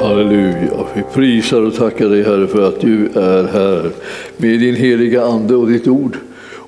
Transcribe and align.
Halleluja. 0.00 0.86
Vi 0.94 1.02
prisar 1.14 1.62
och 1.62 1.74
tackar 1.74 2.08
dig 2.08 2.22
Herre 2.22 2.46
för 2.46 2.68
att 2.68 2.80
du 2.80 3.06
är 3.06 3.44
här 3.44 3.90
med 4.36 4.60
din 4.60 4.76
heliga 4.76 5.24
Ande 5.24 5.56
och 5.56 5.68
ditt 5.68 5.88
ord. 5.88 6.16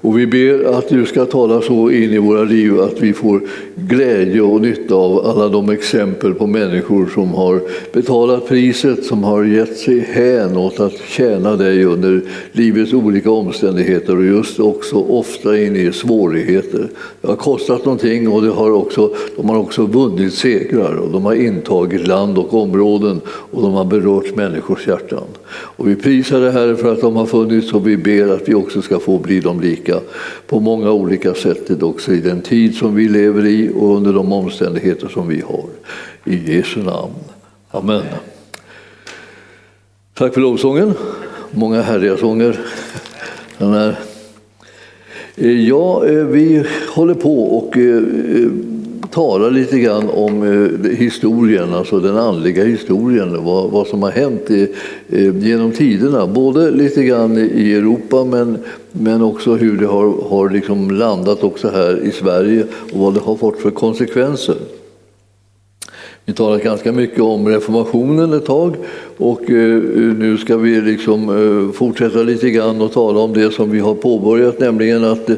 Och 0.03 0.19
vi 0.19 0.27
ber 0.27 0.65
att 0.65 0.89
du 0.89 1.07
ska 1.07 1.25
tala 1.25 1.63
så 1.63 1.91
in 1.91 2.13
i 2.13 2.19
våra 2.19 2.45
liv 2.45 2.81
att 2.81 3.01
vi 3.01 3.13
får 3.13 3.41
glädje 3.77 4.41
och 4.41 4.61
nytta 4.61 4.95
av 4.95 5.27
alla 5.27 5.49
de 5.49 5.71
exempel 5.71 6.35
på 6.35 6.47
människor 6.47 7.07
som 7.15 7.35
har 7.35 7.61
betalat 7.93 8.49
priset, 8.49 9.05
som 9.05 9.25
har 9.25 9.45
gett 9.45 9.79
sig 9.79 9.99
hän 9.99 10.57
åt 10.57 10.81
att 10.81 10.99
tjäna 11.09 11.57
dig 11.57 11.85
under 11.85 12.23
livets 12.53 12.93
olika 12.93 13.31
omständigheter 13.31 14.17
och 14.17 14.25
just 14.25 14.61
också 14.61 14.97
ofta 14.97 15.59
in 15.59 15.77
i 15.77 15.93
svårigheter. 15.93 16.89
Det 17.21 17.29
har 17.29 17.37
kostat 17.37 17.85
någonting 17.85 18.29
och 18.29 18.43
det 18.43 18.51
har 18.51 18.71
också, 18.71 19.15
de 19.37 19.49
har 19.49 19.59
också 19.59 19.87
vunnit 19.87 20.35
segrar 20.35 20.95
och 20.95 21.11
de 21.11 21.25
har 21.25 21.35
intagit 21.35 22.07
land 22.07 22.39
och 22.39 22.55
områden 22.55 23.21
och 23.27 23.63
de 23.63 23.73
har 23.73 23.85
berört 23.85 24.37
människors 24.37 24.87
hjärtan. 24.87 25.25
Och 25.53 25.89
vi 25.89 25.97
prisar 25.97 26.41
dig 26.41 26.53
Herre 26.53 26.77
för 26.77 26.93
att 26.93 27.01
de 27.01 27.17
har 27.17 27.27
funnits 27.27 27.73
och 27.73 27.89
vi 27.89 27.97
ber 27.97 28.29
att 28.29 28.49
vi 28.49 28.55
också 28.55 28.83
ska 28.83 28.99
få 28.99 29.19
bli 29.19 29.41
dem 29.41 29.61
lika 29.61 29.92
på 30.47 30.61
många 30.61 30.91
olika 30.91 31.35
sätt 31.35 31.83
också 31.83 32.13
i 32.13 32.21
den 32.21 32.41
tid 32.41 32.77
som 32.77 32.95
vi 32.95 33.09
lever 33.09 33.47
i 33.47 33.71
och 33.77 33.97
under 33.97 34.13
de 34.13 34.33
omständigheter 34.33 35.09
som 35.09 35.29
vi 35.29 35.41
har. 35.41 35.65
I 36.25 36.57
Jesu 36.57 36.83
namn. 36.83 37.15
Amen. 37.71 38.03
Tack 40.15 40.35
för 40.35 40.41
lovsången. 40.41 40.95
Många 41.51 41.83
härliga 41.83 42.17
sånger. 42.17 42.61
Eh, 43.59 45.51
ja, 45.69 46.07
eh, 46.07 46.25
vi 46.25 46.65
håller 46.95 47.15
på 47.15 47.43
och 47.43 47.79
eh, 47.79 48.03
tala 49.13 49.49
lite 49.49 49.79
grann 49.79 50.11
om 50.11 50.43
eh, 50.43 50.91
historien, 50.91 51.75
alltså 51.75 52.01
den 52.01 52.17
andliga 52.17 52.65
historien, 52.65 53.45
vad, 53.45 53.71
vad 53.71 53.87
som 53.87 54.03
har 54.03 54.11
hänt 54.11 54.51
i, 54.51 54.69
eh, 55.09 55.37
genom 55.37 55.73
tiderna. 55.73 56.27
Både 56.27 56.71
lite 56.71 57.05
grann 57.05 57.39
i 57.39 57.73
Europa 57.73 58.25
men, 58.25 58.59
men 58.93 59.23
också 59.23 59.55
hur 59.55 59.77
det 59.77 59.87
har, 59.87 60.29
har 60.29 60.51
liksom 60.51 60.91
landat 60.91 61.45
också 61.45 61.69
här 61.69 62.05
i 62.05 62.11
Sverige 62.11 62.65
och 62.93 63.01
vad 63.01 63.15
det 63.15 63.21
har 63.21 63.37
fått 63.37 63.61
för 63.61 63.71
konsekvenser. 63.71 64.57
Vi 66.25 66.33
talat 66.33 66.63
ganska 66.63 66.93
mycket 66.93 67.21
om 67.21 67.49
reformationen 67.49 68.33
ett 68.33 68.47
tag 68.47 68.77
och 69.17 69.51
eh, 69.51 69.79
nu 70.19 70.39
ska 70.39 70.57
vi 70.57 70.81
liksom 70.81 71.73
fortsätta 71.75 72.23
lite 72.23 72.51
grann 72.51 72.81
och 72.81 72.93
tala 72.93 73.21
om 73.21 73.33
det 73.33 73.55
som 73.55 73.71
vi 73.71 73.79
har 73.79 73.95
påbörjat, 73.95 74.61
nämligen 74.61 75.05
att 75.05 75.31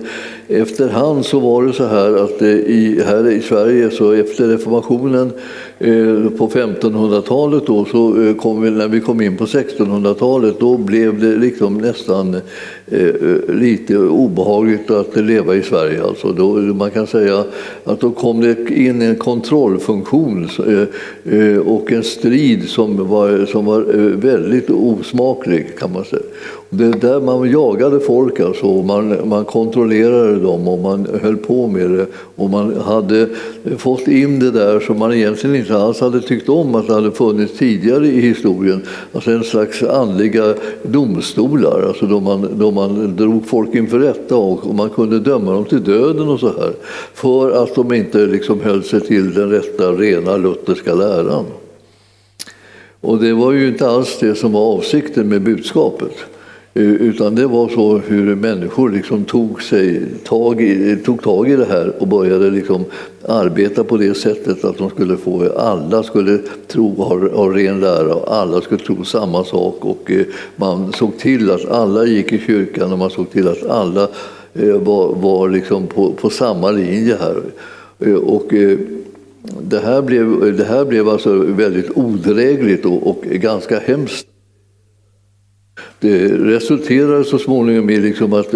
efterhand 0.48 1.24
så 1.24 1.40
var 1.40 1.66
det 1.66 1.72
så 1.72 1.86
här 1.86 2.24
att 2.24 2.42
eh, 2.42 2.48
i, 2.48 3.02
här 3.06 3.30
i 3.30 3.40
Sverige 3.40 3.90
så 3.90 4.12
efter 4.12 4.48
reformationen 4.48 5.32
eh, 5.78 6.30
på 6.38 6.48
1500-talet 6.48 7.66
då, 7.66 7.84
så 7.84 8.22
eh, 8.22 8.34
kom 8.34 8.62
vi, 8.62 8.70
när 8.70 8.88
vi 8.88 9.00
kom 9.00 9.20
in 9.20 9.36
på 9.36 9.44
1600-talet 9.44 10.60
då 10.60 10.76
blev 10.76 11.20
det 11.20 11.36
liksom 11.36 11.78
nästan 11.78 12.36
lite 13.48 13.98
obehagligt 13.98 14.90
att 14.90 15.16
leva 15.16 15.54
i 15.54 15.62
Sverige. 15.62 16.04
Alltså 16.04 16.32
då, 16.32 16.52
man 16.54 16.90
kan 16.90 17.06
säga 17.06 17.44
att 17.84 18.00
då 18.00 18.10
kom 18.10 18.40
det 18.40 18.70
in 18.70 19.02
en 19.02 19.16
kontrollfunktion 19.16 20.48
och 21.64 21.92
en 21.92 22.02
strid 22.02 22.68
som 22.68 23.08
var, 23.08 23.46
som 23.46 23.64
var 23.64 23.80
väldigt 24.16 24.70
osmaklig 24.70 25.78
kan 25.78 25.92
man 25.92 26.04
säga. 26.04 26.22
Det 26.76 26.90
där 26.90 27.20
man 27.20 27.50
jagade 27.50 28.00
folk, 28.00 28.40
alltså. 28.40 28.66
man, 28.66 29.28
man 29.28 29.44
kontrollerade 29.44 30.40
dem 30.40 30.68
och 30.68 30.78
man 30.78 31.06
höll 31.22 31.36
på 31.36 31.68
med 31.68 31.90
det. 31.90 32.06
Och 32.36 32.50
man 32.50 32.80
hade 32.80 33.28
fått 33.76 34.08
in 34.08 34.38
det 34.38 34.50
där 34.50 34.80
som 34.80 34.98
man 34.98 35.12
egentligen 35.12 35.56
inte 35.56 35.76
alls 35.76 36.00
hade 36.00 36.20
tyckt 36.20 36.48
om 36.48 36.74
att 36.74 36.86
det 36.86 36.94
hade 36.94 37.10
funnits 37.10 37.58
tidigare 37.58 38.06
i 38.06 38.20
historien. 38.20 38.82
Alltså 39.12 39.30
en 39.30 39.44
slags 39.44 39.82
andliga 39.82 40.54
domstolar, 40.82 41.82
alltså 41.88 42.06
då, 42.06 42.20
man, 42.20 42.48
då 42.58 42.70
man 42.70 43.16
drog 43.16 43.46
folk 43.46 43.74
inför 43.74 43.98
rätta 43.98 44.36
och 44.36 44.74
man 44.74 44.90
kunde 44.90 45.18
döma 45.18 45.52
dem 45.52 45.64
till 45.64 45.84
döden 45.84 46.28
och 46.28 46.40
så 46.40 46.46
här. 46.46 46.72
För 47.14 47.62
att 47.62 47.74
de 47.74 47.92
inte 47.92 48.26
liksom 48.26 48.60
höll 48.60 48.82
sig 48.82 49.00
till 49.00 49.34
den 49.34 49.50
rätta, 49.50 49.92
rena 49.92 50.36
lutherska 50.36 50.94
läran. 50.94 51.44
Och 53.00 53.18
det 53.18 53.32
var 53.32 53.52
ju 53.52 53.68
inte 53.68 53.88
alls 53.88 54.18
det 54.20 54.34
som 54.34 54.52
var 54.52 54.60
avsikten 54.60 55.28
med 55.28 55.42
budskapet. 55.42 56.12
Eh, 56.76 56.82
utan 56.82 57.34
det 57.34 57.46
var 57.46 57.68
så 57.68 57.98
hur 57.98 58.34
människor 58.34 58.90
liksom 58.90 59.24
tog, 59.24 59.62
sig, 59.62 60.02
tag 60.24 60.60
i, 60.60 60.96
tog 60.96 61.22
tag 61.22 61.50
i 61.50 61.56
det 61.56 61.64
här 61.64 61.92
och 61.98 62.08
började 62.08 62.50
liksom 62.50 62.84
arbeta 63.28 63.84
på 63.84 63.96
det 63.96 64.14
sättet 64.14 64.64
att 64.64 64.78
de 64.78 64.90
skulle 64.90 65.16
få, 65.16 65.52
alla 65.58 66.02
skulle 66.02 66.38
tro, 66.66 66.94
ha, 67.02 67.28
ha 67.28 67.56
ren 67.56 67.80
lära 67.80 68.14
och 68.14 68.34
alla 68.34 68.60
skulle 68.60 68.80
tro 68.80 69.04
samma 69.04 69.44
sak. 69.44 69.84
Och 69.84 70.10
eh, 70.10 70.26
man 70.56 70.92
såg 70.92 71.18
till 71.18 71.50
att 71.50 71.68
alla 71.68 72.06
gick 72.06 72.32
i 72.32 72.38
kyrkan 72.38 72.92
och 72.92 72.98
man 72.98 73.10
såg 73.10 73.30
till 73.30 73.48
att 73.48 73.70
alla 73.70 74.08
eh, 74.54 74.74
var, 74.74 75.14
var 75.14 75.48
liksom 75.48 75.86
på, 75.86 76.12
på 76.12 76.30
samma 76.30 76.70
linje 76.70 77.16
här. 77.20 77.42
Och, 78.16 78.54
det 79.60 79.78
här 79.78 80.02
blev, 80.02 80.56
det 80.56 80.64
här 80.64 80.84
blev 80.84 81.08
alltså 81.08 81.34
väldigt 81.34 81.90
odrägligt 81.94 82.84
och, 82.84 83.06
och 83.06 83.22
ganska 83.24 83.78
hemskt. 83.78 84.26
Det 86.04 86.28
resulterade 86.28 87.24
så 87.24 87.38
småningom 87.38 87.90
i 87.90 87.96
liksom 87.96 88.32
att, 88.32 88.54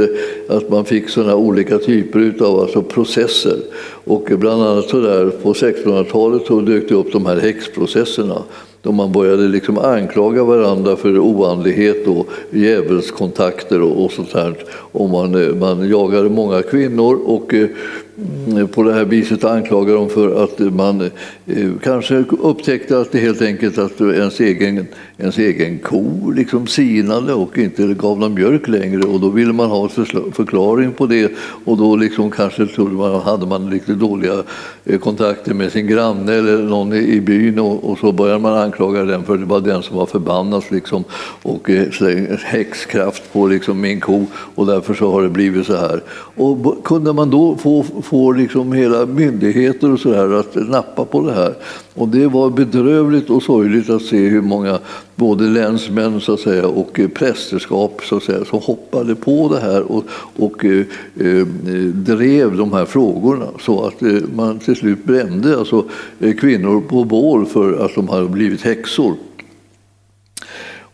att 0.48 0.70
man 0.70 0.84
fick 0.84 1.08
såna 1.08 1.36
olika 1.36 1.78
typer 1.78 2.34
av 2.40 2.60
alltså 2.60 2.82
processer. 2.82 3.56
Och 4.04 4.30
bland 4.38 4.62
annat 4.62 4.88
så 4.88 5.00
där 5.00 5.30
på 5.30 5.52
1600-talet 5.52 6.46
så 6.46 6.60
dök 6.60 6.88
det 6.88 6.94
upp 6.94 7.12
de 7.12 7.26
här 7.26 7.36
häxprocesserna 7.36 8.42
då 8.82 8.92
man 8.92 9.12
började 9.12 9.48
liksom 9.48 9.78
anklaga 9.78 10.44
varandra 10.44 10.96
för 10.96 11.18
oandlighet 11.18 12.06
och 12.06 12.26
djävulskontakter 12.50 13.82
och, 13.82 14.04
och 14.04 14.12
sånt 14.12 14.32
här. 14.32 14.54
Och 14.70 15.08
man, 15.08 15.58
man 15.58 15.88
jagade 15.88 16.28
många 16.28 16.62
kvinnor 16.62 17.20
och 17.24 17.54
eh, 17.54 18.66
på 18.66 18.82
det 18.82 18.92
här 18.92 19.04
viset 19.04 19.44
anklagar 19.44 19.94
dem 19.94 20.08
för 20.08 20.44
att 20.44 20.58
man 20.58 21.00
eh, 21.46 21.68
kanske 21.82 22.24
upptäckte 22.42 22.98
att 22.98 23.12
det 23.12 23.18
helt 23.18 23.42
enkelt 23.42 23.78
att 23.78 24.00
ens 24.00 24.40
egen, 24.40 24.86
ens 25.18 25.38
egen 25.38 25.78
ko 25.78 26.30
liksom 26.30 26.66
sinade 26.66 27.34
och 27.34 27.58
inte 27.58 27.86
gav 27.86 28.18
någon 28.18 28.34
mjölk 28.34 28.68
längre 28.68 29.02
och 29.02 29.20
då 29.20 29.28
ville 29.28 29.52
man 29.52 29.70
ha 29.70 29.82
en 29.82 30.32
förklaring 30.32 30.92
på 30.92 31.06
det 31.06 31.32
och 31.64 31.76
då 31.76 31.96
liksom 31.96 32.30
kanske 32.30 32.66
trodde 32.66 32.94
man, 32.94 33.20
hade 33.20 33.46
man 33.46 33.70
lite 33.70 33.92
dåliga 33.92 34.42
eh, 34.84 34.98
kontakter 34.98 35.54
med 35.54 35.72
sin 35.72 35.86
granne 35.86 36.34
eller 36.34 36.58
någon 36.62 36.92
i 36.92 37.20
byn 37.20 37.58
och, 37.58 37.90
och 37.90 37.98
så 37.98 38.12
började 38.12 38.38
man 38.38 38.58
anklaga 38.58 39.04
den 39.04 39.24
för 39.24 39.36
det 39.36 39.44
var 39.44 39.60
den 39.60 39.82
som 39.82 39.96
var 39.96 40.06
förbannad 40.06 40.64
liksom, 40.70 41.04
och 41.42 41.70
eh, 41.70 41.90
slängde 41.90 42.38
häxkraft 42.44 43.32
på 43.32 43.46
liksom 43.46 43.80
min 43.80 44.00
ko 44.00 44.26
och 44.54 44.66
därför 44.66 44.94
så 44.94 45.12
har 45.12 45.22
det 45.22 45.28
blivit 45.28 45.66
så 45.66 45.76
här. 45.76 46.02
Och 46.34 46.84
kunde 46.84 47.12
man 47.12 47.30
då 47.30 47.56
få 47.56 47.84
få 48.02 48.32
liksom 48.32 48.72
hela 48.72 49.06
myndigheter 49.06 49.92
och 49.92 50.00
så 50.00 50.14
här 50.14 50.40
att 50.40 50.54
nappa 50.54 51.04
på 51.04 51.20
det 51.26 51.32
här. 51.32 51.54
Och 51.94 52.08
det 52.08 52.26
var 52.26 52.50
bedrövligt 52.50 53.30
och 53.30 53.42
sorgligt 53.42 53.90
att 53.90 54.02
se 54.02 54.28
hur 54.28 54.42
många 54.42 54.78
både 55.18 55.44
länsmän 55.44 56.20
så 56.20 56.34
att 56.34 56.40
säga, 56.40 56.66
och 56.66 57.00
eh, 57.00 57.08
prästerskap 57.08 58.00
så 58.04 58.16
att 58.16 58.22
säga, 58.22 58.44
som 58.44 58.60
hoppade 58.60 59.14
på 59.14 59.48
det 59.48 59.60
här 59.60 59.92
och, 59.92 60.04
och 60.36 60.64
eh, 60.64 60.86
eh, 61.20 61.46
drev 61.92 62.56
de 62.56 62.72
här 62.72 62.84
frågorna 62.84 63.46
så 63.60 63.86
att 63.86 64.02
eh, 64.02 64.12
man 64.34 64.58
till 64.58 64.76
slut 64.76 65.04
brände 65.04 65.58
alltså, 65.58 65.84
eh, 66.20 66.34
kvinnor 66.34 66.80
på 66.80 67.04
bål 67.04 67.46
för 67.46 67.84
att 67.84 67.94
de 67.94 68.08
hade 68.08 68.28
blivit 68.28 68.62
häxor. 68.62 69.14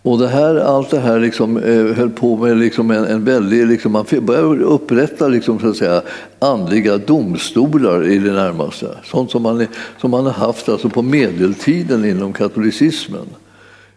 Och 0.02 0.18
det 0.18 0.28
här, 0.28 0.56
allt 0.56 0.90
det 0.90 1.00
här 1.00 1.20
liksom, 1.20 1.56
eh, 1.56 1.96
höll 1.96 2.10
på 2.10 2.36
med 2.36 2.56
liksom 2.56 2.90
en, 2.90 3.04
en 3.04 3.24
väldig... 3.24 3.66
Liksom, 3.66 3.92
man 3.92 4.04
började 4.22 4.64
upprätta 4.64 5.28
liksom, 5.28 5.60
så 5.60 5.68
att 5.68 5.76
säga, 5.76 6.02
andliga 6.38 6.98
domstolar 6.98 8.06
i 8.08 8.18
det 8.18 8.32
närmaste. 8.32 8.88
Sånt 9.04 9.30
som 9.30 9.42
man, 9.42 9.66
som 10.00 10.10
man 10.10 10.24
har 10.24 10.32
haft 10.32 10.68
alltså, 10.68 10.88
på 10.88 11.02
medeltiden 11.02 12.04
inom 12.04 12.32
katolicismen. 12.32 13.26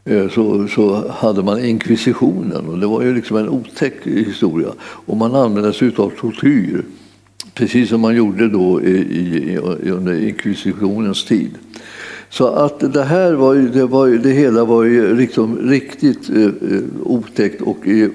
Eh, 0.07 0.29
så, 0.29 0.67
så 0.67 1.11
hade 1.11 1.43
man 1.43 1.65
inkvisitionen 1.65 2.65
och 2.65 2.79
det 2.79 2.87
var 2.87 3.01
ju 3.01 3.15
liksom 3.15 3.37
en 3.37 3.49
otäck 3.49 3.93
historia. 4.03 4.69
Och 4.79 5.17
man 5.17 5.35
använde 5.35 5.73
sig 5.73 5.91
av 5.97 6.11
tortyr, 6.19 6.83
precis 7.53 7.89
som 7.89 8.01
man 8.01 8.15
gjorde 8.15 8.49
då 8.49 8.81
i, 8.81 8.91
i, 8.91 9.57
under 9.91 10.27
inkvisitionens 10.27 11.25
tid. 11.25 11.51
Så 12.29 12.47
att 12.47 12.93
det 12.93 13.03
här 13.03 13.33
var 13.33 13.53
ju, 13.53 13.69
det, 13.69 13.85
var 13.85 14.05
ju, 14.05 14.17
det 14.17 14.29
hela 14.29 14.65
var 14.65 14.83
ju 14.83 15.15
liksom 15.15 15.57
riktigt 15.57 16.29
eh, 16.29 16.43
eh, 16.43 16.81
otäckt. 17.03 17.61
Och, 17.61 17.87
eh, 17.87 18.09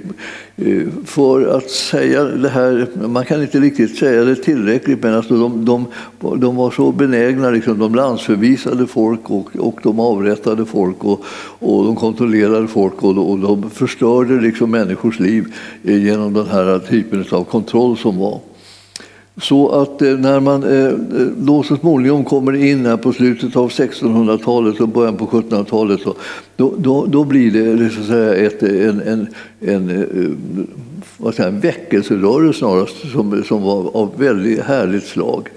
eh, 0.57 0.83
för 1.05 1.57
att 1.57 1.71
säga 1.71 2.25
det 2.25 2.49
här, 2.49 2.89
man 3.09 3.25
kan 3.25 3.43
inte 3.43 3.61
riktigt 3.61 3.99
säga 3.99 4.25
det 4.25 4.35
tillräckligt, 4.35 5.03
men 5.03 5.15
alltså 5.15 5.37
de, 5.37 5.65
de, 5.65 5.87
de 6.39 6.57
var 6.57 6.71
så 6.71 6.93
benägna, 6.93 7.51
liksom, 7.51 7.79
de 7.79 7.95
landsförvisade 7.95 8.87
folk 8.87 9.31
och, 9.31 9.57
och 9.57 9.81
de 9.83 10.01
avrättade 10.01 10.65
folk 10.65 11.05
och, 11.05 11.25
och 11.59 11.85
de 11.85 11.97
kontrollerade 11.97 12.69
folk 12.69 13.03
och, 13.03 13.31
och 13.31 13.39
de 13.39 13.71
förstörde 13.71 14.41
liksom 14.41 14.71
människors 14.71 15.21
liv 15.21 15.55
eh, 15.85 16.05
genom 16.05 16.33
den 16.33 16.47
här 16.47 16.79
typen 16.79 17.25
av 17.31 17.45
kontroll 17.45 17.97
som 17.97 18.19
var. 18.19 18.41
Så 19.41 19.69
att 19.69 20.03
eh, 20.03 20.19
när 20.19 20.41
man 20.41 20.65
eh, 20.65 20.87
eh, 20.87 20.93
då 21.37 21.63
så 21.63 21.77
småningom 21.77 22.25
kommer 22.25 22.53
in 22.53 22.87
här 22.87 22.97
på 22.97 23.13
slutet 23.13 23.57
av 23.57 23.71
1600-talet 23.71 24.81
och 24.81 24.89
början 24.89 25.17
på 25.17 25.27
1700-talet 25.27 26.01
då, 26.57 26.75
då, 26.79 27.07
då 27.07 27.25
blir 27.25 27.77
det 27.77 27.91
så 27.91 28.01
att 28.01 28.07
säga 28.07 28.35
ett, 28.35 28.63
en, 28.63 29.01
en, 29.01 29.29
en, 29.61 30.07
vad 31.17 31.35
säger, 31.35 31.49
en 31.49 31.61
väckelserörelse 31.61 32.59
snarast 32.59 33.13
som, 33.13 33.45
som 33.45 33.63
var 33.63 33.97
av 33.97 34.11
väldigt 34.17 34.61
härligt 34.61 35.07
slag. 35.07 35.49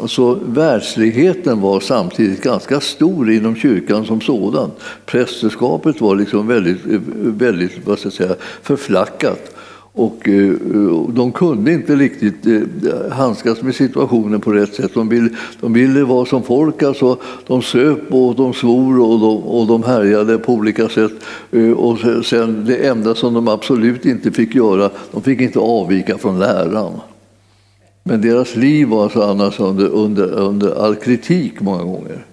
Alltså, 0.00 0.38
världsligheten 0.46 1.60
var 1.60 1.80
samtidigt 1.80 2.42
ganska 2.42 2.80
stor 2.80 3.30
inom 3.30 3.56
kyrkan 3.56 4.06
som 4.06 4.20
sådan. 4.20 4.70
Prästerskapet 5.06 6.00
var 6.00 6.16
liksom 6.16 6.46
väldigt, 6.46 6.78
väldigt 7.20 7.86
vad 7.86 7.98
ska 7.98 8.06
jag 8.06 8.12
säga, 8.12 8.34
förflackat. 8.62 9.55
Eh, 9.98 10.92
och 10.92 11.12
de 11.12 11.32
kunde 11.32 11.72
inte 11.72 11.96
riktigt 11.96 12.46
eh, 12.46 13.12
handskas 13.12 13.62
med 13.62 13.74
situationen 13.74 14.40
på 14.40 14.52
rätt 14.52 14.74
sätt. 14.74 14.94
De 14.94 15.08
ville, 15.08 15.28
de 15.60 15.72
ville 15.72 16.04
vara 16.04 16.26
som 16.26 16.42
folk, 16.42 16.82
alltså, 16.82 17.18
de 17.46 17.62
söp 17.62 18.12
och 18.14 18.34
de 18.34 18.54
svor 18.54 19.00
och 19.00 19.20
de, 19.20 19.36
och 19.36 19.66
de 19.66 19.82
härjade 19.82 20.38
på 20.38 20.52
olika 20.52 20.88
sätt. 20.88 21.12
Eh, 21.52 21.70
och 21.70 21.98
sen 22.24 22.64
det 22.66 22.76
enda 22.76 23.14
som 23.14 23.34
de 23.34 23.48
absolut 23.48 24.06
inte 24.06 24.32
fick 24.32 24.54
göra, 24.54 24.90
de 25.12 25.22
fick 25.22 25.40
inte 25.40 25.58
avvika 25.58 26.18
från 26.18 26.38
läran. 26.38 26.92
Men 28.02 28.20
deras 28.20 28.56
liv 28.56 28.88
var 28.88 29.02
alltså 29.02 29.22
annars 29.22 29.60
under, 29.60 29.86
under, 29.86 30.32
under 30.32 30.84
all 30.84 30.94
kritik 30.94 31.60
många 31.60 31.82
gånger. 31.84 32.24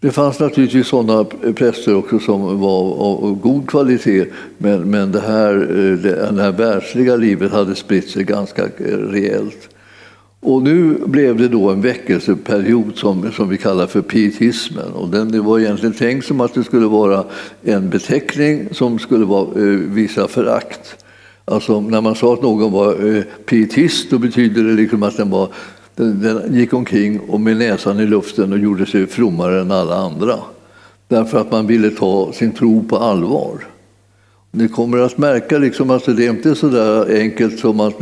Det 0.00 0.10
fanns 0.10 0.40
naturligtvis 0.40 0.86
sådana 0.86 1.24
präster 1.54 1.94
också 1.94 2.18
som 2.18 2.60
var 2.60 2.94
av 2.94 3.40
god 3.42 3.68
kvalitet 3.68 4.26
men, 4.58 4.90
men 4.90 5.12
det, 5.12 5.20
här, 5.20 5.54
eh, 5.54 5.98
det, 5.98 6.32
det 6.32 6.42
här 6.42 6.52
världsliga 6.52 7.16
livet 7.16 7.52
hade 7.52 7.74
spritt 7.74 8.10
sig 8.10 8.24
ganska 8.24 8.62
eh, 8.64 8.96
rejält. 8.96 9.68
Och 10.40 10.62
nu 10.62 10.98
blev 11.06 11.36
det 11.36 11.48
då 11.48 11.70
en 11.70 11.80
väckelseperiod 11.80 12.96
som, 12.96 13.32
som 13.32 13.48
vi 13.48 13.58
kallar 13.58 13.86
för 13.86 14.02
pietismen. 14.02 14.92
Och 14.92 15.08
den, 15.08 15.32
det 15.32 15.40
var 15.40 15.58
egentligen 15.58 15.94
tänkt 15.94 16.26
som 16.26 16.40
att 16.40 16.54
det 16.54 16.64
skulle 16.64 16.86
vara 16.86 17.24
en 17.62 17.90
beteckning 17.90 18.68
som 18.72 18.98
skulle 18.98 19.24
vara, 19.24 19.62
eh, 19.62 19.78
visa 19.78 20.28
förakt. 20.28 21.04
Alltså 21.44 21.80
när 21.80 22.00
man 22.00 22.14
sa 22.14 22.34
att 22.34 22.42
någon 22.42 22.72
var 22.72 23.16
eh, 23.16 23.22
pietist 23.22 24.10
då 24.10 24.18
betyder 24.18 24.64
det 24.64 24.72
liksom 24.72 25.02
att 25.02 25.16
den, 25.16 25.30
var, 25.30 25.48
den, 25.98 26.20
den 26.20 26.54
gick 26.54 26.72
omkring 26.72 27.20
och 27.20 27.40
med 27.40 27.56
näsan 27.56 28.00
i 28.00 28.06
luften 28.06 28.52
och 28.52 28.58
gjorde 28.58 28.86
sig 28.86 29.06
frommare 29.06 29.60
än 29.60 29.70
alla 29.70 29.96
andra. 29.96 30.38
Därför 31.08 31.40
att 31.40 31.50
man 31.50 31.66
ville 31.66 31.90
ta 31.90 32.32
sin 32.32 32.52
tro 32.52 32.82
på 32.82 32.96
allvar. 32.96 33.64
Ni 34.50 34.68
kommer 34.68 34.98
att 34.98 35.18
märka 35.18 35.58
liksom 35.58 35.90
att 35.90 36.16
det 36.16 36.24
inte 36.24 36.50
är 36.50 36.54
så 36.54 36.68
där 36.68 37.20
enkelt 37.20 37.58
som 37.58 37.80
att 37.80 38.00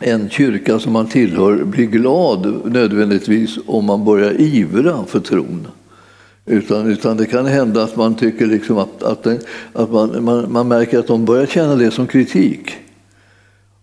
en 0.00 0.30
kyrka 0.30 0.78
som 0.78 0.92
man 0.92 1.06
tillhör 1.06 1.64
blir 1.64 1.86
glad 1.86 2.72
nödvändigtvis 2.72 3.58
om 3.66 3.84
man 3.84 4.04
börjar 4.04 4.40
ivra 4.40 5.04
för 5.06 5.20
tron. 5.20 5.66
Utan, 6.46 6.86
utan 6.86 7.16
det 7.16 7.26
kan 7.26 7.46
hända 7.46 7.82
att 7.82 7.96
man 7.96 8.14
tycker 8.14 8.46
liksom 8.46 8.78
att, 8.78 9.02
att, 9.02 9.22
den, 9.22 9.38
att 9.72 9.90
man, 9.90 10.24
man, 10.24 10.52
man 10.52 10.68
märker 10.68 10.98
att 10.98 11.06
de 11.06 11.24
börjar 11.24 11.46
känna 11.46 11.76
det 11.76 11.90
som 11.90 12.06
kritik. 12.06 12.72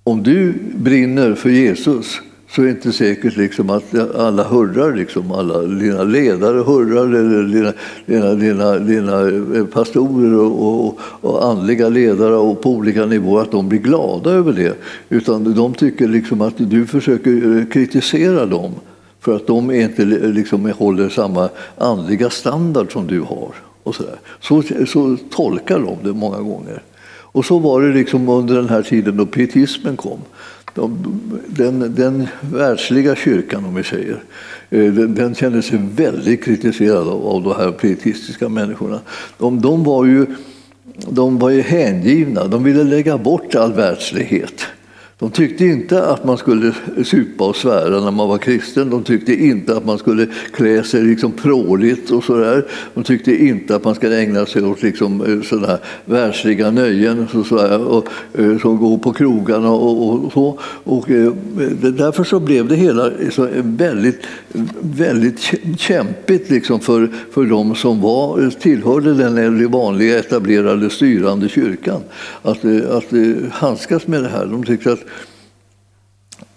Om 0.03 0.23
du 0.23 0.53
brinner 0.75 1.35
för 1.35 1.49
Jesus 1.49 2.21
så 2.55 2.61
är 2.61 2.65
det 2.65 2.71
inte 2.71 2.91
säkert 2.91 3.37
liksom 3.37 3.69
att 3.69 4.15
alla 4.15 4.43
hurrar, 4.43 4.95
liksom, 4.95 5.31
alla 5.31 5.61
dina 5.61 6.03
ledare 6.03 6.57
hurrar, 6.57 7.05
eller 7.05 7.43
dina, 7.43 7.73
dina, 8.05 8.33
dina, 8.33 8.77
dina 8.77 9.29
eh, 9.57 9.65
pastorer 9.65 10.39
och, 10.39 10.85
och, 10.85 10.99
och, 10.99 11.45
andliga 11.45 11.89
ledare 11.89 12.35
och 12.35 12.61
på 12.61 12.69
olika 12.69 13.05
nivåer, 13.05 13.41
att 13.41 13.51
de 13.51 13.69
blir 13.69 13.79
glada 13.79 14.31
över 14.31 14.53
det. 14.53 14.77
Utan 15.09 15.53
de 15.53 15.73
tycker 15.73 16.07
liksom 16.07 16.41
att 16.41 16.53
du 16.57 16.85
försöker 16.85 17.57
eh, 17.57 17.65
kritisera 17.65 18.45
dem 18.45 18.71
för 19.19 19.35
att 19.35 19.47
de 19.47 19.71
inte 19.71 20.05
liksom 20.05 20.73
håller 20.77 21.09
samma 21.09 21.49
andliga 21.77 22.29
standard 22.29 22.93
som 22.93 23.07
du 23.07 23.21
har. 23.21 23.53
Och 23.83 23.95
så, 23.95 24.03
så, 24.39 24.63
så, 24.87 25.17
tolkar 25.29 25.79
de 25.79 25.97
det 26.03 26.13
många 26.13 26.39
gånger. 26.39 26.81
Och 27.33 27.45
så 27.45 27.59
var 27.59 27.81
det 27.81 27.93
liksom 27.93 28.29
under 28.29 28.55
den 28.55 28.69
här 28.69 28.81
tiden 28.81 29.17
då 29.17 29.25
pietismen 29.25 29.97
kom. 29.97 30.19
De, 30.75 30.97
den, 31.47 31.95
den 31.95 32.27
världsliga 32.41 33.15
kyrkan, 33.15 33.65
om 33.65 33.75
vi 33.75 33.83
säger, 33.83 34.23
eh, 34.69 34.93
den, 34.93 35.15
den 35.15 35.35
kände 35.35 35.61
sig 35.61 35.79
väldigt 35.95 36.43
kritiserad 36.43 37.07
av, 37.07 37.27
av 37.27 37.43
de 37.43 37.55
här 37.55 37.71
pietistiska 37.71 38.49
människorna. 38.49 38.99
De, 39.37 39.61
de, 39.61 39.83
var 39.83 40.05
ju, 40.05 40.25
de 41.09 41.39
var 41.39 41.49
ju 41.49 41.61
hängivna, 41.61 42.47
de 42.47 42.63
ville 42.63 42.83
lägga 42.83 43.17
bort 43.17 43.55
all 43.55 43.73
världslighet. 43.73 44.65
De 45.23 45.31
tyckte 45.31 45.65
inte 45.65 46.05
att 46.05 46.23
man 46.23 46.37
skulle 46.37 46.73
supa 47.03 47.47
och 47.47 47.55
svära 47.55 47.99
när 47.99 48.11
man 48.11 48.29
var 48.29 48.37
kristen. 48.37 48.89
De 48.89 49.03
tyckte 49.03 49.33
inte 49.33 49.77
att 49.77 49.85
man 49.85 49.97
skulle 49.97 50.27
klä 50.51 50.83
sig 50.83 51.03
liksom 51.03 51.31
pråligt 51.31 52.11
och 52.11 52.23
sådär. 52.23 52.65
De 52.93 53.03
tyckte 53.03 53.45
inte 53.45 53.75
att 53.75 53.83
man 53.83 53.95
skulle 53.95 54.19
ägna 54.19 54.45
sig 54.45 54.63
åt 54.63 54.81
liksom 54.81 55.21
eh, 55.21 55.41
sådana 55.41 55.77
världsliga 56.05 56.71
nöjen 56.71 57.27
så, 57.31 57.43
sådär, 57.43 57.87
och, 57.87 58.07
eh, 58.33 58.57
som 58.57 58.77
går 58.77 58.97
på 58.97 59.13
krogarna 59.13 59.71
och, 59.71 60.25
och, 60.25 60.33
så. 60.33 60.59
Och, 60.83 61.09
eh, 61.09 61.31
därför 61.81 62.23
så 62.23 62.39
blev 62.39 62.67
det 62.67 62.75
hela 62.75 63.11
så 63.31 63.47
väldigt, 63.63 64.21
väldigt 64.81 65.39
kämpigt 65.77 66.49
liksom 66.49 66.79
för, 66.79 67.09
för 67.31 67.45
de 67.45 67.75
som 67.75 68.01
var, 68.01 68.49
tillhörde 68.49 69.13
den 69.13 69.71
vanliga 69.71 70.19
etablerade 70.19 70.89
styrande 70.89 71.49
kyrkan 71.49 72.01
att, 72.41 72.65
att 72.89 73.05
handskas 73.51 74.07
med 74.07 74.23
det 74.23 74.29
här. 74.29 74.45
De 74.45 74.63
tyckte 74.63 74.91
att 74.91 75.05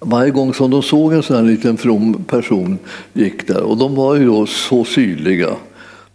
varje 0.01 0.31
gång 0.31 0.55
som 0.55 0.71
de 0.71 0.83
såg 0.83 1.13
en 1.13 1.23
sån 1.23 1.37
här 1.37 1.43
liten 1.43 1.77
from 1.77 2.25
person 2.25 2.79
gick 3.13 3.49
där, 3.49 3.63
och 3.63 3.77
de 3.77 3.95
var 3.95 4.15
ju 4.15 4.27
då 4.27 4.47
så 4.47 4.85
sydliga 4.85 5.49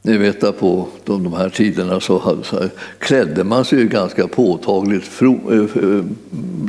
ni 0.03 0.17
vet 0.17 0.43
att 0.43 0.59
på 0.59 0.87
de 1.05 1.33
här 1.33 1.49
tiderna 1.49 1.99
så, 1.99 2.39
så 2.43 2.59
här, 2.59 2.69
klädde 2.99 3.43
man 3.43 3.65
sig 3.65 3.85
ganska 3.85 4.27
påtagligt, 4.27 5.03
fro, 5.03 5.51
eh, 5.51 5.83
eh, 5.83 6.03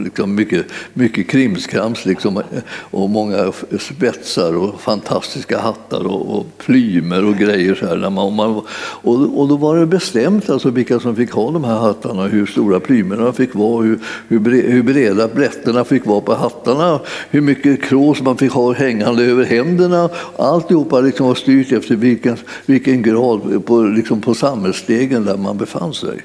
liksom 0.05 0.35
mycket, 0.35 0.67
mycket 0.95 1.29
krimskrams 1.29 2.07
liksom, 2.07 2.43
och 2.91 3.11
många 3.11 3.53
spetsar 3.81 4.57
och 4.57 4.81
fantastiska 4.81 5.59
hattar 5.59 6.07
och, 6.07 6.39
och 6.39 6.47
plymer 6.59 7.25
och 7.25 7.37
grejer. 7.37 7.75
Så 7.75 7.87
här, 7.87 7.97
när 7.97 8.11
man, 8.11 8.35
man, 8.35 8.63
och, 8.79 9.41
och 9.41 9.49
då 9.49 9.57
var 9.57 9.77
det 9.77 9.87
bestämt 9.87 10.51
alltså 10.51 10.71
vilka 10.71 11.01
som 11.01 11.17
fick 11.17 11.31
ha 11.31 11.51
de 11.51 11.65
här 11.65 11.79
hattarna, 11.79 12.23
hur 12.23 12.47
stora 12.47 12.81
plymerna 12.81 13.33
fick 13.33 13.55
vara, 13.55 13.83
hur, 13.83 13.99
hur 14.29 14.83
breda 14.83 15.29
blätterna 15.29 15.85
fick 15.85 16.07
vara 16.07 16.21
på 16.21 16.35
hattarna, 16.35 17.01
hur 17.31 17.41
mycket 17.41 17.83
krås 17.83 18.23
man 18.23 18.37
fick 18.37 18.53
ha 18.53 18.73
hängande 18.73 19.25
över 19.25 19.45
händerna. 19.45 20.09
Alltihopa 20.39 21.01
liksom 21.01 21.27
var 21.27 21.35
styrt 21.35 21.73
efter 21.73 21.97
vilken, 21.97 22.37
vilken 22.67 23.03
grad 23.03 23.22
grad 23.23 23.67
på, 23.67 23.83
liksom 23.83 24.21
på 24.21 24.35
samhällsstegen 24.35 25.25
där 25.25 25.37
man 25.37 25.57
befann 25.57 25.95
sig. 25.95 26.25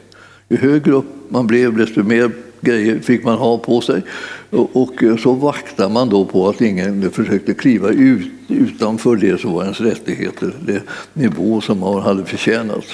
Ju 0.49 0.57
högre 0.57 0.91
upp 0.91 1.05
man 1.29 1.47
blev, 1.47 1.77
desto 1.77 2.03
mer 2.03 2.31
grejer 2.61 2.99
fick 2.99 3.23
man 3.23 3.37
ha 3.37 3.57
på 3.57 3.81
sig. 3.81 4.01
Och, 4.49 4.75
och 4.75 5.19
så 5.19 5.33
vaktade 5.33 5.93
man 5.93 6.09
då 6.09 6.25
på 6.25 6.49
att 6.49 6.61
ingen 6.61 7.11
försökte 7.11 7.53
kliva 7.53 7.89
ut 7.89 8.31
utanför 8.47 9.15
det 9.15 9.41
som 9.41 9.53
var 9.53 9.63
ens 9.63 9.81
rättigheter, 9.81 10.53
det 10.65 10.81
nivå 11.13 11.61
som 11.61 11.79
man 11.79 12.01
hade 12.01 12.25
förtjänat. 12.25 12.85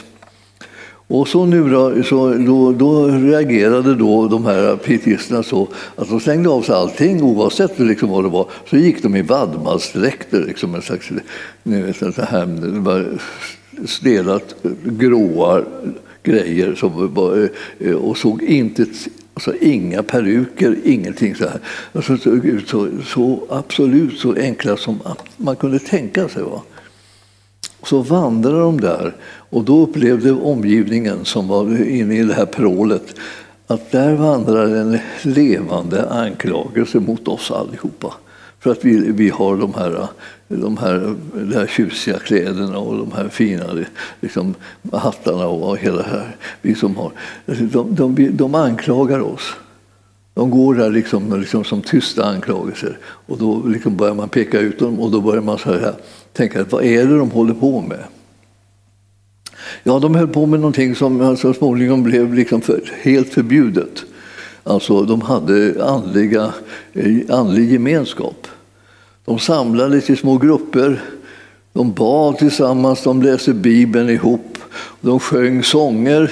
Och 1.07 1.27
så 1.27 1.45
nu 1.45 1.69
då, 1.69 2.03
så 2.03 2.33
då, 2.33 2.71
då 2.71 3.07
reagerade 3.07 3.95
då 3.95 4.27
de 4.27 4.45
här 4.45 4.75
pietisterna 4.75 5.43
så 5.43 5.67
att 5.95 6.09
de 6.09 6.19
slängde 6.19 6.49
av 6.49 6.61
sig 6.61 6.75
allting 6.75 7.23
oavsett 7.23 7.79
liksom 7.79 8.09
vad 8.09 8.23
det 8.23 8.29
var. 8.29 8.47
Så 8.69 8.77
gick 8.77 9.03
de 9.03 9.15
i 9.15 9.21
vadmalsdräkter, 9.21 10.41
liksom 10.41 10.75
en 10.75 10.81
slags 10.81 11.09
ni 11.63 11.81
vet, 11.81 11.97
så 11.97 12.21
här, 12.21 12.47
stelat 13.85 14.55
gråa 14.83 15.63
grejer 16.23 16.75
som 16.75 17.13
var, 17.13 17.49
eh, 17.79 17.95
och 17.95 18.17
såg 18.17 18.43
inte 18.43 18.85
Alltså 19.35 19.53
inga 19.61 20.03
peruker, 20.03 20.77
ingenting 20.83 21.35
så 21.35 21.43
här. 21.43 21.59
Alltså, 21.93 22.17
så, 22.17 22.39
så, 22.67 22.87
så, 23.05 23.43
absolut 23.49 24.19
så 24.19 24.35
enkla 24.35 24.77
som 24.77 24.99
man 25.37 25.55
kunde 25.55 25.79
tänka 25.79 26.29
sig. 26.29 26.43
Va? 26.43 26.61
Så 27.83 27.99
vandrade 27.99 28.59
de 28.59 28.81
där 28.81 29.15
och 29.25 29.63
då 29.63 29.81
upplevde 29.81 30.31
omgivningen 30.31 31.25
som 31.25 31.47
var 31.47 31.87
inne 31.89 32.15
i 32.15 32.23
det 32.23 32.33
här 32.33 32.45
prålet 32.45 33.15
att 33.67 33.91
där 33.91 34.15
vandrade 34.15 34.79
en 34.79 34.99
levande 35.21 36.09
anklagelse 36.09 36.99
mot 36.99 37.27
oss 37.27 37.51
allihopa. 37.51 38.13
För 38.63 38.71
att 38.71 38.85
vi, 38.85 39.11
vi 39.11 39.29
har 39.29 39.57
de 39.57 39.73
här, 39.73 40.07
de, 40.47 40.77
här, 40.77 41.15
de 41.33 41.55
här 41.55 41.67
tjusiga 41.67 42.19
kläderna 42.19 42.77
och 42.77 42.97
de 42.97 43.11
här 43.11 43.29
fina 43.29 43.85
liksom, 44.21 44.55
hattarna 44.91 45.47
och 45.47 45.77
hela 45.77 45.97
det 45.97 46.09
här. 46.09 46.35
Vi 46.61 46.75
som 46.75 46.95
har, 46.95 47.11
de, 47.45 47.95
de, 47.95 48.29
de 48.37 48.55
anklagar 48.55 49.19
oss. 49.19 49.53
De 50.33 50.51
går 50.51 50.75
där 50.75 50.89
liksom, 50.89 51.39
liksom 51.39 51.63
som 51.63 51.81
tysta 51.81 52.25
anklagelser. 52.25 52.97
Och 53.03 53.37
då 53.37 53.61
liksom 53.67 53.97
börjar 53.97 54.13
man 54.13 54.29
peka 54.29 54.59
ut 54.59 54.79
dem 54.79 54.99
och 54.99 55.11
då 55.11 55.21
börjar 55.21 55.41
man 55.41 55.57
så 55.57 55.73
här, 55.73 55.93
tänka 56.33 56.65
vad 56.69 56.83
är 56.83 57.05
det 57.05 57.17
de 57.17 57.31
håller 57.31 57.53
på 57.53 57.81
med? 57.81 58.03
Ja, 59.83 59.99
de 59.99 60.15
höll 60.15 60.27
på 60.27 60.45
med 60.45 60.59
någonting 60.59 60.95
som 60.95 61.37
så 61.37 61.53
småningom 61.53 62.03
blev 62.03 62.33
liksom 62.33 62.61
för, 62.61 62.91
helt 63.01 63.33
förbjudet. 63.33 64.03
Alltså, 64.63 65.01
de 65.01 65.21
hade 65.21 65.85
andliga, 65.85 66.53
eh, 66.93 67.17
andlig 67.29 67.71
gemenskap. 67.71 68.47
De 69.25 69.39
samlades 69.39 70.09
i 70.09 70.15
små 70.15 70.37
grupper, 70.37 71.01
de 71.73 71.93
bad 71.93 72.37
tillsammans, 72.37 73.03
de 73.03 73.21
läste 73.21 73.53
Bibeln 73.53 74.09
ihop, 74.09 74.57
de 75.01 75.19
sjöng 75.19 75.63
sånger, 75.63 76.31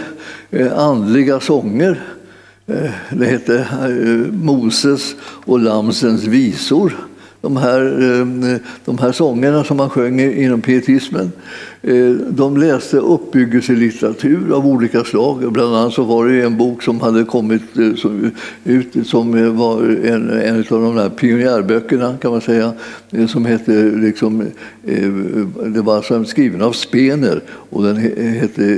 eh, 0.49 0.79
andliga 0.79 1.39
sånger. 1.39 2.03
Eh, 2.65 2.91
det 3.11 3.25
hette 3.25 3.59
eh, 3.59 4.33
Moses 4.33 5.15
och 5.21 5.59
Lamsens 5.59 6.23
visor 6.23 7.10
de 7.41 7.57
här, 7.57 7.81
eh, 7.83 8.57
de 8.85 8.97
här 8.97 9.11
sångerna 9.11 9.63
som 9.63 9.77
man 9.77 9.89
sjöng 9.89 10.19
inom 10.19 10.61
pietismen. 10.61 11.31
Eh, 11.81 12.09
de 12.29 12.57
läste 12.57 12.97
uppbyggelselitteratur 12.97 14.53
av 14.53 14.67
olika 14.67 15.03
slag. 15.03 15.51
Bland 15.51 15.75
annat 15.75 15.93
så 15.93 16.03
var 16.03 16.27
det 16.27 16.41
en 16.41 16.57
bok 16.57 16.83
som 16.83 17.01
hade 17.01 17.23
kommit 17.23 17.61
eh, 17.77 18.05
ut 18.63 19.07
som 19.07 19.57
var 19.57 19.81
en, 20.05 20.29
en 20.29 20.57
av 20.57 20.63
de 20.69 20.95
där 20.95 21.09
pionjärböckerna 21.09 22.17
kan 22.21 22.31
man 22.31 22.41
säga. 22.41 22.73
Som 23.27 23.45
hette, 23.45 23.71
liksom, 23.95 24.43
det 25.65 25.81
var 25.81 25.95
alltså 25.95 26.23
skriven 26.23 26.61
av 26.61 26.71
Spener 26.71 27.41
och 27.47 27.83
den 27.83 27.97
hette, 28.33 28.77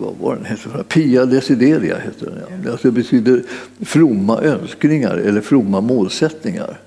vad 0.00 0.14
var 0.20 0.34
den 0.34 0.44
hette? 0.44 0.68
Pia 0.88 1.26
Desideria. 1.26 1.96
hette 1.96 2.24
den, 2.24 2.34
ja. 2.40 2.56
Det 2.64 2.70
alltså 2.72 2.90
betyder 2.90 3.42
fromma 3.80 4.40
önskningar 4.42 5.16
eller 5.16 5.40
fromma 5.40 5.80
målsättningar. 5.80 6.78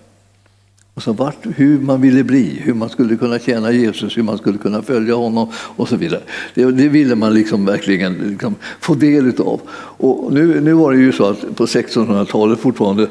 Och 0.97 1.03
så 1.03 1.13
vart, 1.13 1.47
hur 1.55 1.79
man 1.79 2.01
ville 2.01 2.23
bli, 2.23 2.61
hur 2.63 2.73
man 2.73 2.89
skulle 2.89 3.15
kunna 3.15 3.39
tjäna 3.39 3.71
Jesus, 3.71 4.17
hur 4.17 4.23
man 4.23 4.37
skulle 4.37 4.57
kunna 4.57 4.81
följa 4.81 5.15
honom 5.15 5.51
och 5.53 5.89
så 5.89 5.95
vidare. 5.95 6.21
Det, 6.53 6.71
det 6.71 6.87
ville 6.87 7.15
man 7.15 7.33
liksom 7.33 7.65
verkligen 7.65 8.13
liksom 8.13 8.55
få 8.79 8.93
del 8.93 9.41
av. 9.41 9.61
Och 9.97 10.33
nu, 10.33 10.61
nu 10.61 10.73
var 10.73 10.91
det 10.91 10.97
ju 10.97 11.11
så 11.11 11.29
att 11.29 11.55
på 11.55 11.65
1600-talet 11.65 12.59
fortfarande 12.59 13.07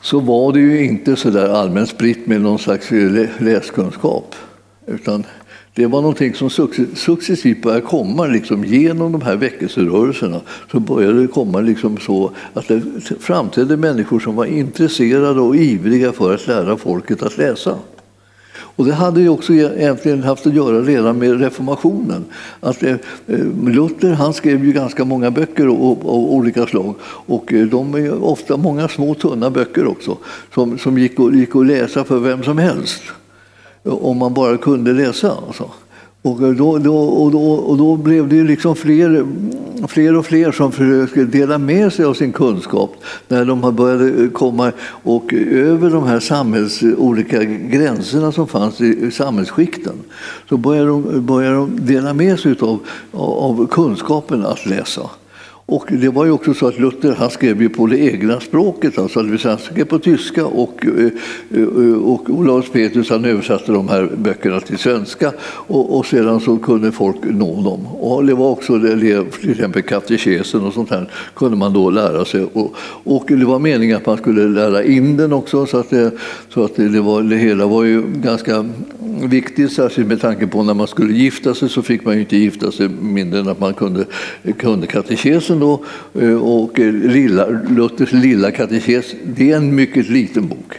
så 0.00 0.20
var 0.20 0.52
det 0.52 0.60
ju 0.60 0.84
inte 0.84 1.16
så 1.16 1.30
där 1.30 1.48
allmänt 1.48 1.88
spritt 1.88 2.26
med 2.26 2.40
någon 2.40 2.58
slags 2.58 2.90
läskunskap. 3.38 4.34
Utan 4.86 5.24
det 5.80 5.86
var 5.86 6.00
någonting 6.00 6.34
som 6.34 6.50
successivt 6.94 7.62
började 7.62 7.82
komma 7.82 8.26
liksom, 8.26 8.64
genom 8.64 9.12
de 9.12 9.22
här 9.22 9.36
väckelserörelserna. 9.36 10.40
Så 10.72 10.80
började 10.80 11.22
det 11.22 11.26
komma 11.26 11.60
liksom 11.60 11.98
så 11.98 12.30
att 12.54 12.68
det 12.68 12.82
framträdde 13.20 13.76
människor 13.76 14.20
som 14.20 14.36
var 14.36 14.44
intresserade 14.44 15.40
och 15.40 15.56
ivriga 15.56 16.12
för 16.12 16.34
att 16.34 16.46
lära 16.46 16.76
folket 16.76 17.22
att 17.22 17.38
läsa. 17.38 17.78
Och 18.52 18.84
det 18.84 18.92
hade 18.92 19.20
ju 19.20 19.28
också 19.28 19.54
e-, 19.54 19.72
egentligen 19.76 20.22
haft 20.22 20.46
att 20.46 20.54
göra 20.54 20.82
redan 20.82 21.18
med 21.18 21.40
reformationen. 21.40 22.24
Att 22.60 22.82
eh, 22.82 22.94
eh, 23.26 23.38
Luther 23.66 24.12
han 24.12 24.34
skrev 24.34 24.64
ju 24.64 24.72
ganska 24.72 25.04
många 25.04 25.30
böcker 25.30 25.66
av 25.66 26.06
olika 26.08 26.66
slag. 26.66 26.94
Och 27.02 27.52
eh, 27.52 27.66
de 27.66 27.94
är 27.94 28.24
ofta 28.24 28.56
många 28.56 28.88
små 28.88 29.14
tunna 29.14 29.50
böcker 29.50 29.86
också 29.86 30.16
som, 30.54 30.78
som 30.78 30.98
gick, 30.98 31.20
att, 31.20 31.34
gick 31.34 31.56
att 31.56 31.66
läsa 31.66 32.04
för 32.04 32.18
vem 32.18 32.42
som 32.42 32.58
helst 32.58 33.02
om 33.84 34.18
man 34.18 34.34
bara 34.34 34.56
kunde 34.56 34.92
läsa. 34.92 35.36
Alltså. 35.46 35.70
Och 36.22 36.54
då, 36.54 36.78
då, 36.78 36.96
och, 36.96 37.30
då, 37.30 37.52
och 37.52 37.78
då 37.78 37.96
blev 37.96 38.28
det 38.28 38.42
liksom 38.42 38.76
fler, 38.76 39.26
fler 39.88 40.16
och 40.16 40.26
fler 40.26 40.52
som 40.52 40.72
försökte 40.72 41.24
dela 41.24 41.58
med 41.58 41.92
sig 41.92 42.04
av 42.04 42.14
sin 42.14 42.32
kunskap 42.32 42.96
när 43.28 43.44
de 43.44 43.76
började 43.76 44.22
eh, 44.22 44.30
komma 44.30 44.72
och 45.02 45.34
eh, 45.34 45.68
över 45.68 45.90
de 45.90 46.04
här 46.04 46.20
samhälls, 46.20 46.82
eh, 46.82 46.94
olika 46.98 47.44
gränserna 47.44 48.32
som 48.32 48.46
fanns 48.46 48.80
i 48.80 49.10
samhällsskikten. 49.10 49.94
Så 50.48 50.56
började 50.56 50.88
de, 50.88 51.26
började 51.26 51.56
de 51.56 51.86
dela 51.86 52.14
med 52.14 52.40
sig 52.40 52.54
av, 52.60 52.78
av 53.12 53.66
kunskapen 53.66 54.46
att 54.46 54.66
läsa. 54.66 55.10
Och 55.70 55.86
det 55.88 56.08
var 56.08 56.24
ju 56.24 56.30
också 56.30 56.54
så 56.54 56.66
att 56.66 56.78
Luther 56.78 57.14
han 57.14 57.30
skrev 57.30 57.62
ju 57.62 57.68
på 57.68 57.86
det 57.86 57.98
egna 57.98 58.40
språket, 58.40 58.98
alltså, 58.98 59.22
det 59.22 59.30
vill 59.30 59.38
säga 59.38 59.54
han 59.54 59.64
skrev 59.64 59.84
på 59.84 59.98
tyska 59.98 60.46
och, 60.46 60.86
eh, 60.86 61.92
och 62.04 62.30
Olaus 62.30 62.70
Petrus 62.72 63.10
han 63.10 63.24
översatte 63.24 63.72
de 63.72 63.88
här 63.88 64.10
böckerna 64.16 64.60
till 64.60 64.78
svenska 64.78 65.32
och, 65.42 65.98
och 65.98 66.06
sedan 66.06 66.40
så 66.40 66.58
kunde 66.58 66.92
folk 66.92 67.16
nå 67.22 67.62
dem. 67.62 67.86
Och 67.86 68.26
det 68.26 68.34
var 68.34 68.50
också 68.50 68.78
det, 68.78 69.24
till 69.40 69.50
exempel 69.50 69.82
katekesen 69.82 70.60
och 70.60 70.72
sånt 70.72 70.90
här 70.90 71.10
kunde 71.34 71.56
man 71.56 71.72
då 71.72 71.90
lära 71.90 72.24
sig. 72.24 72.42
Och, 72.52 72.74
och 73.04 73.24
det 73.28 73.44
var 73.44 73.58
meningen 73.58 73.96
att 73.96 74.06
man 74.06 74.16
skulle 74.16 74.48
lära 74.48 74.84
in 74.84 75.16
den 75.16 75.32
också 75.32 75.66
så 75.66 75.78
att 75.78 75.90
det, 75.90 76.10
så 76.48 76.64
att 76.64 76.76
det, 76.76 77.00
var, 77.00 77.22
det 77.22 77.36
hela 77.36 77.66
var 77.66 77.84
ju 77.84 78.02
ganska 78.02 78.64
viktigt, 79.22 79.72
särskilt 79.72 80.08
med 80.08 80.20
tanke 80.20 80.46
på 80.46 80.62
när 80.62 80.74
man 80.74 80.86
skulle 80.86 81.12
gifta 81.12 81.54
sig 81.54 81.68
så 81.68 81.82
fick 81.82 82.04
man 82.04 82.14
ju 82.14 82.20
inte 82.20 82.36
gifta 82.36 82.72
sig 82.72 82.88
mindre 82.88 83.40
än 83.40 83.48
att 83.48 83.60
man 83.60 83.74
kunde, 83.74 84.04
kunde 84.58 84.86
katekesen 84.86 85.59
då. 85.60 85.84
Eh, 86.14 86.34
och 86.34 86.80
eh, 86.80 86.92
lilla, 86.92 87.46
Luthers 87.46 88.12
lilla 88.12 88.50
katekes, 88.50 89.14
det 89.24 89.52
är 89.52 89.56
en 89.56 89.74
mycket 89.74 90.08
liten 90.08 90.48
bok. 90.48 90.74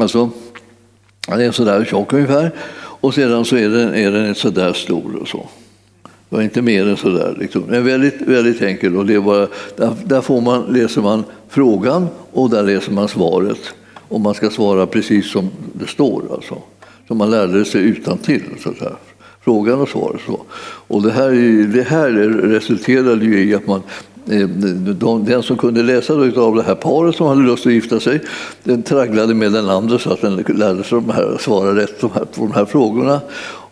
Alltså, 0.00 0.30
den 1.28 1.40
är 1.40 1.50
sådär 1.50 1.84
tjock 1.84 2.12
ungefär 2.12 2.50
och 3.02 3.14
sedan 3.14 3.44
så 3.44 3.56
är 3.56 3.68
den, 3.68 3.94
är 3.94 4.10
den 4.10 4.34
sådär 4.34 4.72
stor 4.72 5.16
och 5.16 5.28
så. 5.28 5.48
Det 6.02 6.36
var 6.36 6.42
inte 6.42 6.62
mer 6.62 6.88
än 6.88 6.96
sådär. 6.96 7.36
Liksom. 7.38 7.62
Den 7.66 7.74
är 7.74 7.80
väldigt, 7.80 8.20
väldigt 8.20 8.62
enkel 8.62 8.96
och 8.96 9.06
det 9.06 9.14
är 9.14 9.20
bara, 9.20 9.48
där, 9.76 9.94
där 10.04 10.20
får 10.20 10.40
man, 10.40 10.62
läser 10.62 11.02
man 11.02 11.24
frågan 11.48 12.08
och 12.32 12.50
där 12.50 12.62
läser 12.62 12.92
man 12.92 13.08
svaret. 13.08 13.58
Och 14.08 14.20
man 14.20 14.34
ska 14.34 14.50
svara 14.50 14.86
precis 14.86 15.30
som 15.30 15.50
det 15.72 15.86
står. 15.86 16.22
Alltså. 16.34 16.58
Som 17.08 17.18
man 17.18 17.30
lärde 17.30 17.64
sig 17.64 17.82
utan 17.82 18.18
till 18.18 18.42
så 18.62 18.70
att 18.70 18.78
säga. 18.78 18.96
Frågan 19.44 19.80
och 19.80 19.88
svaret. 19.88 20.20
Så. 20.26 20.40
Och 20.88 21.02
det 21.02 21.10
här, 21.10 21.30
det 21.74 21.82
här 21.82 22.10
resulterade 22.42 23.24
ju 23.24 23.44
i 23.44 23.54
att 23.54 23.66
man 23.66 23.82
eh, 24.30 24.48
den 25.18 25.42
som 25.42 25.56
kunde 25.56 25.82
läsa 25.82 26.12
av 26.12 26.54
det 26.56 26.62
här 26.62 26.74
paret 26.74 27.16
som 27.16 27.26
hade 27.26 27.42
lust 27.42 27.66
att 27.66 27.72
gifta 27.72 28.00
sig, 28.00 28.20
den 28.64 28.82
tragglade 28.82 29.34
med 29.34 29.52
den 29.52 29.68
andra 29.68 29.98
så 29.98 30.12
att 30.12 30.20
den 30.20 30.36
lärde 30.36 30.84
sig 30.84 31.00
de 31.00 31.10
här, 31.10 31.36
svara 31.40 31.76
rätt 31.76 32.00
på 32.00 32.10
de 32.34 32.52
här 32.52 32.64
frågorna. 32.64 33.20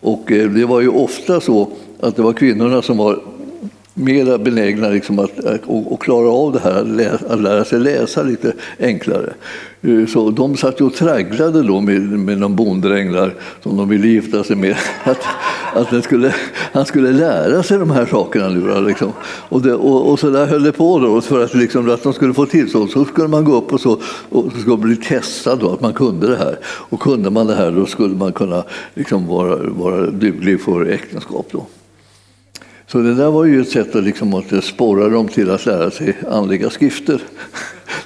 Och 0.01 0.31
eh, 0.31 0.49
det 0.49 0.65
var 0.65 0.81
ju 0.81 0.89
ofta 0.89 1.41
så 1.41 1.69
att 1.99 2.15
det 2.15 2.21
var 2.21 2.33
kvinnorna 2.33 2.81
som 2.81 2.97
var 2.97 3.19
mer 3.93 4.37
benägna 4.37 4.89
liksom 4.89 5.19
att, 5.19 5.45
att, 5.45 5.69
att, 5.91 5.99
klara 5.99 6.29
av 6.29 6.51
det 6.51 6.59
här, 6.59 7.17
att 7.29 7.41
lära 7.41 7.65
sig 7.65 7.79
läsa 7.79 8.23
lite 8.23 8.53
enklare. 8.79 9.33
Eh, 9.81 10.05
så 10.05 10.31
de 10.31 10.57
satt 10.57 10.81
och 10.81 10.93
tragglade 10.93 11.63
då 11.63 11.81
med, 11.81 12.01
med 12.01 12.37
någon 12.37 12.55
bonddräng 12.55 13.15
som 13.63 13.77
de 13.77 13.89
ville 13.89 14.07
gifta 14.07 14.43
sig 14.43 14.55
med. 14.55 14.75
Att, 15.03 15.93
att 15.93 16.03
skulle, 16.03 16.33
han 16.73 16.85
skulle 16.85 17.11
lära 17.11 17.63
sig 17.63 17.77
de 17.77 17.91
här 17.91 18.05
sakerna 18.05 18.49
nu. 18.49 18.87
Liksom. 18.87 19.11
Och, 19.23 19.61
det, 19.61 19.73
och, 19.73 20.11
och, 20.11 20.19
så 20.19 20.29
där 20.29 20.45
höll 20.45 20.63
det 20.63 20.71
på 20.71 20.99
då, 20.99 21.21
för 21.21 21.43
att, 21.43 21.53
liksom, 21.53 21.89
att 21.89 22.03
de 22.03 22.13
skulle 22.13 22.33
få 22.33 22.45
tillstånd. 22.45 22.89
Så 22.89 23.05
skulle 23.05 23.27
man 23.27 23.45
gå 23.45 23.55
upp 23.55 23.73
och, 23.73 23.81
så, 23.81 24.01
och 24.29 24.51
så 24.53 24.59
skulle 24.59 24.77
bli 24.77 24.95
testad 24.95 25.59
då, 25.59 25.73
att 25.73 25.81
man 25.81 25.93
kunde 25.93 26.27
det 26.27 26.37
här. 26.37 26.59
Och 26.65 26.99
kunde 26.99 27.29
man 27.29 27.47
det 27.47 27.55
här 27.55 27.71
då 27.71 27.85
skulle 27.85 28.15
man 28.15 28.33
kunna 28.33 28.63
liksom, 28.93 29.27
vara, 29.27 29.55
vara 29.69 30.05
duglig 30.05 30.61
för 30.61 30.85
äktenskap. 30.85 31.47
Då. 31.51 31.65
Så 32.91 32.97
det 32.97 33.13
där 33.13 33.31
var 33.31 33.45
ju 33.45 33.61
ett 33.61 33.69
sätt 33.69 33.95
att, 33.95 34.03
liksom, 34.03 34.33
att 34.33 34.63
sporra 34.63 35.09
dem 35.09 35.27
till 35.27 35.49
att 35.49 35.65
lära 35.65 35.91
sig 35.91 36.17
andliga 36.29 36.69
skrifter. 36.69 37.21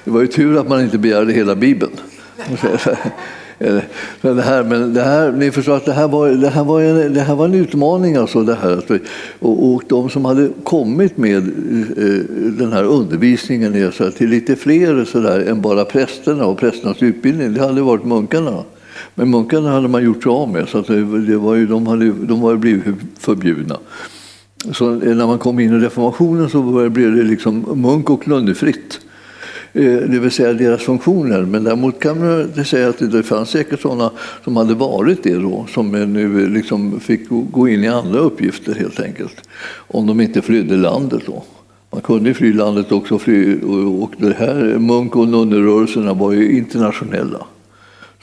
Det 0.04 0.10
var 0.10 0.20
ju 0.20 0.26
tur 0.26 0.60
att 0.60 0.68
man 0.68 0.82
inte 0.82 0.98
begärde 0.98 1.32
hela 1.32 1.54
Bibeln. 1.54 1.92
det 4.20 4.42
här, 4.42 4.62
men 4.64 4.94
det 4.94 5.02
här, 5.02 5.32
ni 5.32 5.50
förstår 5.50 5.76
att 5.76 5.84
det 5.84 5.92
här 5.92 6.08
var, 6.08 6.28
det 6.28 6.48
här 6.48 6.64
var, 6.64 6.80
en, 6.80 7.14
det 7.14 7.20
här 7.20 7.34
var 7.34 7.44
en 7.44 7.54
utmaning. 7.54 8.16
Alltså 8.16 8.42
det 8.42 8.54
här. 8.54 9.00
Och, 9.38 9.74
och 9.74 9.82
de 9.88 10.10
som 10.10 10.24
hade 10.24 10.50
kommit 10.64 11.16
med 11.16 11.36
eh, 11.36 12.24
den 12.58 12.72
här 12.72 12.84
undervisningen 12.84 13.92
så 13.92 14.10
till 14.10 14.30
lite 14.30 14.56
fler 14.56 15.04
så 15.04 15.20
där, 15.20 15.40
än 15.40 15.60
bara 15.60 15.84
prästerna 15.84 16.46
och 16.46 16.58
prästernas 16.58 17.02
utbildning, 17.02 17.54
det 17.54 17.60
hade 17.60 17.82
varit 17.82 18.04
munkarna. 18.04 18.64
Men 19.14 19.30
munkarna 19.30 19.70
hade 19.70 19.88
man 19.88 20.04
gjort 20.04 20.22
sig 20.22 20.30
av 20.30 20.48
med, 20.48 20.68
så 20.68 20.78
att 20.78 20.86
det, 20.86 21.26
det 21.26 21.36
var 21.36 21.54
ju, 21.54 21.66
de, 21.66 21.86
hade, 21.86 22.12
de 22.12 22.40
var 22.40 22.56
blivit 22.56 22.94
förbjudna. 23.18 23.78
Så 24.72 24.90
när 24.90 25.26
man 25.26 25.38
kom 25.38 25.60
in 25.60 25.72
i 25.72 25.78
reformationen 25.78 26.50
så 26.50 26.88
blev 26.90 27.16
det 27.16 27.22
liksom 27.22 27.82
munk 27.82 28.10
och 28.10 28.28
nunnefritt. 28.28 29.00
Eh, 29.72 29.96
det 29.96 30.18
vill 30.18 30.30
säga 30.30 30.52
deras 30.52 30.82
funktioner. 30.82 31.42
Men 31.42 31.64
däremot 31.64 32.00
kan 32.00 32.18
man 32.18 32.64
säga 32.64 32.88
att 32.88 33.12
det 33.12 33.22
fanns 33.22 33.50
säkert 33.50 33.80
sådana 33.80 34.10
som 34.44 34.56
hade 34.56 34.74
varit 34.74 35.22
det 35.22 35.34
då, 35.34 35.66
som 35.68 35.90
nu 35.90 36.48
liksom 36.48 37.00
fick 37.00 37.28
gå 37.28 37.68
in 37.68 37.84
i 37.84 37.88
andra 37.88 38.18
uppgifter 38.18 38.74
helt 38.74 39.00
enkelt. 39.00 39.48
Om 39.74 40.06
de 40.06 40.20
inte 40.20 40.42
flydde 40.42 40.76
landet 40.76 41.22
då. 41.26 41.44
Man 41.90 42.00
kunde 42.00 42.34
fly 42.34 42.52
landet 42.52 42.92
också, 42.92 43.18
fly, 43.18 43.60
och 44.00 44.12
det 44.18 44.36
här 44.38 44.78
munk 44.78 45.16
och 45.16 45.28
nunnerörelserna 45.28 46.14
var 46.14 46.32
ju 46.32 46.56
internationella. 46.56 47.46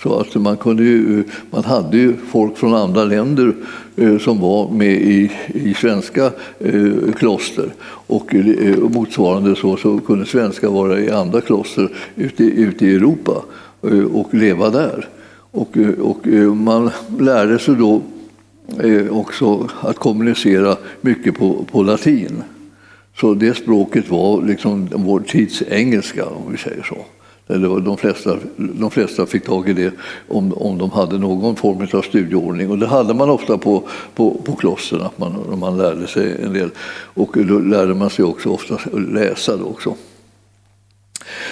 Så 0.04 0.20
att 0.20 0.36
man, 0.36 0.58
kunde 0.58 0.84
ju, 0.84 1.24
man 1.52 1.64
hade 1.64 1.98
ju 1.98 2.14
folk 2.32 2.58
från 2.58 2.74
andra 2.74 3.04
länder 3.04 3.54
eh, 3.96 4.18
som 4.18 4.40
var 4.40 4.70
med 4.72 4.94
i, 4.94 5.32
i 5.54 5.74
svenska 5.74 6.32
eh, 6.60 7.14
kloster. 7.18 7.74
Och 8.08 8.36
eh, 8.36 8.78
motsvarande 8.78 9.56
så, 9.56 9.78
så 9.78 10.00
kunde 10.00 10.26
svenskar 10.26 10.70
vara 10.70 11.00
i 11.00 11.12
andra 11.12 11.42
kloster 11.42 11.90
ute, 12.16 12.44
ute 12.44 12.86
i 12.86 12.96
Europa 12.96 13.44
och 14.14 14.34
leva 14.34 14.70
där. 14.70 15.08
Och, 15.52 15.78
och 16.02 16.28
man 16.56 16.92
lärde 17.20 17.60
sig 17.60 17.76
då 17.76 18.02
också 19.10 19.70
att 19.82 20.00
kommunicera 20.00 20.78
mycket 21.02 21.38
på, 21.38 21.66
på 21.72 21.84
latin. 21.84 22.44
Så 23.20 23.34
det 23.34 23.58
språket 23.58 24.10
var 24.10 24.42
liksom 24.42 24.90
vår 24.92 25.20
tids 25.20 25.64
engelska, 25.70 26.26
om 26.26 26.52
vi 26.52 26.58
säger 26.58 26.84
så. 26.84 26.98
Eller 27.48 27.80
de, 27.80 27.98
flesta, 27.98 28.38
de 28.58 28.92
flesta 28.92 29.26
fick 29.26 29.46
tag 29.46 29.70
i 29.70 29.74
det 29.74 29.94
om, 30.28 30.54
om 30.54 30.78
de 30.78 30.92
hade 30.92 31.18
någon 31.18 31.56
form 31.56 31.88
av 31.94 32.02
studieordning. 32.02 32.70
Och 32.70 32.78
det 32.78 32.88
hade 32.88 33.14
man 33.14 33.30
ofta 33.30 33.58
på, 33.58 33.84
på, 34.16 34.42
på 34.44 34.56
klostren, 34.56 35.02
att 35.02 35.18
man, 35.18 35.60
man 35.60 35.78
lärde 35.78 36.08
sig 36.08 36.42
en 36.44 36.54
del. 36.54 36.70
Och 37.14 37.38
då 37.48 37.60
lärde 37.60 37.94
man 37.94 38.10
sig 38.10 38.26
också 38.26 38.50
ofta 38.50 38.80
läsa. 38.94 39.58
Då 39.58 39.66
också. 39.66 39.96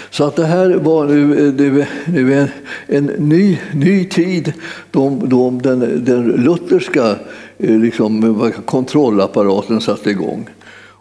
Så 0.10 0.24
att 0.24 0.36
det 0.36 0.46
här 0.46 0.70
var 0.70 1.06
nu, 1.06 1.52
det, 1.52 1.88
nu 2.08 2.34
en, 2.34 2.48
en 2.88 3.06
ny, 3.06 3.60
ny 3.74 4.06
tid 4.06 4.54
då, 4.92 5.20
då 5.24 5.50
den, 5.50 6.06
den 6.06 6.24
lutherska 6.24 7.16
eh, 7.58 7.78
liksom, 7.78 8.52
kontrollapparaten 8.66 9.82
satte 9.82 10.10
igång. 10.10 10.50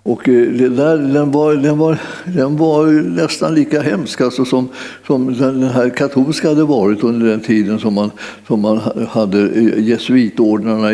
Och 0.02 0.28
eh, 0.28 0.48
det 0.48 0.68
där, 0.68 0.98
den, 0.98 1.30
var, 1.30 1.54
den, 1.54 1.78
var, 1.78 1.98
den 2.24 2.56
var 2.56 2.86
nästan 3.02 3.54
lika 3.54 3.82
hemsk 3.82 4.20
alltså 4.20 4.44
som, 4.44 4.68
som 5.06 5.34
den 5.34 5.62
här 5.62 5.88
katolska 5.88 6.48
hade 6.48 6.64
varit 6.64 7.04
under 7.04 7.26
den 7.26 7.40
tiden 7.40 7.78
som 7.78 7.94
man, 7.94 8.10
som 8.46 8.60
man 8.60 8.80
hade 9.08 9.40
eh, 9.40 9.78
jesuitordnarna 9.78 10.92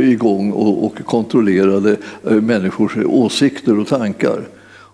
igång 0.00 0.52
och, 0.52 0.84
och 0.84 1.04
kontrollerade 1.04 1.96
eh, 2.30 2.32
människors 2.32 2.96
åsikter 2.96 3.78
och 3.78 3.86
tankar 3.86 4.40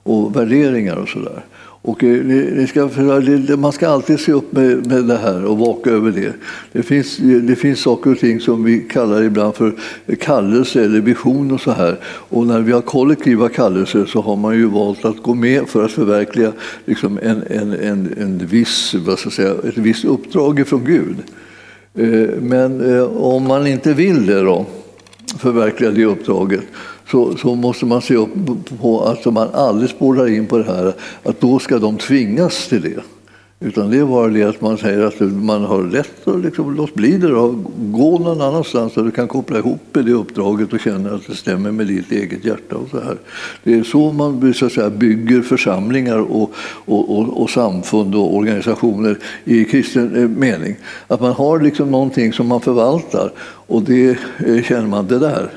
och 0.03 0.37
värderingar 0.37 0.97
och 0.97 1.09
sådär. 1.09 1.43
Och 1.85 2.05
eh, 2.05 2.25
ni, 2.25 2.51
ni 2.55 2.67
ska, 2.67 2.89
man 3.57 3.73
ska 3.73 3.89
alltid 3.89 4.21
se 4.21 4.33
upp 4.33 4.53
med, 4.53 4.87
med 4.87 5.05
det 5.05 5.17
här 5.17 5.45
och 5.45 5.59
vaka 5.59 5.91
över 5.91 6.11
det. 6.11 6.33
Det 6.73 6.83
finns, 6.83 7.19
eh, 7.19 7.27
det 7.27 7.57
finns 7.57 7.81
saker 7.81 8.13
och 8.13 8.19
ting 8.19 8.41
som 8.41 8.65
vi 8.65 8.81
kallar 8.81 9.23
ibland 9.23 9.55
för 9.55 9.75
kallelse 10.21 10.85
eller 10.85 11.01
vision 11.01 11.53
och 11.53 11.61
så 11.61 11.71
här. 11.71 11.99
Och 12.05 12.47
när 12.47 12.61
vi 12.61 12.73
har 12.73 12.81
kollektiva 12.81 13.49
kallelser 13.49 14.05
så 14.05 14.21
har 14.21 14.37
man 14.37 14.55
ju 14.55 14.67
valt 14.67 15.05
att 15.05 15.23
gå 15.23 15.35
med 15.35 15.69
för 15.69 15.85
att 15.85 15.93
förverkliga 15.93 16.53
liksom 16.85 17.19
en, 17.23 17.43
en, 17.51 17.73
en, 17.73 18.15
en 18.19 18.39
viss, 18.39 18.95
vad 18.95 19.19
ska 19.19 19.27
jag 19.27 19.33
säga, 19.33 19.55
ett 19.69 19.79
visst 19.79 20.05
uppdrag 20.05 20.67
från 20.67 20.85
Gud. 20.85 21.17
Eh, 21.95 22.31
men 22.41 23.01
om 23.09 23.49
man 23.49 23.67
inte 23.67 23.95
vill 23.95 24.27
det 24.27 24.41
då, 24.41 24.67
förverkliga 25.39 25.91
det 25.91 26.05
uppdraget, 26.05 26.63
så, 27.13 27.37
så 27.37 27.55
måste 27.55 27.87
man 27.87 28.03
se 28.03 28.17
upp 28.17 28.31
på 28.81 29.05
att 29.05 29.33
man 29.33 29.49
aldrig 29.53 29.91
spårar 29.91 30.29
in 30.29 30.47
på 30.47 30.59
det 30.59 30.65
här 30.65 30.93
att 31.23 31.41
då 31.41 31.59
ska 31.59 31.79
de 31.79 31.97
tvingas 31.97 32.69
till 32.69 32.83
det. 32.83 33.03
Utan 33.61 33.91
det 33.91 33.99
är 33.99 34.05
bara 34.05 34.29
det 34.29 34.43
att 34.43 34.61
man 34.61 34.79
säger 34.79 35.03
att 35.03 35.21
man 35.21 35.65
har 35.65 35.83
rätt 35.83 36.29
att 36.29 36.41
liksom, 36.41 36.75
låt 36.75 36.95
bli 36.95 37.19
det 37.19 37.29
då. 37.29 37.55
Gå 37.77 38.19
någon 38.19 38.41
annanstans 38.41 38.95
där 38.95 39.03
du 39.03 39.11
kan 39.11 39.29
koppla 39.29 39.59
ihop 39.59 39.81
det 39.93 40.13
uppdraget 40.13 40.73
och 40.73 40.81
känna 40.81 41.15
att 41.15 41.27
det 41.27 41.35
stämmer 41.35 41.71
med 41.71 41.87
ditt 41.87 42.13
eget 42.13 42.45
hjärta. 42.45 42.77
Och 42.77 42.89
så 42.91 43.01
här. 43.01 43.17
Det 43.65 43.75
är 43.75 43.83
så 43.83 44.13
man 44.13 44.55
så 44.55 44.67
att 44.67 44.73
säga, 44.73 44.91
bygger 44.91 45.43
församlingar 45.43 46.19
och, 46.19 46.53
och, 46.85 47.19
och, 47.19 47.43
och 47.43 47.51
samfund 47.51 48.15
och 48.15 48.37
organisationer 48.37 49.19
i 49.45 49.65
kristen 49.65 50.17
eh, 50.17 50.29
mening. 50.29 50.77
Att 51.09 51.21
man 51.21 51.33
har 51.33 51.61
liksom 51.61 51.91
någonting 51.91 52.33
som 52.33 52.47
man 52.47 52.61
förvaltar 52.61 53.33
och 53.67 53.83
det 53.83 54.11
eh, 54.47 54.63
känner 54.63 54.87
man, 54.87 55.07
det 55.07 55.19
där 55.19 55.51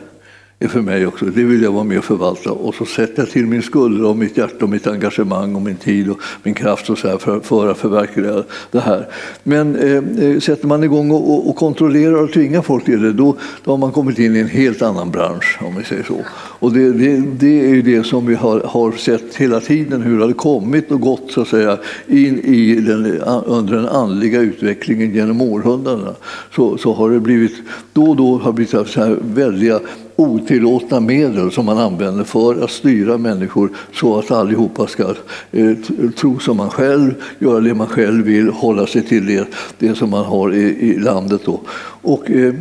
är 0.65 0.69
för 0.69 0.81
mig 0.81 1.07
också. 1.07 1.25
Det 1.25 1.43
vill 1.43 1.63
jag 1.63 1.71
vara 1.71 1.83
med 1.83 1.97
och 1.97 2.03
förvalta. 2.03 2.51
Och 2.51 2.75
så 2.75 2.85
sätter 2.85 3.21
jag 3.21 3.29
till 3.29 3.45
min 3.45 3.61
skuldra 3.61 4.07
och 4.07 4.17
mitt 4.17 4.37
hjärta 4.37 4.65
och 4.65 4.69
mitt 4.69 4.87
engagemang 4.87 5.55
och 5.55 5.61
min 5.61 5.75
tid 5.75 6.09
och 6.09 6.19
min 6.43 6.53
kraft 6.53 6.89
och 6.89 6.97
så 6.97 7.07
här 7.07 7.17
för, 7.17 7.39
för 7.39 7.71
att 7.71 7.77
förverkliga 7.77 8.43
det 8.71 8.79
här. 8.79 9.07
Men 9.43 9.75
eh, 9.75 10.25
eh 10.25 10.39
sätter 10.39 10.67
man 10.67 10.83
igång 10.83 11.11
och, 11.11 11.49
och, 11.49 11.55
kontrollerar 11.55 12.23
och 12.23 12.33
tvingar 12.33 12.61
folk 12.61 12.85
till 12.85 13.01
det, 13.01 13.13
då, 13.13 13.35
då 13.63 13.71
har 13.71 13.77
man 13.77 13.91
kommit 13.91 14.19
in 14.19 14.35
i 14.35 14.39
en 14.39 14.47
helt 14.47 14.81
annan 14.81 15.11
bransch, 15.11 15.59
om 15.61 15.75
vi 15.77 15.83
säger 15.83 16.03
så. 16.03 16.17
Och 16.59 16.73
det, 16.73 16.91
det, 16.91 17.17
det 17.39 17.69
är 17.69 17.81
det 17.81 18.03
som 18.03 18.25
vi 18.25 18.35
har, 18.35 18.59
har, 18.59 18.91
sett 18.91 19.35
hela 19.35 19.59
tiden, 19.59 20.01
hur 20.01 20.17
det 20.19 20.25
har 20.25 20.31
kommit 20.31 20.91
och 20.91 21.01
gått 21.01 21.31
så 21.31 21.41
att 21.41 21.47
säga, 21.47 21.77
in 22.07 22.39
i 22.39 22.75
den, 22.75 23.21
under 23.45 23.75
den 23.75 23.87
andliga 23.87 24.39
utvecklingen 24.39 25.13
genom 25.13 25.41
århundradena. 25.41 26.15
Så, 26.55 26.77
så 26.77 26.93
har 26.93 27.09
det 27.09 27.19
blivit, 27.19 27.55
då 27.93 28.03
och 28.03 28.15
då 28.15 28.37
har 28.37 28.51
det 28.51 28.55
blivit 28.55 28.89
så 28.89 29.01
här 29.01 29.17
väldiga 29.21 29.79
otillåtna 30.15 30.99
medel 30.99 31.51
som 31.51 31.65
man 31.65 31.77
använder 31.77 32.23
för 32.23 32.63
att 32.63 32.71
styra 32.71 33.17
människor 33.17 33.69
så 33.93 34.19
att 34.19 34.31
allihopa 34.31 34.87
ska 34.87 35.15
eh, 35.51 35.75
tro 36.17 36.39
som 36.39 36.57
man 36.57 36.69
själv, 36.69 37.13
göra 37.39 37.59
det 37.59 37.73
man 37.73 37.87
själv 37.87 38.25
vill, 38.25 38.49
hålla 38.49 38.87
sig 38.87 39.03
till 39.03 39.25
det, 39.25 39.47
det 39.79 39.95
som 39.95 40.09
man 40.09 40.25
har 40.25 40.53
i, 40.53 40.61
i 40.61 40.99
landet. 40.99 41.41
Då. 41.45 41.61
Och, 42.01 42.31
eh, 42.31 42.53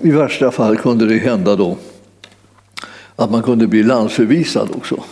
I 0.00 0.10
värsta 0.10 0.50
fall 0.50 0.76
kunde 0.76 1.06
det 1.06 1.18
hända 1.18 1.56
då 1.56 1.76
att 3.16 3.30
man 3.30 3.42
kunde 3.42 3.66
bli 3.66 3.82
landsförvisad 3.82 4.68
också. 4.76 5.02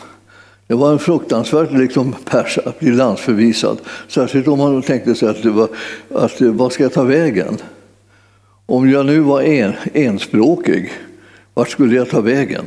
Det 0.66 0.74
var 0.74 0.92
en 0.92 0.98
fruktansvärt 0.98 1.72
liksom, 1.72 2.14
pers 2.24 2.58
att 2.58 2.80
bli 2.80 2.90
landsförvisad. 2.90 3.78
Särskilt 4.08 4.48
om 4.48 4.58
man 4.58 4.82
tänkte 4.82 5.14
sig 5.14 5.28
att, 5.28 5.42
det 5.42 5.50
var, 5.50 5.68
att 6.14 6.40
vad 6.40 6.72
ska 6.72 6.82
jag 6.82 6.92
ta 6.92 7.02
vägen? 7.02 7.56
Om 8.66 8.90
jag 8.90 9.06
nu 9.06 9.20
var 9.20 9.42
en, 9.42 9.72
enspråkig 9.94 10.92
vart 11.58 11.70
skulle 11.70 11.96
jag 11.96 12.10
ta 12.10 12.20
vägen? 12.20 12.64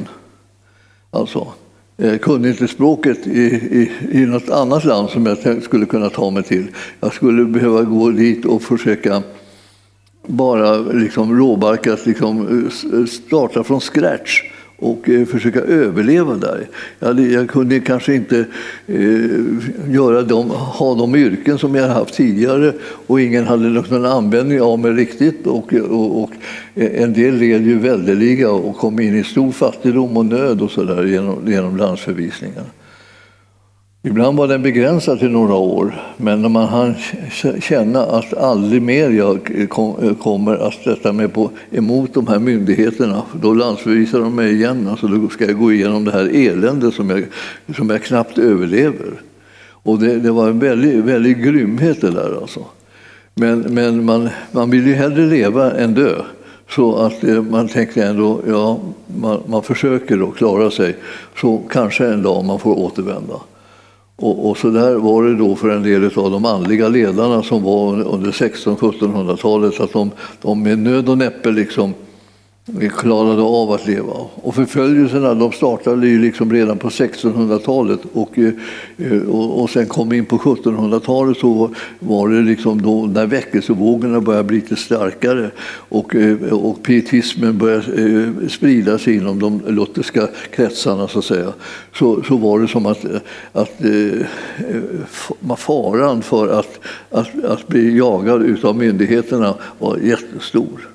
Alltså, 1.11 1.47
jag 1.95 2.21
kunde 2.21 2.49
inte 2.49 2.67
språket 2.67 3.27
i, 3.27 3.41
i, 3.41 3.91
i 4.11 4.25
något 4.25 4.49
annat 4.49 4.83
land 4.83 5.09
som 5.09 5.25
jag 5.25 5.63
skulle 5.63 5.85
kunna 5.85 6.09
ta 6.09 6.29
mig 6.29 6.43
till. 6.43 6.67
Jag 6.99 7.13
skulle 7.13 7.45
behöva 7.45 7.83
gå 7.83 8.09
dit 8.09 8.45
och 8.45 8.63
försöka 8.63 9.23
bara 10.27 10.77
liksom 10.77 11.37
råbarkat 11.37 12.05
liksom 12.05 12.63
eh, 12.93 13.05
starta 13.05 13.63
från 13.63 13.79
scratch 13.79 14.43
och 14.81 15.09
eh, 15.09 15.25
försöka 15.25 15.59
överleva 15.59 16.35
där. 16.35 16.67
Jag, 16.99 17.19
jag 17.19 17.49
kunde 17.49 17.79
kanske 17.79 18.15
inte 18.15 18.45
eh, 18.87 19.93
göra 19.93 20.21
dem, 20.21 20.49
ha 20.49 20.95
de 20.95 21.15
yrken 21.15 21.57
som 21.57 21.75
jag 21.75 21.87
haft 21.87 22.13
tidigare 22.13 22.73
och 23.07 23.21
ingen 23.21 23.47
hade 23.47 23.69
någon 23.69 24.05
användning 24.05 24.61
av 24.61 24.79
mig 24.79 24.91
riktigt. 24.91 25.47
Och, 25.47 25.73
och, 25.73 26.23
och 26.23 26.31
eh, 26.75 27.03
en 27.03 27.13
del 27.13 27.35
led 27.35 27.65
ju 27.65 27.79
väldeliga 27.79 28.51
och 28.51 28.77
kom 28.77 28.99
in 28.99 29.19
i 29.19 29.23
stor 29.23 29.51
fattigdom 29.51 30.17
och 30.17 30.25
nöd 30.25 30.61
och 30.61 30.71
så 30.71 30.83
där 30.83 31.03
genom, 31.03 31.51
genom 31.51 31.77
landsförvisningen. 31.77 32.63
Ibland 34.03 34.37
var 34.37 34.47
den 34.47 34.61
begränsad 34.61 35.19
till 35.19 35.29
några 35.29 35.55
år, 35.55 36.01
men 36.17 36.41
när 36.41 36.49
man 36.49 36.67
hann 36.67 36.95
känna 37.61 38.03
att 38.03 38.33
aldrig 38.33 38.81
mer 38.81 39.09
jag 39.09 39.39
kommer 40.19 40.67
att 40.67 40.73
sätta 40.73 41.13
mig 41.13 41.27
på, 41.27 41.51
emot 41.71 42.13
de 42.13 42.27
här 42.27 42.39
myndigheterna, 42.39 43.23
då 43.41 43.53
landsförvisar 43.53 44.19
de 44.19 44.35
mig 44.35 44.53
igen. 44.53 44.87
Alltså 44.87 45.07
då 45.07 45.29
ska 45.29 45.45
jag 45.45 45.59
gå 45.59 45.73
igenom 45.73 46.05
det 46.05 46.11
här 46.11 46.35
eländet 46.35 46.93
som 46.93 47.09
jag, 47.09 47.25
som 47.75 47.89
jag 47.89 48.03
knappt 48.03 48.37
överlever. 48.37 49.21
Och 49.83 49.99
det, 49.99 50.19
det 50.19 50.31
var 50.31 50.47
en 50.47 50.59
väldig, 50.59 51.03
väldig 51.03 51.43
grymhet 51.43 52.01
det 52.01 52.11
där 52.11 52.41
alltså. 52.41 52.65
Men, 53.35 53.59
men 53.59 54.05
man, 54.05 54.29
man 54.51 54.69
vill 54.69 54.87
ju 54.87 54.93
hellre 54.93 55.25
leva 55.25 55.71
än 55.71 55.93
dö. 55.93 56.15
Så 56.69 56.95
att 56.95 57.23
eh, 57.23 57.41
man 57.41 57.67
tänkte 57.67 58.03
ändå, 58.03 58.41
ja, 58.47 58.79
man, 59.19 59.41
man 59.45 59.63
försöker 59.63 60.17
då 60.17 60.31
klara 60.31 60.71
sig, 60.71 60.95
så 61.41 61.61
kanske 61.69 62.07
en 62.07 62.21
dag 62.21 62.45
man 62.45 62.59
får 62.59 62.79
återvända. 62.79 63.35
Och, 64.21 64.49
och, 64.49 64.57
så 64.57 64.69
där 64.69 64.95
var 64.95 65.23
det 65.23 65.35
då 65.35 65.55
för 65.55 65.69
en 65.69 65.83
del 65.83 66.05
av 66.05 66.31
de 66.31 66.45
andliga 66.45 66.87
ledarna 66.87 67.43
som 67.43 67.63
var 67.63 68.01
under 68.01 68.31
1600-1700-talet, 68.31 69.79
att 69.79 69.93
de, 69.93 70.11
de 70.41 70.63
med 70.63 70.79
nöd 70.79 71.09
och 71.09 71.17
näppe 71.17 71.51
liksom 71.51 71.93
vi 72.65 72.89
klarade 72.89 73.41
av 73.41 73.71
att 73.71 73.87
leva. 73.87 74.13
Och 74.35 74.55
förföljelserna 74.55 75.33
de 75.33 75.51
startade 75.51 76.07
ju 76.07 76.21
liksom 76.21 76.53
redan 76.53 76.77
på 76.77 76.89
1600-talet 76.89 77.99
och, 78.13 78.39
eh, 78.39 79.21
och, 79.29 79.61
och 79.61 79.69
sen 79.69 79.85
kom 79.85 80.13
in 80.13 80.25
på 80.25 80.37
1700-talet 80.37 81.37
så 81.37 81.69
var 81.99 82.29
det 82.29 82.41
liksom 82.41 82.81
då 82.81 83.05
när 83.05 83.25
väckelsevågorna 83.25 84.21
började 84.21 84.43
bli 84.43 84.55
lite 84.55 84.75
starkare 84.75 85.51
och, 85.71 86.15
eh, 86.15 86.53
och 86.53 86.83
pietismen 86.83 87.57
började 87.57 88.23
eh, 88.23 88.47
sprida 88.47 88.97
sig 88.97 89.15
inom 89.15 89.39
de 89.39 89.61
lutherska 89.67 90.27
kretsarna 90.51 91.07
så 91.07 91.19
att 91.19 91.25
säga. 91.25 91.53
Så, 91.95 92.23
så 92.23 92.37
var 92.37 92.59
det 92.59 92.67
som 92.67 92.85
att, 92.85 93.05
att 93.51 93.81
faran 95.57 96.21
för 96.21 96.59
att, 96.59 96.79
att, 97.09 97.43
att 97.43 97.67
bli 97.67 97.97
jagad 97.97 98.65
av 98.65 98.77
myndigheterna 98.77 99.55
var 99.79 99.97
jättestor. 99.97 100.91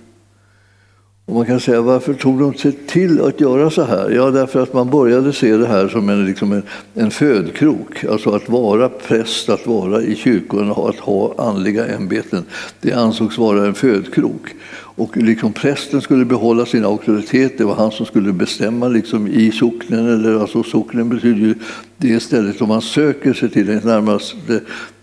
Och 1.27 1.35
man 1.35 1.47
kan 1.47 1.61
säga, 1.61 1.81
varför 1.81 2.15
tog 2.15 2.41
de 2.41 2.55
sig 2.55 2.73
till 2.73 3.21
att 3.21 3.41
göra 3.41 3.71
så 3.71 3.83
här? 3.83 4.11
Ja, 4.11 4.31
därför 4.31 4.63
att 4.63 4.73
man 4.73 4.91
började 4.91 5.33
se 5.33 5.57
det 5.57 5.67
här 5.67 5.89
som 5.89 6.09
en, 6.09 6.25
liksom 6.25 6.53
en, 6.53 6.63
en 6.95 7.11
födkrok. 7.11 8.05
Alltså 8.05 8.31
att 8.31 8.49
vara 8.49 8.89
präst, 8.89 9.49
att 9.49 9.67
vara 9.67 10.03
i 10.03 10.17
kyrkorna, 10.17 10.73
att 10.73 10.97
ha 10.97 11.35
andliga 11.39 11.87
ämbeten. 11.87 12.45
Det 12.81 12.93
ansågs 12.93 13.39
vara 13.39 13.67
en 13.67 13.75
födkrok. 13.75 14.55
Och 14.99 15.17
liksom 15.17 15.53
prästen 15.53 16.01
skulle 16.01 16.25
behålla 16.25 16.67
sin 16.67 16.85
auktoritet, 16.85 17.59
det 17.59 17.65
var 17.65 17.75
han 17.75 17.93
som 17.93 18.07
skulle 18.07 18.33
bestämma 18.33 18.89
liksom 18.89 19.29
i 19.29 19.53
socknen. 19.53 20.07
Eller, 20.07 20.41
alltså 20.41 20.63
socknen 20.63 21.09
betyder 21.09 21.41
ju 21.41 21.55
det 21.97 22.21
stället 22.21 22.57
som 22.57 22.69
man 22.69 22.83
söker 22.83 23.33
sig 23.33 23.51
till, 23.51 23.67
närmast 23.67 24.37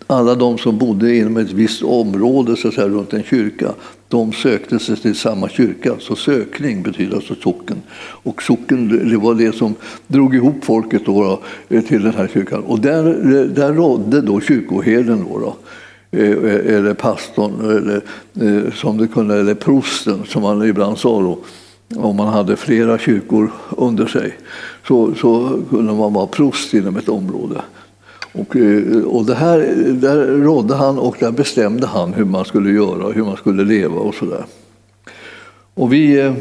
alla 0.06 0.34
de 0.34 0.58
som 0.58 0.78
bodde 0.78 1.16
inom 1.16 1.36
ett 1.36 1.52
visst 1.52 1.82
område 1.82 2.56
så 2.56 2.68
att 2.68 2.74
säga, 2.74 2.88
runt 2.88 3.12
en 3.12 3.22
kyrka, 3.22 3.74
de 4.08 4.32
sökte 4.32 4.78
sig 4.78 4.96
till 4.96 5.14
samma 5.14 5.48
kyrka. 5.48 5.94
Så 5.98 6.16
sökning 6.16 6.82
betyder 6.82 7.16
alltså 7.16 7.34
socken. 7.34 7.82
Och 7.98 8.42
socken 8.42 9.08
det 9.10 9.16
var 9.16 9.34
det 9.34 9.54
som 9.54 9.74
drog 10.06 10.34
ihop 10.34 10.64
folket 10.64 11.06
då, 11.06 11.40
till 11.68 12.02
den 12.02 12.14
här 12.14 12.30
kyrkan. 12.34 12.62
Och 12.62 12.80
där, 12.80 13.02
där 13.54 13.72
rådde 13.72 14.20
då 14.20 14.40
kyrkoherden. 14.40 15.24
Då, 15.28 15.38
då 15.38 15.56
eh, 16.18 16.76
eller 16.76 16.94
pastorn, 16.94 17.52
eller, 17.60 18.00
eh, 18.40 18.72
som 18.72 18.98
det 18.98 19.06
kunde, 19.06 19.40
eller 19.40 19.54
prosten 19.54 20.24
som 20.28 20.42
man 20.42 20.68
ibland 20.68 20.98
sa 20.98 21.20
då, 21.20 21.38
om 21.96 22.16
man 22.16 22.28
hade 22.28 22.56
flera 22.56 22.98
kyrkor 22.98 23.50
under 23.76 24.06
sig 24.06 24.38
så, 24.88 25.14
så 25.14 25.60
kunde 25.70 25.92
man 25.92 26.12
vara 26.12 26.26
prost 26.26 26.74
inom 26.74 26.96
ett 26.96 27.08
område. 27.08 27.62
Och, 28.34 28.56
eh, 28.56 29.02
och 29.04 29.24
det 29.24 29.34
här, 29.34 29.58
där 29.92 30.26
rådde 30.26 30.74
han 30.74 30.98
och 30.98 31.16
där 31.20 31.30
bestämde 31.30 31.86
han 31.86 32.12
hur 32.12 32.24
man 32.24 32.44
skulle 32.44 32.70
göra, 32.70 33.06
och 33.06 33.14
hur 33.14 33.24
man 33.24 33.36
skulle 33.36 33.64
leva 33.64 34.00
och 34.00 34.14
sådär. 34.14 34.44
Och 35.74 35.92
vi, 35.92 36.20
eh, 36.20 36.34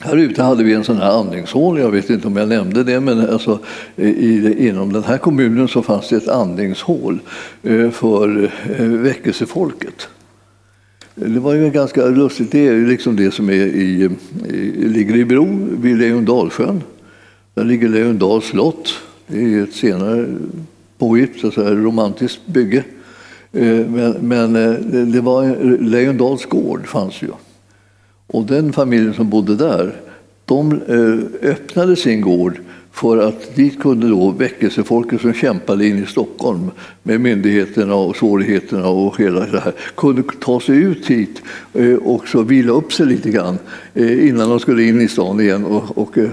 här 0.00 0.16
ute 0.16 0.42
hade 0.42 0.64
vi 0.64 0.74
en 0.74 0.84
sån 0.84 0.96
här 0.96 1.10
andningshål, 1.10 1.78
jag 1.78 1.90
vet 1.90 2.10
inte 2.10 2.26
om 2.26 2.36
jag 2.36 2.48
nämnde 2.48 2.84
det, 2.84 3.00
men 3.00 3.30
alltså, 3.30 3.58
i, 3.96 4.68
inom 4.68 4.92
den 4.92 5.04
här 5.04 5.18
kommunen 5.18 5.68
så 5.68 5.82
fanns 5.82 6.08
det 6.08 6.16
ett 6.16 6.28
andningshål 6.28 7.20
eh, 7.62 7.90
för 7.90 8.50
väckelsefolket. 9.02 10.08
Det 11.14 11.40
var 11.40 11.54
ju 11.54 11.70
ganska 11.70 12.06
lustigt, 12.06 12.52
det 12.52 12.66
är 12.66 12.72
ju 12.72 12.86
liksom 12.86 13.16
det 13.16 13.30
som 13.30 13.48
är 13.48 13.52
i, 13.52 14.10
i, 14.48 14.88
ligger 14.88 15.16
i 15.16 15.24
Bro 15.24 15.68
vid 15.70 15.98
Leondalsjön. 15.98 16.82
Där 17.54 17.64
ligger 17.64 17.88
Lejondals 17.88 18.44
slott. 18.44 18.94
Det 19.26 19.54
är 19.54 19.62
ett 19.62 19.74
senare 19.74 20.26
påhitt, 20.98 21.40
så 21.40 21.50
säga, 21.50 21.70
romantiskt 21.70 22.46
bygge. 22.46 22.84
Eh, 23.52 23.86
men, 23.86 24.12
men 24.12 24.56
eh, 24.56 25.06
det 25.06 25.20
var 25.20 25.56
Lejondals 25.78 26.46
gård 26.46 26.86
fanns 26.86 27.22
ju. 27.22 27.28
Och 28.26 28.44
den 28.44 28.72
familjen 28.72 29.14
som 29.14 29.30
bodde 29.30 29.56
där, 29.56 30.00
de 30.44 30.72
eh, 30.72 31.50
öppnade 31.50 31.96
sin 31.96 32.20
gård 32.20 32.60
för 32.92 33.18
att 33.18 33.56
dit 33.56 33.80
kunde 33.80 34.08
då 34.08 34.30
väckelsefolket 34.30 35.20
som 35.20 35.32
kämpade 35.32 35.86
in 35.86 36.02
i 36.02 36.06
Stockholm 36.06 36.70
med 37.02 37.20
myndigheterna 37.20 37.94
och 37.94 38.16
svårigheterna 38.16 38.88
och 38.88 39.18
hela 39.18 39.40
det 39.40 39.60
här 39.60 39.72
kunde 39.96 40.22
ta 40.40 40.60
sig 40.60 40.76
ut 40.76 41.06
hit 41.06 41.42
eh, 41.74 41.94
och 41.94 42.28
så 42.28 42.42
vila 42.42 42.72
upp 42.72 42.92
sig 42.92 43.06
lite 43.06 43.30
grann 43.30 43.58
eh, 43.94 44.28
innan 44.28 44.48
de 44.48 44.60
skulle 44.60 44.82
in 44.82 45.00
i 45.00 45.08
stan 45.08 45.40
igen 45.40 45.64
och, 45.64 45.98
och 45.98 46.18
eh, 46.18 46.30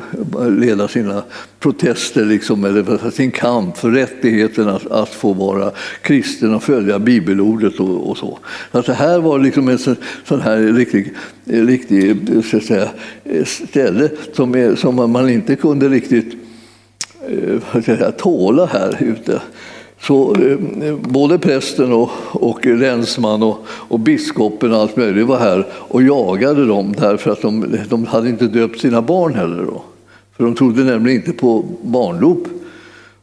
leda 0.50 0.88
sina 0.88 1.24
protester, 1.60 2.26
liksom, 2.26 2.66
eller 2.66 3.12
sin 3.12 3.32
kamp 3.32 3.78
för 3.78 3.92
rättigheten 3.92 4.70
att, 4.70 4.92
att 4.92 5.10
få 5.10 5.34
vara 5.34 5.72
kristen 6.02 6.56
och 6.56 6.64
följa 6.64 7.00
bibelordet 7.00 7.80
och, 7.80 8.10
och 8.10 8.18
så. 8.18 8.40
Att 8.72 8.86
det 8.86 8.94
här 8.94 9.20
var 9.20 9.40
liksom 9.40 9.70
en 9.70 9.78
sån, 9.78 9.96
sån 10.26 10.42
här 10.42 10.58
riktig, 10.58 11.14
riktig 11.46 12.18
så 12.46 12.58
att 12.58 12.64
säga, 12.64 12.90
ställe 13.46 14.10
som, 14.34 14.56
är, 14.56 14.76
som 14.76 15.12
man 15.12 15.30
inte 15.30 15.56
kunde 15.56 15.90
riktigt 15.90 16.36
eh, 17.88 18.12
tåla 18.18 18.66
här 18.66 18.98
ute. 19.00 19.42
Så 20.02 20.36
eh, 20.36 20.96
både 20.96 21.40
prästen 21.40 21.94
och, 21.94 22.10
och 22.32 22.66
länsman 22.66 23.44
och, 23.44 23.58
och 23.68 24.00
biskopen 24.00 24.74
och 24.74 24.80
allt 24.80 24.98
möjligt 24.98 25.28
var 25.28 25.38
här 25.38 25.66
och 25.74 26.04
jagade 26.04 26.66
dem 26.66 26.94
därför 26.98 27.32
att 27.32 27.42
de, 27.42 27.78
de 27.90 28.06
hade 28.06 28.30
inte 28.30 28.48
döpt 28.48 28.80
sina 28.80 29.02
barn 29.02 29.34
heller. 29.34 29.64
Då. 29.64 29.82
För 30.38 30.44
de 30.44 30.56
trodde 30.56 30.84
nämligen 30.84 31.20
inte 31.20 31.40
på 31.40 31.66
barndop. 31.82 32.48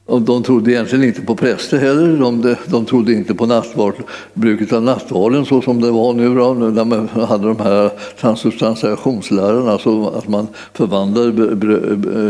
Och 0.06 0.22
de 0.22 0.42
trodde 0.42 0.72
egentligen 0.72 1.04
inte 1.04 1.22
på 1.22 1.36
präster 1.36 1.78
heller. 1.78 2.18
De, 2.18 2.56
de 2.66 2.84
trodde 2.84 3.12
inte 3.12 3.34
på 3.34 3.46
nattvard, 3.46 3.94
bruket 4.34 4.72
av 4.72 4.82
nattvarden 4.82 5.46
så 5.46 5.62
som 5.62 5.80
det 5.80 5.90
var 5.90 6.14
nu 6.14 6.34
då, 6.34 6.54
när 6.54 6.84
man 6.84 7.08
hade 7.08 7.48
de 7.48 7.60
här 7.60 7.90
transubstantiationslärarna, 8.20 9.72
alltså 9.72 10.06
att 10.08 10.28
man 10.28 10.46
förvandlade 10.72 11.56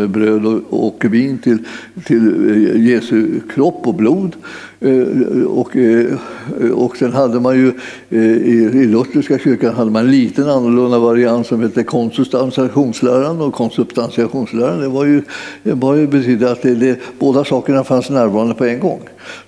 bröd 0.09 0.61
och 0.71 1.05
vin 1.05 1.39
till, 1.39 1.59
till 2.05 2.51
eh, 2.51 2.87
Jesu 2.87 3.41
kropp 3.55 3.87
och 3.87 3.95
blod. 3.95 4.37
Eh, 4.87 5.43
och, 5.43 5.77
eh, 5.77 6.17
och 6.75 6.97
sen 6.97 7.13
hade 7.13 7.41
man 7.41 7.57
ju 7.57 7.69
eh, 8.11 8.21
i, 8.21 8.71
i 8.75 8.87
lutherska 8.87 9.39
kyrkan 9.39 9.75
hade 9.75 9.91
man 9.91 10.05
en 10.05 10.11
liten 10.11 10.49
annorlunda 10.49 10.99
variant 10.99 11.47
som 11.47 11.63
hette 11.63 11.83
konsubstantiationsläran 11.83 13.41
och 13.41 13.55
konsubstantiationsläran 13.55 14.81
det 14.81 14.89
var 14.89 15.05
ju, 15.05 15.23
det 15.63 15.73
var 15.73 15.95
ju 15.95 16.07
betydde 16.07 16.53
att 16.53 16.63
det, 16.63 16.75
det, 16.75 17.01
båda 17.19 17.45
sakerna 17.45 17.85
fanns 17.85 18.11
närvarande 18.11 18.55
på 18.55 18.65
en 18.65 18.81
gång. 18.81 19.01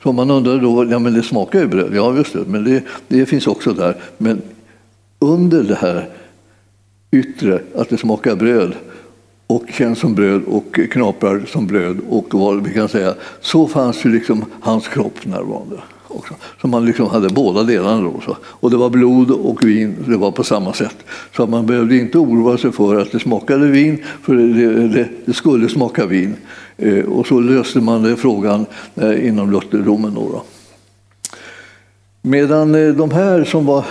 Så 0.03 0.13
man 0.13 0.31
undrade 0.31 0.61
då, 0.61 0.87
ja 0.91 0.99
men 0.99 1.15
det 1.15 1.23
smakar 1.23 1.61
ju 1.61 1.67
bröd, 1.67 1.91
ja 1.95 2.17
just 2.17 2.33
det, 2.33 2.45
men 2.47 2.65
det, 2.65 2.83
det 3.09 3.27
finns 3.27 3.47
också 3.47 3.73
där. 3.73 3.97
Men 4.19 4.43
under 5.19 5.63
det 5.63 5.75
här 5.75 6.09
yttre, 7.11 7.61
att 7.77 7.89
det 7.89 7.97
smakar 7.97 8.37
bröd, 8.37 8.75
och 9.49 9.65
känns 9.73 9.99
som 9.99 10.15
bröd 10.15 10.43
och 10.47 10.81
knaprar 10.91 11.43
som 11.47 11.67
bröd 11.67 11.99
och 12.09 12.35
vad 12.35 12.65
vi 12.65 12.75
kan 12.75 12.89
säga. 12.89 13.15
Så 13.41 13.69
fanns 13.69 14.05
ju 14.05 14.13
liksom 14.13 14.45
hans 14.61 14.89
kropp 14.89 15.27
närvarande. 15.27 15.77
Också. 16.09 16.35
Så 16.61 16.69
man 16.69 16.85
liksom 16.85 17.09
hade 17.09 17.29
båda 17.29 17.63
delarna. 17.63 18.03
Då, 18.03 18.21
så. 18.25 18.37
Och 18.45 18.71
det 18.71 18.77
var 18.77 18.91
blod 18.91 19.31
och 19.31 19.67
vin, 19.67 19.97
det 20.07 20.17
var 20.17 20.31
på 20.31 20.45
samma 20.45 20.73
sätt. 20.73 20.97
Så 21.37 21.47
man 21.47 21.67
behövde 21.67 21.97
inte 21.97 22.19
oroa 22.19 22.59
sig 22.59 22.73
för 22.73 23.01
att 23.01 23.13
det 23.13 23.19
smakade 23.19 23.67
vin, 23.67 24.05
för 24.23 24.35
det, 24.35 24.89
det, 24.89 25.09
det 25.25 25.33
skulle 25.33 25.69
smaka 25.69 26.07
vin. 26.07 26.37
Eh, 26.77 27.05
och 27.05 27.27
så 27.27 27.41
löste 27.41 27.81
man 27.81 28.03
det 28.03 28.17
frågan 28.17 28.67
eh, 28.97 29.29
inom 29.29 29.51
lutherdomen. 29.51 30.15
Då, 30.15 30.21
då. 30.33 30.43
Medan 32.29 32.75
eh, 32.75 32.95
de 32.95 33.11
här 33.11 33.45
som 33.45 33.67
var 33.67 33.85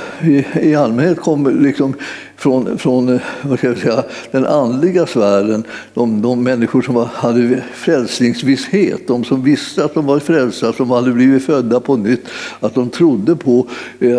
i, 0.61 0.75
allmänhet 0.75 1.19
kom 1.19 1.63
liksom 1.63 1.93
från, 2.35 2.77
från 2.77 3.09
eh, 3.09 3.21
vad 3.41 3.57
ska 3.57 3.67
jag 3.67 3.77
säga, 3.77 4.03
den 4.31 4.45
andliga 4.45 5.05
sfären, 5.05 5.63
de, 5.93 6.21
de 6.21 6.43
människor 6.43 6.81
som 6.81 6.95
var, 6.95 7.05
hade 7.05 7.63
frälsningsvisshet, 7.73 9.07
de 9.07 9.23
som 9.23 9.43
visste 9.43 9.85
att 9.85 9.93
de 9.93 10.05
var 10.05 10.19
frälsta, 10.19 10.73
som 10.73 10.91
hade 10.91 11.11
blivit 11.11 11.45
födda 11.45 11.79
på 11.79 11.95
nytt, 11.95 12.25
att 12.59 12.75
de 12.75 12.89
trodde 12.89 13.35
på 13.35 13.67
eh, 13.99 14.09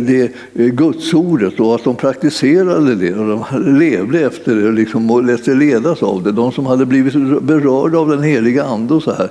det 0.00 0.32
gudsordet 0.54 1.60
och 1.60 1.74
att 1.74 1.84
de 1.84 1.96
praktiserade 1.96 2.94
det 2.94 3.14
och 3.14 3.26
de 3.26 3.78
levde 3.78 4.20
efter 4.20 4.56
det 4.56 4.72
liksom, 4.72 5.10
och 5.10 5.24
lät 5.24 5.44
sig 5.44 5.54
ledas 5.54 6.02
av 6.02 6.22
det. 6.22 6.32
De 6.32 6.52
som 6.52 6.66
hade 6.66 6.86
blivit 6.86 7.42
berörda 7.42 7.98
av 7.98 8.08
den 8.08 8.22
heliga 8.22 8.64
Ande 8.64 8.94
och 8.94 9.02
så 9.02 9.12
här. 9.12 9.30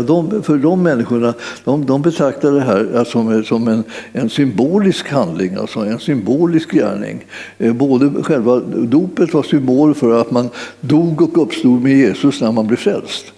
De, 0.00 0.42
för 0.42 0.56
de 0.56 0.82
människorna, 0.82 1.34
de, 1.64 1.86
de 1.86 2.02
betraktade 2.02 2.54
det 2.54 2.64
här 2.64 3.04
som, 3.04 3.44
som 3.50 3.68
en, 3.68 3.84
en 4.12 4.30
symbolisk 4.30 5.08
handling, 5.08 5.54
alltså 5.54 5.80
en 5.80 5.98
symbolisk 5.98 6.70
gärning. 6.72 7.24
Eh, 7.58 7.72
både 7.72 8.22
själva 8.22 8.60
dopet 8.60 9.34
var 9.34 9.42
symbol 9.42 9.94
för 9.94 10.20
att 10.20 10.30
man 10.30 10.48
dog 10.80 11.22
och 11.22 11.42
uppstod 11.42 11.82
med 11.82 11.96
Jesus 11.96 12.40
när 12.40 12.52
man 12.52 12.66
blev 12.66 12.76
frälst. 12.76 13.32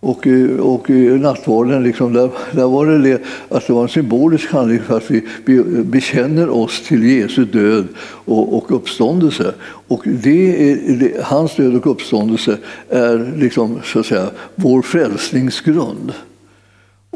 Och, 0.00 0.26
eh, 0.26 0.56
och 0.56 0.90
eh, 0.90 1.20
nattvarden, 1.20 1.82
liksom, 1.82 2.12
där, 2.12 2.30
där 2.52 2.66
var 2.66 2.86
det, 2.86 2.98
det 2.98 3.22
att 3.48 3.66
det 3.66 3.72
var 3.72 3.82
en 3.82 3.88
symbolisk 3.88 4.52
handling 4.52 4.80
för 4.80 4.96
att 4.96 5.10
vi, 5.10 5.22
vi 5.44 5.62
bekänner 5.82 6.48
oss 6.48 6.82
till 6.82 7.04
Jesu 7.04 7.44
död 7.44 7.86
och, 8.24 8.56
och 8.56 8.76
uppståndelse. 8.76 9.54
Och 9.88 10.02
det 10.04 10.70
är, 10.70 10.96
det, 10.98 11.24
hans 11.24 11.56
död 11.56 11.74
och 11.74 11.86
uppståndelse 11.86 12.58
är 12.90 13.32
liksom, 13.36 13.80
så 13.84 13.98
att 13.98 14.06
säga, 14.06 14.26
vår 14.54 14.82
frälsningsgrund. 14.82 16.12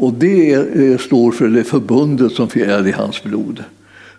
Och 0.01 0.13
det 0.13 0.53
är, 0.53 0.91
eh, 0.91 0.99
står 0.99 1.33
för 1.33 1.49
det 1.49 1.65
förbundet 1.65 2.33
som 2.33 2.49
är 2.55 2.89
i 2.89 2.91
hans 2.93 3.23
blod. 3.23 3.65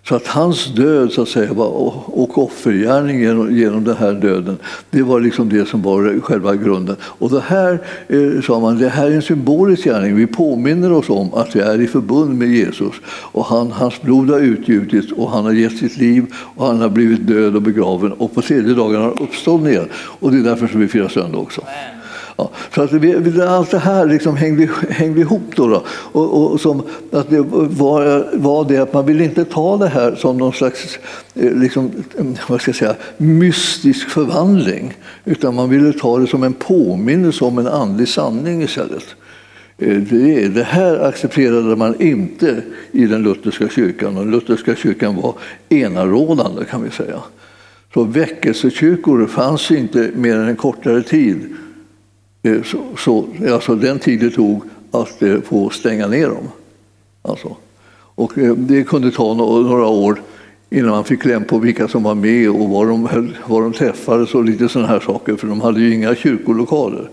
Så 0.08 0.14
att 0.14 0.26
hans 0.26 0.74
död 0.74 1.12
så 1.12 1.22
att 1.22 1.28
säga, 1.28 1.52
och 1.52 2.38
offergärning 2.38 3.20
genom, 3.20 3.56
genom 3.56 3.84
den 3.84 3.96
här 3.96 4.12
döden, 4.12 4.58
det 4.90 5.02
var 5.02 5.20
liksom 5.20 5.48
det 5.48 5.68
som 5.68 5.82
var 5.82 6.20
själva 6.20 6.56
grunden. 6.56 6.96
Och 7.02 7.30
det 7.30 7.40
här 7.40 7.78
eh, 8.08 8.42
sa 8.42 8.60
man, 8.60 8.78
det 8.78 8.88
här 8.88 9.06
är 9.06 9.14
en 9.14 9.22
symbolisk 9.22 9.84
gärning. 9.84 10.16
Vi 10.16 10.26
påminner 10.26 10.92
oss 10.92 11.10
om 11.10 11.34
att 11.34 11.56
vi 11.56 11.60
är 11.60 11.80
i 11.80 11.86
förbund 11.86 12.38
med 12.38 12.48
Jesus. 12.48 12.94
Och 13.06 13.44
han, 13.44 13.72
hans 13.72 14.02
blod 14.02 14.30
har 14.30 14.40
utgjutits 14.40 15.12
och 15.12 15.30
han 15.30 15.44
har 15.44 15.52
gett 15.52 15.78
sitt 15.78 15.96
liv 15.96 16.26
och 16.34 16.66
han 16.66 16.80
har 16.80 16.88
blivit 16.88 17.26
död 17.26 17.56
och 17.56 17.62
begraven 17.62 18.12
och 18.12 18.34
på 18.34 18.42
tredje 18.42 18.74
dagen 18.74 18.96
har 18.96 19.02
han 19.02 19.18
uppstått 19.18 19.66
igen. 19.66 19.88
Och 19.94 20.32
det 20.32 20.38
är 20.38 20.42
därför 20.42 20.66
som 20.66 20.80
vi 20.80 20.88
firar 20.88 21.08
söndag 21.08 21.38
också. 21.38 21.60
Amen. 21.60 22.01
Ja, 22.42 22.50
så 22.74 22.82
att 22.82 22.92
vi, 22.92 23.42
allt 23.42 23.70
det 23.70 23.78
här 23.78 24.06
liksom 24.06 24.36
hängde, 24.36 24.68
hängde 24.90 25.20
ihop. 25.20 25.56
Då, 25.56 25.66
då. 25.66 25.82
Och, 25.88 26.52
och, 26.52 26.60
som, 26.60 26.82
att 27.12 27.30
det 27.30 27.40
var, 27.40 28.26
var 28.32 28.64
det 28.64 28.78
att 28.78 28.92
man 28.92 29.06
ville 29.06 29.24
inte 29.24 29.44
ta 29.44 29.76
det 29.76 29.88
här 29.88 30.14
som 30.14 30.38
någon 30.38 30.52
slags 30.52 30.98
eh, 31.34 31.52
liksom, 31.52 31.90
eh, 32.18 32.24
vad 32.48 32.60
ska 32.60 32.68
jag 32.68 32.76
säga, 32.76 32.94
mystisk 33.16 34.08
förvandling 34.08 34.94
utan 35.24 35.54
man 35.54 35.70
ville 35.70 35.92
ta 35.92 36.18
det 36.18 36.26
som 36.26 36.42
en 36.42 36.52
påminnelse 36.52 37.44
om 37.44 37.58
en 37.58 37.66
andlig 37.66 38.08
sanning 38.08 38.62
istället. 38.62 39.04
Eh, 39.78 39.96
det, 39.96 40.48
det 40.48 40.64
här 40.64 40.98
accepterade 41.08 41.76
man 41.76 42.00
inte 42.00 42.62
i 42.92 43.06
den 43.06 43.22
lutherska 43.22 43.68
kyrkan. 43.68 44.16
och 44.16 44.24
Den 44.24 44.32
lutherska 44.32 44.74
kyrkan 44.74 45.16
var 45.16 45.34
enarådande 45.68 46.64
kan 46.64 46.82
vi 46.82 46.90
säga. 46.90 47.20
Så 47.94 48.04
väckelsekyrkor 48.04 49.26
fanns 49.26 49.70
inte 49.70 50.10
mer 50.14 50.36
än 50.36 50.48
en 50.48 50.56
kortare 50.56 51.02
tid 51.02 51.56
Eh, 52.42 52.62
så, 52.62 52.78
så, 52.98 53.24
alltså 53.52 53.74
den 53.74 53.98
tid 53.98 54.20
det 54.20 54.30
tog 54.30 54.62
att 54.90 55.22
eh, 55.22 55.40
få 55.40 55.70
stänga 55.70 56.06
ner 56.06 56.26
dem. 56.26 56.48
Alltså. 57.22 57.56
Och 58.14 58.38
eh, 58.38 58.54
det 58.54 58.84
kunde 58.84 59.10
ta 59.10 59.34
några 59.34 59.86
år 59.86 60.22
innan 60.70 60.90
man 60.90 61.04
fick 61.04 61.22
kläm 61.22 61.44
på 61.44 61.58
vilka 61.58 61.88
som 61.88 62.02
var 62.02 62.14
med 62.14 62.50
och 62.50 62.68
var 62.68 62.86
de, 62.86 63.08
var 63.46 63.62
de 63.62 63.72
träffades 63.72 64.34
och 64.34 64.44
lite 64.44 64.68
sådana 64.68 64.88
här 64.88 65.00
saker, 65.00 65.36
för 65.36 65.46
de 65.46 65.60
hade 65.60 65.80
ju 65.80 65.94
inga 65.94 66.14
kyrkolokaler. 66.14 67.08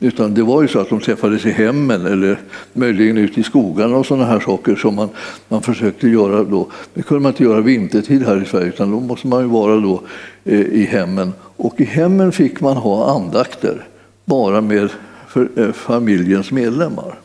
Utan 0.00 0.34
det 0.34 0.42
var 0.42 0.62
ju 0.62 0.68
så 0.68 0.78
att 0.78 0.88
de 0.88 1.00
träffades 1.00 1.46
i 1.46 1.50
hemmen 1.50 2.06
eller 2.06 2.40
möjligen 2.72 3.18
ute 3.18 3.40
i 3.40 3.42
skogarna 3.42 3.96
och 3.96 4.06
sådana 4.06 4.26
här 4.26 4.40
saker 4.40 4.76
som 4.76 4.94
man, 4.94 5.08
man 5.48 5.62
försökte 5.62 6.08
göra 6.08 6.44
då. 6.44 6.68
Det 6.94 7.02
kunde 7.02 7.22
man 7.22 7.32
inte 7.32 7.44
göra 7.44 7.60
vintertid 7.60 8.26
här 8.26 8.42
i 8.42 8.46
Sverige 8.46 8.68
utan 8.68 8.90
då 8.90 9.00
måste 9.00 9.26
man 9.26 9.42
ju 9.42 9.48
vara 9.48 9.76
då 9.76 10.02
eh, 10.44 10.60
i 10.60 10.84
hemmen. 10.84 11.32
Och 11.56 11.80
i 11.80 11.84
hemmen 11.84 12.32
fick 12.32 12.60
man 12.60 12.76
ha 12.76 13.16
andakter 13.16 13.84
bara 14.24 14.60
med 14.60 14.90
för, 15.28 15.48
eh, 15.56 15.72
familjens 15.72 16.50
medlemmar. 16.50 17.18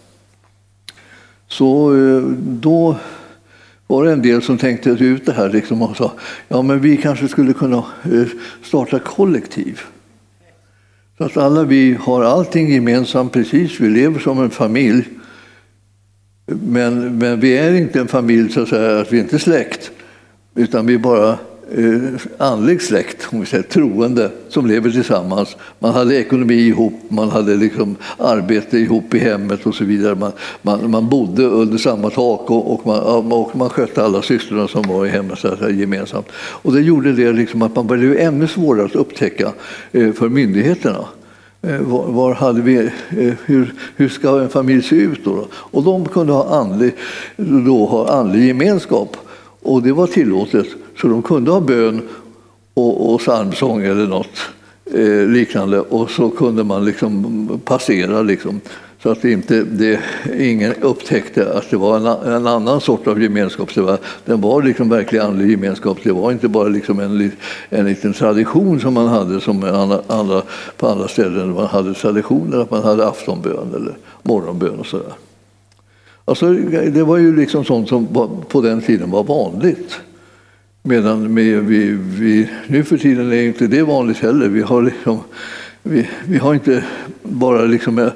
Så 1.48 1.96
eh, 1.96 2.22
då 2.42 2.96
var 3.88 4.06
det 4.06 4.12
en 4.12 4.22
del 4.22 4.42
som 4.42 4.58
tänkte 4.58 4.90
ut 4.90 5.26
det 5.26 5.34
här 5.34 5.50
liksom 5.50 5.82
och 5.82 5.98
sa 5.98 6.12
ja 6.48 6.62
men 6.62 6.80
vi 6.80 6.98
kanske 6.98 7.28
skulle 7.28 7.54
kunna 7.54 7.78
eh, 8.04 8.28
starta 8.64 9.00
kollektiv. 9.00 9.82
Så 11.18 11.24
att 11.24 11.38
alla 11.38 11.64
vi 11.64 11.98
har 12.02 12.24
allting 12.24 12.74
gemensamt 12.74 13.34
precis, 13.34 13.80
vi 13.80 13.90
lever 13.90 14.20
som 14.20 14.40
en 14.44 14.50
familj. 14.50 15.10
Men, 16.46 17.18
men 17.18 17.40
vi 17.40 17.58
är 17.58 17.74
inte 17.74 18.00
en 18.00 18.08
familj 18.08 18.52
så 18.52 18.62
att 18.62 18.70
säga, 18.70 19.00
att 19.00 19.14
vi 19.14 19.20
inte 19.20 19.36
är 19.36 19.40
släkt, 19.40 19.92
utan 20.56 20.86
vi 20.86 20.94
är 20.94 21.00
bara 21.00 21.38
Eh, 21.78 22.22
andlig 22.38 22.82
släkt, 22.82 23.28
om 23.32 23.40
vi 23.40 23.46
säger 23.46 23.64
troende, 23.64 24.32
som 24.48 24.68
lever 24.68 24.92
tillsammans. 24.92 25.58
Man 25.80 25.94
hade 25.94 26.16
ekonomi 26.16 26.54
ihop, 26.54 26.94
man 27.10 27.30
hade 27.30 27.56
liksom 27.56 27.96
arbete 28.18 28.78
ihop 28.78 29.14
i 29.14 29.20
hemmet 29.20 29.66
och 29.66 29.76
så 29.76 29.84
vidare. 29.84 30.16
Man, 30.16 30.32
man, 30.62 30.92
man 30.92 31.10
bodde 31.10 31.44
under 31.44 31.78
samma 31.78 32.10
tak 32.10 32.52
och, 32.52 32.74
och, 32.74 32.88
man, 32.88 33.00
och 33.32 33.56
man 33.56 33.70
skötte 33.70 34.04
alla 34.04 34.22
systrarna 34.22 34.68
som 34.68 34.82
var 34.88 35.06
i 35.06 35.10
hemmet 35.10 35.40
så 35.40 35.56
här, 35.56 35.70
gemensamt. 35.70 36.28
Och 36.36 36.74
det 36.74 36.82
gjorde 36.82 37.14
det 37.14 37.32
liksom 37.32 37.62
att 37.62 37.76
man 37.76 37.88
blev 37.88 38.18
ännu 38.18 38.48
svårare 38.48 38.86
att 38.86 38.96
upptäcka 38.96 39.52
eh, 39.92 40.12
för 40.12 40.30
myndigheterna. 40.30 41.06
Eh, 41.62 41.80
var, 41.80 42.08
var, 42.08 42.34
hade 42.34 42.62
vi, 42.62 42.90
hur, 43.46 43.74
hur 43.96 44.10
ska 44.10 44.42
en 44.42 44.50
familj 44.50 44.84
se 44.84 44.96
ut? 44.96 45.26
Då? 45.26 45.48
Och 45.54 45.84
de 45.84 46.06
kunde 46.06 46.34
ha 46.34 46.60
andlig, 46.60 46.94
då 47.38 47.86
ha 47.86 48.10
andlig 48.10 48.48
gemenskap 48.48 49.18
och 49.62 49.84
det 49.84 49.92
var 49.92 50.08
tillåtet. 50.08 50.68
Så 51.02 51.08
de 51.08 51.22
kunde 51.22 51.52
ha 51.52 51.60
bön 51.60 52.02
och, 52.74 53.14
och 53.14 53.20
psalmsång 53.20 53.82
eller 53.82 54.08
något 54.08 54.40
eh, 54.94 55.28
liknande 55.28 55.80
och 55.80 56.12
så 56.12 56.30
kunde 56.30 56.64
man 56.64 56.86
liksom 56.86 57.60
passera. 57.66 58.22
Liksom, 58.22 58.62
så 59.04 59.10
att 59.10 59.26
inte 59.26 59.64
det, 59.64 60.00
ingen 60.40 60.74
upptäckte 60.74 61.54
att 61.54 61.70
det 61.70 61.78
var 61.78 61.98
en, 61.98 62.34
en, 62.34 62.48
annan 62.48 62.82
sort 62.82 63.08
av 63.08 63.22
gemenskap. 63.22 63.76
Det 63.76 63.82
var, 63.82 63.98
den 64.26 64.42
var 64.42 64.64
liksom 64.64 64.90
verklig 64.90 65.20
andlig 65.20 65.52
gemenskap. 65.52 65.98
Det 66.04 66.12
var 66.12 66.32
inte 66.32 66.48
bara 66.48 66.68
liksom 66.68 67.00
en, 67.00 67.32
en 67.70 67.86
liten 67.86 68.14
tradition 68.14 68.80
som 68.80 68.94
man 68.94 69.08
hade 69.08 69.42
som 69.42 69.64
andra, 69.64 70.02
andra, 70.08 70.42
på 70.78 70.88
andra 70.88 71.08
ställen. 71.08 71.54
Man 71.54 71.68
hade 71.68 71.94
traditioner 71.94 72.58
att 72.58 72.72
man 72.72 72.84
hade 72.84 73.08
aftonbön 73.08 73.74
eller 73.76 73.98
morgonbön 74.24 74.80
och 74.80 74.86
sådär. 74.86 75.14
Alltså, 76.26 76.54
det 76.94 77.04
var 77.04 77.18
ju 77.18 77.36
liksom 77.36 77.66
sånt 77.66 77.90
som 77.90 78.08
på 78.50 78.62
den 78.62 78.82
tiden 78.82 79.12
var 79.12 79.24
vanligt. 79.24 80.00
Medan 80.90 81.36
vi, 81.36 81.54
vi, 81.54 81.98
vi, 82.20 82.50
nu 82.68 82.84
för 82.84 82.98
tiden 82.98 83.32
är 83.32 83.44
inte 83.44 83.68
det 83.68 83.84
vanligt 83.84 84.18
heller. 84.18 84.48
Vi 84.48 84.62
har, 84.62 84.82
liksom, 84.82 85.20
vi, 85.84 86.10
vi 86.28 86.38
har 86.38 86.54
inte 86.54 86.84
bara 87.24 87.62
liksom 87.62 88.00
eh, 88.00 88.10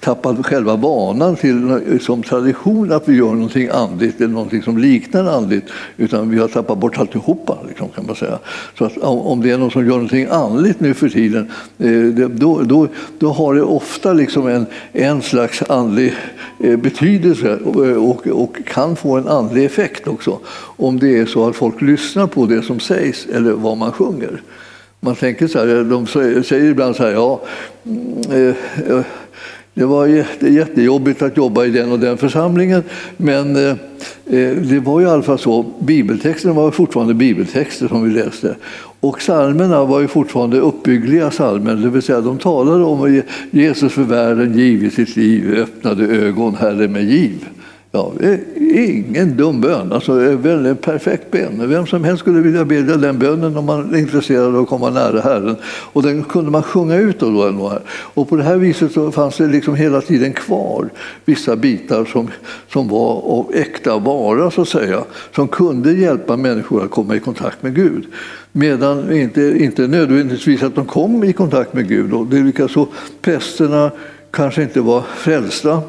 tappat 0.00 0.46
själva 0.46 0.76
vanan 0.76 1.36
till 1.36 1.70
eh, 1.70 1.98
som 2.00 2.22
tradition 2.22 2.92
att 2.92 3.08
vi 3.08 3.16
gör 3.16 3.32
någonting 3.32 3.68
andligt 3.68 4.20
eller 4.20 4.34
någonting 4.34 4.62
som 4.62 4.78
liknar 4.78 5.24
andligt, 5.24 5.66
utan 5.96 6.30
vi 6.30 6.38
har 6.38 6.48
tappat 6.48 6.78
bort 6.78 6.98
alltihopa. 6.98 7.58
Liksom, 7.68 7.88
kan 7.88 8.06
man 8.06 8.16
säga. 8.16 8.38
Så 8.78 8.84
att 8.84 8.98
om 8.98 9.40
det 9.40 9.50
är 9.50 9.58
någon 9.58 9.70
som 9.70 9.86
gör 9.86 9.94
någonting 9.94 10.26
andligt 10.30 10.80
nu 10.80 10.94
för 10.94 11.08
tiden, 11.08 11.50
eh, 11.78 12.28
då, 12.28 12.62
då, 12.62 12.88
då 13.18 13.32
har 13.32 13.54
det 13.54 13.62
ofta 13.62 14.12
liksom 14.12 14.46
en, 14.46 14.66
en 14.92 15.22
slags 15.22 15.62
andlig 15.62 16.14
betydelse 16.58 17.56
och, 17.56 18.26
och 18.26 18.56
kan 18.66 18.96
få 18.96 19.16
en 19.16 19.28
andlig 19.28 19.64
effekt 19.64 20.08
också, 20.08 20.38
om 20.76 20.98
det 20.98 21.18
är 21.18 21.26
så 21.26 21.48
att 21.48 21.56
folk 21.56 21.82
lyssnar 21.82 22.26
på 22.26 22.46
det 22.46 22.62
som 22.62 22.80
sägs 22.80 23.26
eller 23.26 23.52
vad 23.52 23.76
man 23.76 23.92
sjunger. 23.92 24.40
Man 25.04 25.14
tänker 25.14 25.46
så 25.46 25.58
här, 25.58 25.84
de 25.84 26.06
säger 26.44 26.70
ibland 26.70 26.96
så 26.96 27.02
här, 27.02 27.10
ja, 27.10 27.42
mm, 27.86 28.18
eh, 28.30 28.56
eh, 28.90 29.04
det 29.74 29.84
var 29.84 30.06
jättejobbigt 30.40 31.22
att 31.22 31.36
jobba 31.36 31.64
i 31.64 31.70
den 31.70 31.92
och 31.92 31.98
den 31.98 32.18
församlingen, 32.18 32.82
men 33.16 33.56
eh, 33.56 33.76
det 34.56 34.80
var 34.84 35.02
i 35.02 35.06
alla 35.06 35.22
fall 35.22 35.38
så. 35.38 35.64
Bibeltexterna 35.78 36.54
var 36.54 36.70
fortfarande 36.70 37.14
bibeltexter 37.14 37.88
som 37.88 38.04
vi 38.04 38.10
läste. 38.10 38.56
Och 39.00 39.18
psalmerna 39.18 39.84
var 39.84 40.00
ju 40.00 40.08
fortfarande 40.08 40.58
uppbyggliga 40.58 41.30
psalmer, 41.30 41.74
det 41.74 41.88
vill 41.88 42.02
säga 42.02 42.20
de 42.20 42.38
talade 42.38 42.84
om 42.84 43.02
att 43.02 43.24
Jesus 43.50 43.92
för 43.92 44.02
världen 44.02 44.58
givit 44.58 44.94
sitt 44.94 45.16
liv, 45.16 45.54
öppnade 45.58 46.06
ögon, 46.06 46.54
Herre 46.54 46.88
med 46.88 47.04
giv. 47.04 47.48
Ja, 47.96 48.12
ingen 48.74 49.36
dum 49.36 49.60
bön, 49.60 49.92
alltså 49.92 50.12
en 50.12 50.76
perfekt 50.76 51.30
bön. 51.30 51.68
Vem 51.68 51.86
som 51.86 52.04
helst 52.04 52.20
skulle 52.20 52.40
vilja 52.40 52.64
bedja 52.64 52.96
den 52.96 53.18
bönen 53.18 53.56
om 53.56 53.64
man 53.64 53.94
är 53.94 53.98
intresserad 53.98 54.44
av 54.44 54.62
att 54.62 54.68
komma 54.68 54.90
nära 54.90 55.20
Herren. 55.20 55.56
Och 55.64 56.02
den 56.02 56.24
kunde 56.24 56.50
man 56.50 56.62
sjunga 56.62 56.96
ut. 56.96 57.20
Då, 57.20 57.30
då 57.30 57.78
och 57.88 58.28
på 58.28 58.36
det 58.36 58.42
här 58.42 58.56
viset 58.56 58.92
så 58.92 59.10
fanns 59.10 59.36
det 59.36 59.46
liksom 59.46 59.74
hela 59.74 60.00
tiden 60.00 60.32
kvar 60.32 60.88
vissa 61.24 61.56
bitar 61.56 62.04
som, 62.04 62.30
som 62.72 62.88
var 62.88 63.22
av 63.22 63.50
äkta 63.54 63.98
vara, 63.98 64.50
så 64.50 64.62
att 64.62 64.68
säga, 64.68 65.04
som 65.34 65.48
kunde 65.48 65.92
hjälpa 65.92 66.36
människor 66.36 66.84
att 66.84 66.90
komma 66.90 67.16
i 67.16 67.20
kontakt 67.20 67.62
med 67.62 67.74
Gud. 67.74 68.06
Medan 68.52 69.12
inte, 69.12 69.42
inte 69.58 69.86
nödvändigtvis 69.86 70.62
att 70.62 70.74
de 70.74 70.86
kom 70.86 71.24
i 71.24 71.32
kontakt 71.32 71.74
med 71.74 71.88
Gud. 71.88 72.12
Och 72.12 72.26
det 72.26 72.38
är 72.38 72.44
likaså 72.44 72.86
prästerna 73.22 73.90
kanske 74.30 74.62
inte 74.62 74.80
var 74.80 75.02
frälsta 75.16 75.82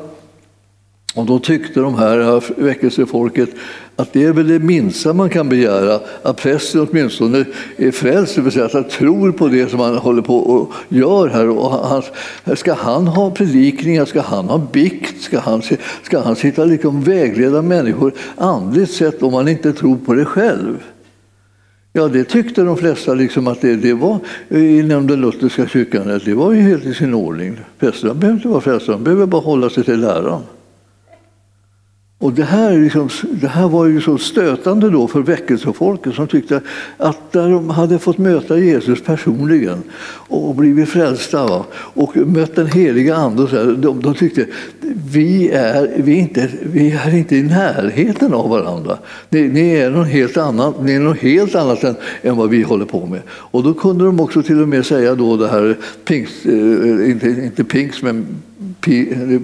och 1.15 1.25
då 1.25 1.39
tyckte 1.39 1.79
de 1.79 1.95
här 1.95 2.43
väckelsefolket 2.61 3.49
att 3.95 4.13
det 4.13 4.23
är 4.23 4.33
väl 4.33 4.47
det 4.47 4.59
minsta 4.59 5.13
man 5.13 5.29
kan 5.29 5.49
begära, 5.49 5.99
att 6.23 6.37
prästen 6.37 6.87
åtminstone 6.89 7.45
är 7.77 7.91
frälst, 7.91 8.35
det 8.35 8.41
vill 8.41 8.51
säga 8.51 8.65
att 8.65 8.73
han 8.73 8.83
tror 8.83 9.31
på 9.31 9.47
det 9.47 9.71
som 9.71 9.79
han 9.79 9.97
håller 9.97 10.21
på 10.21 10.37
och 10.37 10.73
gör 10.89 11.27
här. 11.27 11.49
Och 11.49 11.71
han, 11.71 12.03
ska 12.55 12.73
han 12.73 13.07
ha 13.07 13.31
predikningar, 13.31 14.05
ska 14.05 14.21
han 14.21 14.45
ha 14.45 14.57
bikt, 14.57 15.21
ska 15.21 15.39
han, 15.39 15.61
ska 16.03 16.19
han 16.19 16.35
sitta 16.35 16.65
liksom 16.65 16.89
och 16.89 17.01
liksom 17.01 17.13
vägleda 17.13 17.61
människor 17.61 18.13
andligt 18.37 18.91
sett 18.91 19.23
om 19.23 19.33
han 19.33 19.47
inte 19.47 19.73
tror 19.73 19.97
på 19.97 20.13
det 20.13 20.25
själv? 20.25 20.83
Ja, 21.93 22.07
det 22.07 22.23
tyckte 22.23 22.61
de 22.61 22.77
flesta 22.77 23.13
liksom 23.13 23.47
att 23.47 23.61
det, 23.61 23.75
det 23.75 23.93
var 23.93 24.19
inom 24.49 25.07
den 25.07 25.21
lutherska 25.21 25.67
kyrkan, 25.67 26.19
det 26.25 26.33
var 26.33 26.51
ju 26.51 26.61
helt 26.61 26.85
i 26.85 26.93
sin 26.93 27.13
ordning. 27.13 27.59
Prästerna 27.79 28.13
behöver 28.13 28.37
inte 28.37 28.47
vara 28.47 28.61
frälsta, 28.61 28.91
de 28.91 29.03
behöver 29.03 29.25
bara 29.25 29.41
hålla 29.41 29.69
sig 29.69 29.83
till 29.83 29.99
läran. 29.99 30.41
Och 32.25 32.33
det 32.33 32.43
här, 32.43 32.79
liksom, 32.79 33.09
det 33.31 33.47
här 33.47 33.67
var 33.67 33.85
ju 33.85 34.01
så 34.01 34.17
stötande 34.17 34.89
då 34.89 35.07
för 35.07 35.21
väckelsefolket 35.21 36.15
som 36.15 36.27
tyckte 36.27 36.61
att 36.97 37.31
där 37.31 37.49
de 37.49 37.69
hade 37.69 37.99
fått 37.99 38.17
möta 38.17 38.57
Jesus 38.57 39.03
personligen 39.03 39.83
och 40.07 40.55
blivit 40.55 40.89
frälsta 40.89 41.47
va? 41.47 41.65
och 41.73 42.17
mött 42.17 42.55
den 42.55 42.67
heliga 42.67 43.15
Ande, 43.15 43.47
så 43.47 43.55
här, 43.55 43.65
de, 43.65 44.01
de 44.01 44.15
tyckte 44.15 44.45
vi 45.11 45.49
är, 45.49 45.91
vi, 45.97 46.13
inte, 46.13 46.49
vi 46.63 46.91
är 46.91 47.15
inte 47.15 47.35
i 47.35 47.43
närheten 47.43 48.33
av 48.33 48.49
varandra. 48.49 48.97
Ni, 49.29 49.47
ni, 49.47 49.75
är 49.75 49.89
något 49.89 50.07
helt 50.07 50.37
annat, 50.37 50.83
ni 50.83 50.93
är 50.93 50.99
något 50.99 51.17
helt 51.17 51.55
annat 51.55 51.83
än, 51.83 51.95
än 52.21 52.35
vad 52.35 52.49
vi 52.49 52.61
håller 52.61 52.85
på 52.85 53.05
med. 53.05 53.21
Och 53.29 53.63
då 53.63 53.73
kunde 53.73 54.05
de 54.05 54.19
också 54.19 54.43
till 54.43 54.61
och 54.61 54.67
med 54.67 54.85
säga 54.85 55.15
då 55.15 55.37
det 55.37 55.47
här, 55.47 55.77
pingst, 56.05 56.45
eh, 56.45 57.09
inte, 57.11 57.29
inte 57.29 57.63
pingst, 57.63 58.03
men 58.03 58.25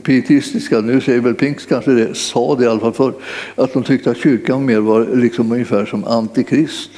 pietistiska, 0.04 0.82
nu 0.82 1.02
säger 1.02 1.22
väl 1.22 1.34
Pinks 1.34 1.65
kanske 1.65 1.91
det, 1.91 2.17
sa 2.17 2.56
det 2.56 2.63
i 2.63 2.67
alla 2.67 2.80
fall 2.80 2.94
förr, 2.94 3.13
att 3.56 3.74
de 3.74 3.84
tyckte 3.84 4.12
att 4.12 4.17
kyrkan 4.17 4.65
mer 4.65 4.80
var 4.80 5.08
liksom 5.15 5.52
ungefär 5.52 5.86
som 5.86 6.04
antikrist. 6.04 6.91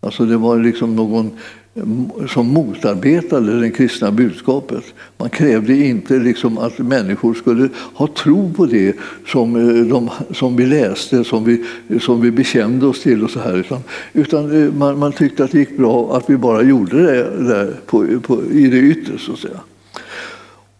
Alltså 0.00 0.24
det 0.24 0.36
var 0.36 0.58
liksom 0.58 0.96
någon 0.96 1.30
mm, 1.74 2.10
som 2.28 2.46
motarbetade 2.46 3.60
det 3.60 3.70
kristna 3.70 4.10
budskapet. 4.10 4.84
Man 5.16 5.30
krävde 5.30 5.76
inte 5.76 6.18
liksom 6.18 6.58
att 6.58 6.78
människor 6.78 7.34
skulle 7.34 7.68
ha 7.94 8.06
tro 8.06 8.52
på 8.52 8.66
det 8.66 8.96
som, 9.26 9.56
eh, 9.56 9.84
de, 9.84 10.10
som 10.30 10.56
vi 10.56 10.66
läste, 10.66 11.24
som 11.24 11.44
vi, 11.44 11.64
som 12.00 12.20
vi 12.20 12.30
bekände 12.30 12.86
oss 12.86 13.02
till 13.02 13.24
och 13.24 13.30
så 13.30 13.40
här. 13.40 13.56
Utan, 13.56 13.78
utan 14.12 14.62
eh, 14.62 14.72
man, 14.72 14.98
man 14.98 15.12
tyckte 15.12 15.44
att 15.44 15.52
det 15.52 15.58
gick 15.58 15.76
bra 15.76 16.16
att 16.16 16.30
vi 16.30 16.36
bara 16.36 16.62
gjorde 16.62 17.02
det 17.02 17.44
där 17.48 17.74
på, 17.86 18.20
på, 18.20 18.44
i 18.52 18.66
det 18.66 18.78
yttre. 18.78 19.18
Så 19.18 19.32
att 19.32 19.38
säga. 19.38 19.60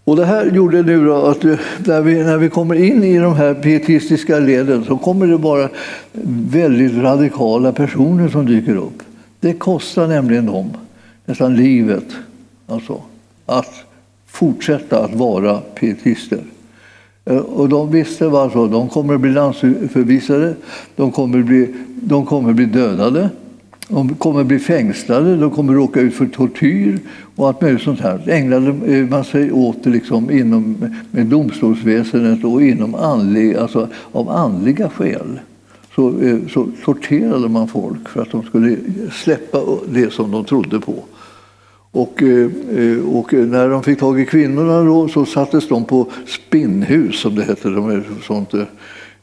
Och 0.08 0.16
det 0.16 0.24
här 0.24 0.50
gjorde 0.50 0.82
nu 0.82 1.14
att 1.14 1.42
när 1.86 2.00
vi, 2.00 2.24
när 2.24 2.38
vi 2.38 2.48
kommer 2.48 2.74
in 2.74 3.04
i 3.04 3.18
de 3.18 3.34
här 3.34 3.54
pietistiska 3.54 4.38
leden 4.38 4.84
så 4.84 4.98
kommer 4.98 5.26
det 5.26 5.38
bara 5.38 5.68
väldigt 6.50 6.94
radikala 6.94 7.72
personer 7.72 8.28
som 8.28 8.46
dyker 8.46 8.76
upp. 8.76 9.02
Det 9.40 9.52
kostar 9.52 10.06
nämligen 10.06 10.46
dem 10.46 10.70
nästan 11.24 11.56
livet 11.56 12.04
alltså, 12.66 13.02
att 13.46 13.72
fortsätta 14.26 15.04
att 15.04 15.14
vara 15.14 15.60
pietister. 15.60 16.40
Eh, 17.24 17.36
och 17.36 17.68
de 17.68 17.90
visste 17.90 18.28
vad 18.28 18.52
så, 18.52 18.66
de 18.66 18.88
kommer 18.88 19.14
att 19.14 19.20
bli 19.20 19.30
landsförvisade, 19.30 20.54
de 20.96 21.12
kommer 21.12 21.38
att 21.38 21.46
bli, 21.46 21.74
de 22.02 22.26
kommer 22.26 22.50
att 22.50 22.56
bli 22.56 22.66
dödade. 22.66 23.30
De 23.88 24.14
kommer 24.14 24.40
att 24.40 24.46
bli 24.46 24.58
fängslade, 24.58 25.36
de 25.36 25.50
kommer 25.50 25.72
att 25.72 25.78
råka 25.78 26.00
ut 26.00 26.14
för 26.14 26.26
tortyr 26.26 26.98
och 27.36 27.48
allt 27.48 27.60
möjligt 27.60 27.82
sånt 27.82 28.00
här. 28.00 28.28
Ägnade 28.28 28.96
eh, 28.96 29.08
man 29.08 29.24
sig 29.24 29.52
åt 29.52 29.86
liksom 29.86 30.30
inom, 30.30 30.76
med 31.10 31.26
domstolsväsendet 31.26 32.44
och 32.44 32.62
inom 32.62 32.94
andlig, 32.94 33.56
alltså 33.56 33.88
av 34.12 34.30
andliga 34.30 34.90
skäl. 34.90 35.40
Så, 35.94 36.20
eh, 36.20 36.38
så 36.52 36.68
torterade 36.84 37.48
man 37.48 37.68
folk 37.68 38.08
för 38.08 38.22
att 38.22 38.30
de 38.30 38.42
skulle 38.42 38.76
släppa 39.12 39.58
det 39.88 40.12
som 40.12 40.30
de 40.30 40.44
trodde 40.44 40.80
på. 40.80 40.94
Och, 41.90 42.22
eh, 42.22 43.06
och, 43.12 43.32
när 43.32 43.68
de 43.68 43.82
fick 43.82 43.98
tag 43.98 44.20
i 44.20 44.26
kvinnorna 44.26 44.82
då, 44.82 45.08
så 45.08 45.24
sattes 45.24 45.68
de 45.68 45.84
på 45.84 46.06
spinnhus, 46.26 47.20
som 47.20 47.34
det 47.34 47.44
hette. 47.44 47.68
De 47.68 47.90
är 47.90 48.04
sånt, 48.26 48.54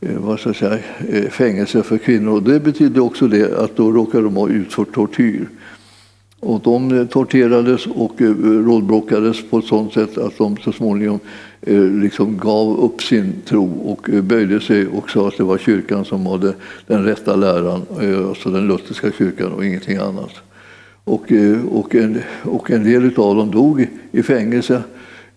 eh, 0.06 0.18
vad 0.18 0.40
ska 0.40 0.50
jag 0.50 0.56
säga, 0.56 0.80
eh, 1.10 1.30
fängelse 1.30 1.84
för 1.84 1.98
kvinnor. 1.98 2.32
Och 2.32 2.44
det 2.44 2.60
betydde 2.60 3.02
också 3.02 3.28
det 3.28 3.58
att 3.58 3.76
då 3.76 3.92
råkade 3.92 4.24
de 4.24 4.52
ut 4.52 4.74
för 4.74 4.86
tortyr. 4.86 5.50
Och 6.40 6.62
de 6.64 6.92
eh, 6.92 7.06
torterades 7.06 7.86
och 7.88 8.22
eh, 8.22 8.32
rådbråkades 8.66 9.50
på 9.50 9.58
ett 9.58 9.66
sådant 9.66 9.94
sätt 9.94 10.18
att 10.18 10.38
de 10.38 10.58
så 10.58 10.72
småningom 10.72 11.20
liksom 12.02 12.38
gav 12.38 12.80
upp 12.80 13.02
sin 13.02 13.34
tro 13.46 13.72
och 13.72 14.10
böjde 14.24 14.60
sig 14.60 14.88
och 14.88 15.10
sa 15.10 15.28
att 15.28 15.38
det 15.38 15.44
var 15.44 15.58
kyrkan 15.58 16.06
som 16.06 16.26
hade 16.26 16.54
den 16.88 17.04
rätta 17.04 17.36
läran, 17.36 17.82
alltså 18.28 18.50
den 18.50 18.68
lutherska 18.68 19.12
kyrkan 19.12 19.52
och 19.52 19.66
ingenting 19.66 19.98
annat. 19.98 20.32
Och, 21.04 21.32
och, 21.72 21.96
en, 21.96 22.22
och 22.44 22.72
en 22.72 22.84
del 22.84 23.04
av 23.18 23.36
dem 23.36 23.52
dog 23.52 23.88
i 24.12 24.24
fängelse 24.24 24.84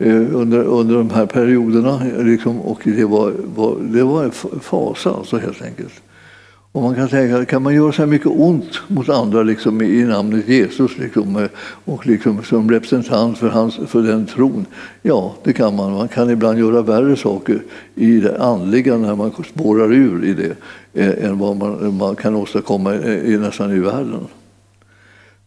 Eh, 0.01 0.35
under, 0.35 0.65
under 0.65 0.95
de 0.97 1.11
här 1.11 1.27
perioderna. 1.27 2.03
Liksom, 2.19 2.61
och 2.61 2.81
det 2.85 3.05
var, 3.05 3.33
var, 3.55 3.77
det 3.81 4.03
var 4.03 4.25
en 4.25 4.31
fasa 4.61 5.11
alltså, 5.11 5.39
helt 5.39 5.63
enkelt. 5.63 6.03
Och 6.73 6.83
man 6.83 6.95
kan 6.95 7.09
tänka, 7.09 7.45
kan 7.45 7.63
man 7.63 7.75
göra 7.75 7.93
så 7.93 8.03
här 8.03 8.07
mycket 8.07 8.27
ont 8.27 8.81
mot 8.89 9.09
andra 9.09 9.43
liksom, 9.43 9.83
i 9.83 10.05
namnet 10.05 10.49
Jesus 10.49 10.99
liksom, 10.99 11.37
eh, 11.37 11.49
och 11.85 12.07
liksom, 12.07 12.43
som 12.43 12.71
representant 12.71 13.39
för, 13.39 13.49
hans, 13.49 13.77
för 13.87 14.03
den 14.03 14.27
tron? 14.27 14.67
Ja, 15.03 15.35
det 15.45 15.53
kan 15.53 15.77
man. 15.77 15.93
Man 15.93 16.09
kan 16.09 16.31
ibland 16.31 16.59
göra 16.59 16.83
värre 16.83 17.17
saker 17.17 17.63
i 17.95 18.21
det 18.21 18.43
andliga 18.43 18.97
när 18.97 19.17
man 19.17 19.33
spårar 19.55 19.93
ur 19.93 20.25
i 20.25 20.35
det 20.35 20.57
eh, 20.95 21.25
än 21.31 21.39
vad 21.39 21.57
man, 21.57 21.97
man 21.97 22.17
kan 22.17 22.35
åstadkomma 22.35 22.95
eh, 22.95 23.41
nästan 23.41 23.73
i 23.73 23.79
världen. 23.79 24.27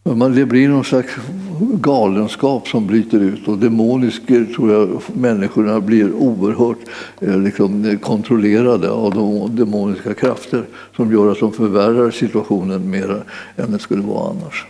Det 0.04 0.46
blir 0.46 0.68
någon 0.68 0.84
slags 0.84 1.12
galenskap 1.60 2.68
som 2.68 2.86
bryter 2.86 3.20
ut 3.20 3.48
och 3.48 3.58
demoniska 3.58 4.34
eh, 4.34 4.44
tror 4.44 4.72
jag 4.72 5.02
människorna 5.14 5.80
blir 5.80 6.12
oerhört 6.12 6.78
eh, 7.20 7.38
liksom, 7.38 7.84
eh, 7.84 7.98
kontrollerade 7.98 8.90
av 8.90 9.14
de 9.14 9.56
demoniska 9.56 10.14
krafter 10.14 10.64
som 10.96 11.12
gör 11.12 11.32
att 11.32 11.40
de 11.40 11.52
förvärrar 11.52 12.10
situationen 12.10 12.90
mer 12.90 13.22
än 13.56 13.72
det 13.72 13.78
skulle 13.78 14.02
vara 14.02 14.30
annars. 14.30 14.66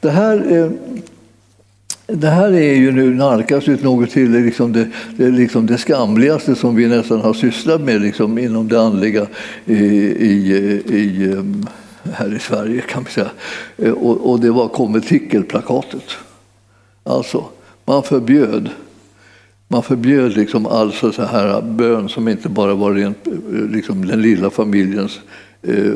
Det 0.00 0.10
här 0.10 0.70
det 2.06 2.28
här 2.28 2.52
är 2.52 2.74
ju 2.74 2.92
nu 2.92 3.14
nalkas 3.14 3.68
ut 3.68 3.82
något 3.82 4.10
till 4.10 4.30
liksom 4.30 4.72
det, 4.72 4.88
det, 5.16 5.30
liksom 5.30 5.66
det 5.66 5.78
skamligaste 5.78 6.54
som 6.54 6.76
vi 6.76 6.86
nästan 6.86 7.20
har 7.20 7.34
sysslat 7.34 7.80
med 7.80 8.00
liksom 8.00 8.38
inom 8.38 8.68
det 8.68 8.80
andliga 8.80 9.26
i, 9.66 9.74
i, 9.74 10.54
i 10.88 11.36
här 12.12 12.34
i 12.36 12.38
Sverige 12.38 12.80
kan 12.80 13.02
man 13.02 13.12
säga. 13.12 13.30
Eh, 13.76 13.92
och, 13.92 14.30
och 14.30 14.40
det 14.40 14.50
var 14.50 14.68
konventikelplakatet. 14.68 16.04
Alltså, 17.04 17.44
man 17.84 18.02
förbjöd 18.02 18.70
man 19.68 19.82
förbjöd 19.82 20.36
liksom 20.36 20.66
all 20.66 20.92
så 20.92 21.22
här 21.22 21.62
bön 21.62 22.08
som 22.08 22.28
inte 22.28 22.48
bara 22.48 22.74
var 22.74 22.92
rent, 22.92 23.26
eh, 23.26 23.32
liksom 23.52 24.06
den 24.06 24.22
lilla 24.22 24.50
familjens 24.50 25.20
eh, 25.62 25.92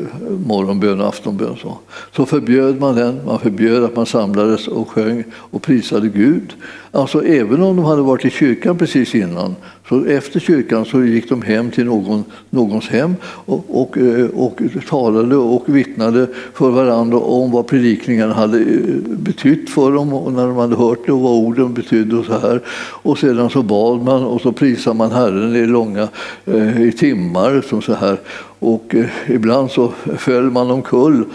morgonbön 0.47 1.01
och 1.01 1.07
aftonbön. 1.07 1.55
Så. 1.61 1.77
så 2.15 2.25
förbjöd 2.25 2.79
man 2.79 2.95
den, 2.95 3.25
man 3.25 3.39
förbjöd 3.39 3.83
att 3.83 3.95
man 3.95 4.05
samlades 4.05 4.67
och 4.67 4.89
sjöng 4.89 5.23
och 5.33 5.61
prisade 5.61 6.07
Gud. 6.07 6.53
Alltså 6.91 7.25
även 7.25 7.63
om 7.63 7.75
de 7.75 7.85
hade 7.85 8.01
varit 8.01 8.25
i 8.25 8.29
kyrkan 8.29 8.77
precis 8.77 9.15
innan, 9.15 9.55
så 9.89 10.05
efter 10.05 10.39
kyrkan 10.39 10.85
så 10.85 11.03
gick 11.03 11.29
de 11.29 11.41
hem 11.41 11.71
till 11.71 11.85
någon, 11.85 12.23
någons 12.49 12.87
hem 12.87 13.15
och, 13.23 13.65
och, 13.81 13.97
eh, 13.97 14.29
och 14.29 14.61
talade 14.89 15.35
och 15.35 15.63
vittnade 15.65 16.27
för 16.53 16.69
varandra 16.69 17.17
om 17.17 17.51
vad 17.51 17.67
predikningen 17.67 18.31
hade 18.31 18.59
eh, 18.59 18.65
betytt 19.05 19.69
för 19.69 19.91
dem 19.91 20.13
och 20.13 20.33
när 20.33 20.47
de 20.47 20.55
hade 20.55 20.75
hört 20.75 20.99
det 21.05 21.11
och 21.11 21.19
vad 21.19 21.31
orden 21.31 21.73
betydde 21.73 22.15
och 22.15 22.25
så 22.25 22.39
här. 22.39 22.61
Och 23.01 23.17
sedan 23.17 23.49
så 23.49 23.63
bad 23.63 24.03
man 24.03 24.23
och 24.23 24.41
så 24.41 24.51
prisade 24.51 24.97
man 24.97 25.11
Herren 25.11 25.55
i 25.55 25.65
långa 25.65 26.07
eh, 26.45 26.81
i 26.81 26.91
timmar 26.91 27.63
som 27.69 27.81
så 27.81 27.93
här. 27.93 28.17
Och 28.59 28.95
ibland 29.27 29.71
så 29.71 29.93
föll 30.17 30.51
man 30.51 30.71
omkull 30.71 31.25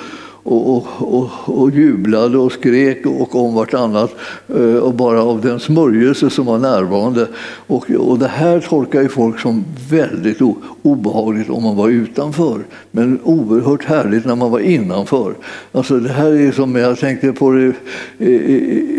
och, 0.45 0.77
och, 0.77 0.87
och, 0.99 1.31
och, 1.45 1.71
jublade 1.71 2.39
och 2.39 2.53
skrek 2.53 3.07
och 3.07 3.35
om 3.35 3.55
vartannat 3.55 4.15
eh, 4.49 4.77
och 4.77 4.95
bara 4.95 5.23
av 5.23 5.41
den 5.41 5.61
smörjelse 5.61 6.31
som 6.31 6.47
var 6.47 6.59
närvarande. 6.59 7.29
Och, 7.67 7.91
och 7.91 8.19
det 8.19 8.29
här 8.29 8.61
tolkar 8.61 9.03
ju 9.03 9.09
folk 9.09 9.41
som 9.41 9.65
väldigt 9.91 10.39
obehagligt 10.83 11.51
om 11.51 11.63
man 11.63 11.77
var 11.77 11.89
utanför 11.89 12.61
men 12.91 13.19
oerhört 13.25 13.85
härligt 13.85 14.25
när 14.25 14.37
man 14.37 14.51
var 14.51 14.61
innanför. 14.61 15.35
Alltså 15.73 15.99
det 15.99 16.13
här 16.13 16.33
är 16.33 16.53
som 16.53 16.77
jag 16.77 16.99
tänkte 16.99 17.33
på 17.33 17.51
det 17.51 17.73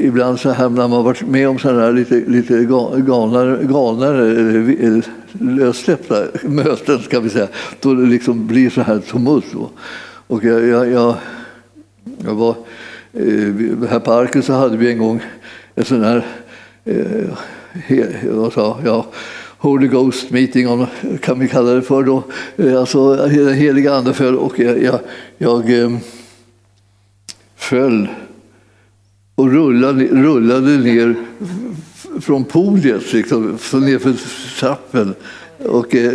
ibland 0.06 0.40
så 0.40 0.50
här 0.50 0.70
när 0.70 0.88
man 0.88 1.04
varit 1.04 1.28
med 1.28 1.50
om 1.50 1.60
sådana 1.60 1.82
här 1.82 1.94
lite, 1.94 2.24
lite 2.28 2.64
galnare, 3.08 3.64
galnare 3.64 4.30
eh, 4.88 5.04
lössläppta 5.40 6.24
möten 6.44 7.00
ska 7.00 7.20
vi 7.20 7.30
säga, 7.30 7.48
då 7.80 7.94
det 7.94 8.06
liksom 8.06 8.48
blir 8.48 8.70
så 8.70 8.82
här 8.82 9.00
tumult. 9.00 9.46
Och 10.28 10.44
jag, 10.44 10.66
jag, 10.66 10.92
jag, 10.92 11.16
jag 12.24 12.36
var, 12.36 12.56
eh, 13.14 13.90
här 13.90 14.00
på 14.00 14.14
Arken 14.14 14.44
så 14.44 14.54
hade 14.54 14.78
vi 14.78 14.92
en 14.92 14.98
gång 14.98 15.22
en 15.76 15.86
sån 15.86 16.04
här 16.04 16.26
eh, 16.86 17.38
he, 17.74 18.06
vad 18.32 18.54
sa 18.54 19.06
Holy 19.58 19.88
Ghost 19.88 20.32
meeting 20.32 20.68
om, 20.68 20.86
kan 21.22 21.40
vi 21.40 21.48
kalla 21.48 21.72
det 21.72 21.82
för 21.82 22.04
då. 22.04 22.24
Eh, 22.58 22.80
alltså 22.80 23.16
den 23.16 23.54
heliga 23.54 23.94
ande 23.94 24.14
föll 24.14 24.36
och 24.36 24.60
jag, 24.60 24.84
jag, 24.84 25.00
jag 25.38 25.80
eh, 25.80 25.98
föll 27.56 28.08
och 29.36 29.52
rullade, 29.52 30.06
rullade 30.06 30.78
ner 30.78 31.16
från 32.22 32.44
podiet, 32.44 33.14
liksom, 33.14 33.44
nerför 33.74 34.16
trappen. 34.60 35.16
Och, 35.66 35.96
eh, 35.96 36.14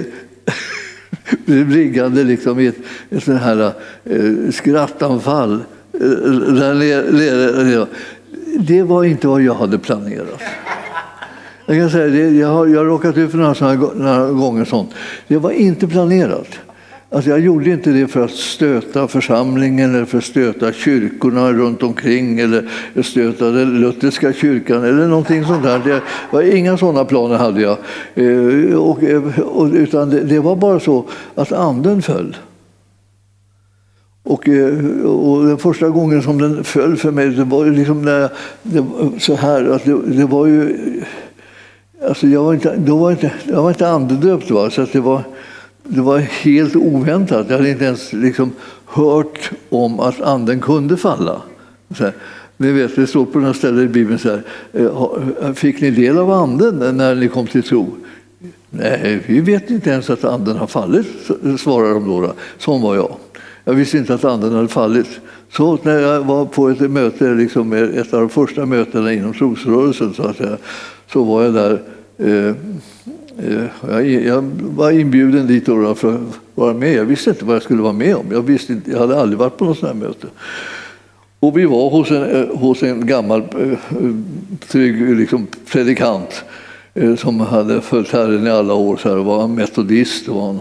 blev 1.44 1.68
liggande 1.68 2.24
liksom 2.24 2.60
i 2.60 2.66
ett, 2.66 2.78
ett 3.10 3.24
sånt 3.24 3.40
här 3.40 3.72
eh, 4.04 4.50
skrattanfall. 4.52 5.52
Eh, 5.92 6.00
det 8.58 8.82
var 8.82 9.04
inte 9.04 9.28
vad 9.28 9.42
jag 9.42 9.54
hade 9.54 9.78
planerat. 9.78 10.40
Jag 11.66 11.78
kan 11.78 11.90
säga 11.90 12.06
det, 12.06 12.30
jag 12.30 12.48
har, 12.48 12.66
jag 12.66 12.78
har 12.78 12.84
råkat 12.84 13.16
ut 13.16 13.30
för 13.30 13.38
några, 13.38 13.54
såna, 13.54 13.74
några 13.74 14.30
gånger 14.30 14.64
sånt. 14.64 14.90
Det 15.28 15.38
var 15.38 15.50
inte 15.50 15.88
planerat. 15.88 16.48
Alltså 17.12 17.30
jag 17.30 17.40
gjorde 17.40 17.70
inte 17.70 17.90
det 17.90 18.08
för 18.08 18.24
att 18.24 18.30
stöta 18.30 19.08
församlingen 19.08 19.94
eller 19.94 20.04
för 20.04 20.18
att 20.18 20.24
stöta 20.24 20.72
kyrkorna 20.72 21.52
runt 21.52 21.82
omkring 21.82 22.40
eller 22.40 22.68
stöta 23.02 23.50
den 23.50 23.80
lutherska 23.80 24.32
kyrkan 24.32 24.84
eller 24.84 25.06
någonting 25.08 25.44
sånt 25.44 25.62
där. 25.62 25.78
Det 25.84 26.00
var 26.30 26.42
inga 26.42 26.76
sådana 26.76 27.04
planer 27.04 27.36
hade 27.36 27.60
jag. 27.60 27.78
Eh, 28.14 28.74
och, 28.74 28.98
och, 29.44 29.68
utan 29.72 30.10
det, 30.10 30.20
det, 30.20 30.40
var 30.40 30.56
bara 30.56 30.80
så 30.80 31.04
att 31.34 31.52
anden 31.52 32.02
föll. 32.02 32.36
Och, 34.22 34.48
eh, 34.48 35.04
och 35.04 35.46
den 35.46 35.58
första 35.58 35.88
gången 35.88 36.22
som 36.22 36.38
den 36.38 36.64
föll 36.64 36.96
för 36.96 37.10
mig, 37.10 37.28
det 37.28 37.44
var 37.44 37.66
liksom 37.66 38.02
när 38.02 38.20
jag, 38.20 38.30
det 38.62 38.84
så 39.18 39.34
här 39.34 39.64
att 39.64 39.84
det, 39.84 40.02
det 40.06 40.24
var 40.24 40.46
ju... 40.46 40.76
Alltså 42.08 42.26
jag 42.26 42.44
var 42.44 42.54
inte, 42.54 42.76
då 42.76 42.96
var 42.96 43.10
inte, 43.10 43.32
jag 43.44 43.62
var 43.62 43.70
inte 43.70 43.88
andedöpt, 43.88 44.50
va? 44.50 44.70
så 44.70 44.82
att 44.82 44.92
det 44.92 45.00
var 45.00 45.22
det 45.90 46.00
var 46.00 46.18
helt 46.18 46.76
oväntat. 46.76 47.46
Jag 47.48 47.56
hade 47.56 47.70
inte 47.70 47.84
ens 47.84 48.12
liksom 48.12 48.52
hört 48.86 49.50
om 49.68 50.00
att 50.00 50.20
anden 50.20 50.60
kunde 50.60 50.96
falla. 50.96 51.42
Så 51.96 52.04
här, 52.04 52.12
ni 52.56 52.72
vet, 52.72 52.96
det 52.96 53.06
står 53.06 53.26
på 53.26 53.38
några 53.38 53.54
ställen 53.54 53.84
i 53.84 53.88
Bibeln 53.88 54.18
så 54.18 54.28
här, 54.28 54.42
eh, 54.72 55.52
fick 55.52 55.80
ni 55.80 55.90
del 55.90 56.18
av 56.18 56.30
anden 56.30 56.96
när 56.96 57.14
ni 57.14 57.28
kom 57.28 57.46
till 57.46 57.62
tro? 57.62 57.96
Nej, 58.70 59.22
vi 59.26 59.40
vet 59.40 59.70
inte 59.70 59.90
ens 59.90 60.10
att 60.10 60.24
anden 60.24 60.56
har 60.56 60.66
fallit, 60.66 61.06
svarar 61.58 61.94
de 61.94 62.08
då. 62.08 62.32
Sån 62.58 62.82
var 62.82 62.94
jag. 62.94 63.16
Jag 63.64 63.74
visste 63.74 63.98
inte 63.98 64.14
att 64.14 64.24
anden 64.24 64.52
hade 64.52 64.68
fallit. 64.68 65.20
Så 65.52 65.78
när 65.82 65.98
jag 65.98 66.20
var 66.20 66.44
på 66.44 66.68
ett 66.68 66.90
möte, 66.90 67.34
liksom 67.34 67.72
ett 67.72 68.14
av 68.14 68.20
de 68.20 68.28
första 68.28 68.66
mötena 68.66 69.12
inom 69.12 69.32
trosrörelsen, 69.32 70.14
så, 70.14 70.22
att 70.22 70.40
jag, 70.40 70.56
så 71.12 71.24
var 71.24 71.42
jag 71.42 71.54
där 71.54 71.82
Eh, 72.20 72.54
Eh, 73.42 74.26
jag 74.26 74.42
var 74.60 74.90
inbjuden 74.90 75.46
dit 75.46 75.64
för 75.64 75.92
att 75.92 76.38
vara 76.54 76.74
med. 76.74 76.94
Jag 76.94 77.04
visste 77.04 77.30
inte 77.30 77.44
vad 77.44 77.56
jag 77.56 77.62
skulle 77.62 77.82
vara 77.82 77.92
med 77.92 78.16
om. 78.16 78.26
Jag, 78.30 78.42
visste 78.42 78.72
inte, 78.72 78.90
jag 78.90 78.98
hade 78.98 79.20
aldrig 79.20 79.38
varit 79.38 79.56
på 79.56 79.64
något 79.64 79.78
sådant 79.78 79.98
här 79.98 80.08
möte. 80.08 80.26
Och 81.40 81.58
vi 81.58 81.64
var 81.64 81.90
hos 81.90 82.10
en, 82.10 82.22
eh, 82.22 82.56
hos 82.56 82.82
en 82.82 83.06
gammal 83.06 83.40
eh, 83.40 83.78
trygg 84.68 85.16
liksom, 85.16 85.46
predikant 85.72 86.44
som 87.16 87.40
hade 87.40 87.80
följt 87.80 88.12
Herren 88.12 88.46
i 88.46 88.50
alla 88.50 88.74
år. 88.74 88.96
Så 88.96 89.08
här, 89.08 89.16
var 89.16 89.40
han 89.40 89.54
metodist 89.54 90.28
var 90.28 90.46
han, 90.46 90.60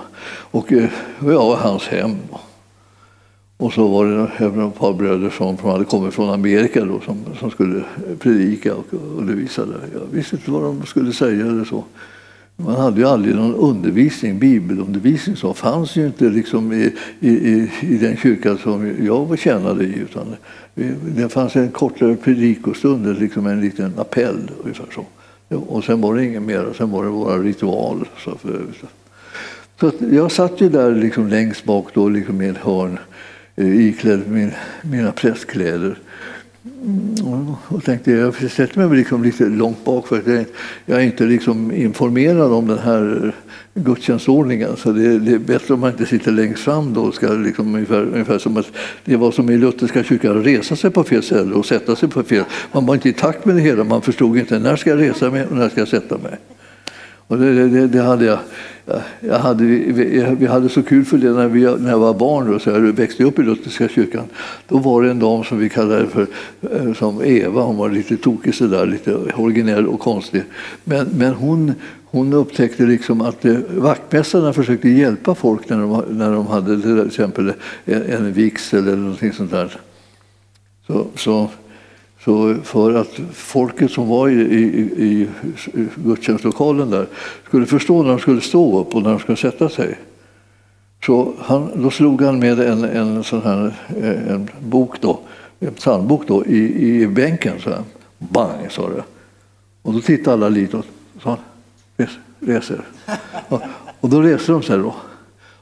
och 0.51 0.71
jag 1.19 1.45
var 1.45 1.55
hans 1.55 1.88
hem. 1.88 2.15
Och 3.57 3.73
så 3.73 3.88
var 3.88 4.05
det 4.05 4.32
även 4.38 4.67
ett 4.67 4.80
par 4.80 4.93
bröder 4.93 5.30
som, 5.30 5.57
som 5.57 5.69
hade 5.69 5.86
kommit 5.86 6.13
från 6.13 6.30
Amerika 6.30 6.86
då, 6.86 6.99
som, 7.05 7.25
som 7.39 7.51
skulle 7.51 7.84
predika 8.19 8.75
och 8.75 8.86
undervisa. 9.17 9.65
Där. 9.65 9.80
Jag 9.93 10.01
visste 10.11 10.36
inte 10.36 10.51
vad 10.51 10.63
de 10.63 10.86
skulle 10.86 11.13
säga 11.13 11.45
eller 11.45 11.65
så. 11.65 11.84
Man 12.66 12.76
hade 12.76 13.01
ju 13.01 13.07
aldrig 13.07 13.36
någon 13.36 13.55
undervisning, 13.55 14.39
bibelundervisning 14.39 15.36
så 15.36 15.53
fanns 15.53 15.95
ju 15.95 16.05
inte 16.05 16.30
liksom 16.30 16.74
i, 16.74 16.93
i, 17.20 17.72
i 17.82 17.97
den 17.97 18.18
kyrka 18.18 18.57
som 18.57 19.05
jag 19.05 19.26
var 19.26 19.38
tjänade 19.38 19.84
i. 19.84 19.95
Utan 19.95 20.36
det 21.16 21.30
fanns 21.30 21.55
en 21.55 21.72
kortare 21.72 22.16
predikostund, 22.16 23.20
liksom 23.20 23.47
en 23.47 23.62
liten 23.62 23.93
appell 23.97 24.51
ungefär 24.64 24.86
så. 24.95 25.05
Och 25.55 25.84
sen 25.84 26.01
var 26.01 26.16
det 26.16 26.26
inget 26.26 26.41
mer, 26.41 26.74
sen 26.78 26.91
var 26.91 27.03
det 27.03 27.10
våra 27.10 27.38
ritualer. 27.38 28.07
Så, 28.24 28.38
för, 28.38 28.62
så 28.82 28.88
jag 30.12 30.32
satt 30.32 30.62
ju 30.62 30.70
där 30.70 30.95
liksom 30.95 31.28
längst 31.28 31.66
bak 31.66 31.88
då, 31.93 32.10
liksom 32.10 32.41
i 32.41 32.47
ett 32.47 32.57
hörn 32.57 32.99
eh, 33.55 33.88
iklädd 33.88 34.22
min, 34.28 34.51
mina 34.82 35.12
prästkläder 35.12 35.99
Mm. 36.84 37.53
och 37.67 37.84
tänkte 37.84 38.11
jag 38.11 38.51
sätter 38.51 38.88
mig 38.88 38.97
liksom 38.97 39.24
lite 39.24 39.45
långt 39.45 39.86
bak 39.86 40.07
för 40.07 40.17
att 40.17 40.47
jag 40.86 41.01
är 41.01 41.05
inte 41.05 41.24
liksom 41.24 41.72
informerad 41.72 42.53
om 42.53 42.67
den 42.67 42.80
här 42.80 43.34
gudstjänstordningen. 43.74 44.76
Så 44.78 44.91
det, 44.91 45.20
det, 45.20 45.32
är 45.32 45.39
bättre 45.39 45.74
om 45.74 45.80
man 45.80 45.91
inte 45.91 46.05
sitter 46.05 46.32
längst 46.32 46.63
fram 46.63 46.93
då. 46.93 47.11
Ska 47.11 47.28
liksom 47.28 47.76
ungefär, 47.76 48.01
ungefär 48.01 48.38
som 48.38 48.57
att 48.57 48.72
det 49.05 49.15
var 49.15 49.32
som 49.32 49.49
i 49.49 49.57
lutherska 49.57 50.03
kyrkan, 50.03 50.43
resa 50.43 50.76
sig 50.76 50.91
på 50.91 51.03
fel 51.03 51.24
ställe 51.24 51.55
och 51.55 51.65
sätta 51.65 51.95
sig 51.95 52.09
på 52.09 52.24
fel. 52.24 52.43
Man 52.72 52.86
var 52.86 52.95
inte 52.95 53.09
i 53.09 53.13
takt 53.13 53.45
med 53.45 53.55
det 53.55 53.61
hela, 53.61 53.84
man 53.84 54.01
förstod 54.01 54.38
inte 54.38 54.59
när 54.59 54.76
ska 54.76 54.89
jag 54.89 54.99
resa 54.99 55.32
mig 55.32 55.45
och 55.45 55.55
när 55.55 55.70
ska 55.70 55.82
jag 55.82 55.88
sätta 55.88 56.17
mig. 56.17 56.38
Och 57.30 57.38
det, 57.38 57.69
det, 57.69 57.88
det 57.88 58.01
hade 58.01 58.25
jag 58.25 58.39
jag 59.19 59.39
hade, 59.39 59.63
vi 60.39 60.45
hade 60.45 60.69
så 60.69 60.84
kul 60.84 61.05
för 61.05 61.17
det 61.17 61.32
när, 61.32 61.47
vi, 61.47 61.61
när 61.61 61.89
jag 61.89 61.99
var 61.99 62.13
barn 62.13 62.53
och 62.53 62.61
så 62.61 62.69
jag 62.69 62.80
växte 62.80 63.23
upp 63.23 63.39
i 63.39 63.43
Lutherska 63.43 63.88
kyrkan. 63.88 64.23
Då 64.67 64.77
var 64.77 65.03
det 65.03 65.11
en 65.11 65.19
dam 65.19 65.43
som 65.43 65.59
vi 65.59 65.69
kallade 65.69 66.07
för 66.07 66.27
eh, 66.71 66.93
som 66.93 67.23
Eva, 67.23 67.61
hon 67.61 67.77
var 67.77 67.89
lite 67.89 68.17
tokig 68.17 68.55
sådär, 68.55 68.86
lite 68.86 69.15
originell 69.15 69.88
och 69.88 69.99
konstig. 69.99 70.43
Men, 70.84 71.07
men 71.17 71.34
hon, 71.34 71.73
hon 72.05 72.34
upptäckte 72.34 72.84
liksom 72.84 73.21
att 73.21 73.45
eh, 73.45 73.57
vaktmästarna 73.69 74.53
försökte 74.53 74.89
hjälpa 74.89 75.36
folk 75.36 75.69
när 75.69 75.77
de, 75.77 76.03
när 76.09 76.32
de 76.32 76.47
hade 76.47 76.82
till 76.82 77.07
exempel 77.07 77.53
en, 77.86 78.01
en 78.01 78.34
vigsel 78.34 78.88
eller 78.88 78.97
någonting 78.97 79.34
sånt 79.34 79.51
där. 79.51 79.80
Så, 80.88 81.07
så 81.15 81.49
så 82.30 82.55
för 82.63 82.93
att 82.93 83.19
folket 83.34 83.91
som 83.91 84.07
var 84.07 84.30
i, 84.30 84.34
i, 84.34 84.67
i 85.05 85.27
gudstjänstlokalen 85.95 86.89
där 86.89 87.07
skulle 87.47 87.65
förstå 87.65 88.03
när 88.03 88.09
de 88.09 88.19
skulle 88.19 88.41
stå 88.41 88.80
upp 88.80 88.95
och 88.95 89.03
när 89.03 89.09
de 89.09 89.19
skulle 89.19 89.38
sätta 89.38 89.69
sig. 89.69 89.97
Så 91.05 91.34
han, 91.39 91.69
då 91.75 91.89
slog 91.91 92.21
han 92.21 92.39
med 92.39 92.59
en, 92.59 92.84
en 92.84 93.23
sån 93.23 93.41
här 93.41 93.73
eh, 94.01 94.34
en 94.34 94.49
bok 94.59 95.01
då, 95.01 95.19
en 95.59 95.73
psalmbok 95.73 96.27
då, 96.27 96.45
i, 96.45 96.86
i 97.01 97.07
bänken. 97.07 97.59
Så 97.59 97.69
här. 97.69 97.84
Bang, 98.17 98.71
sa 98.71 98.89
det. 98.89 99.03
Och 99.82 99.93
då 99.93 99.99
tittade 100.01 100.34
alla 100.34 100.49
lite 100.49 100.77
och 100.77 100.86
sa 101.23 101.38
res, 101.97 102.11
reser. 102.39 102.82
Och, 103.49 103.61
och 103.99 104.09
då 104.09 104.21
reste 104.21 104.51
de 104.51 104.63
sig 104.63 104.77
då. 104.77 104.95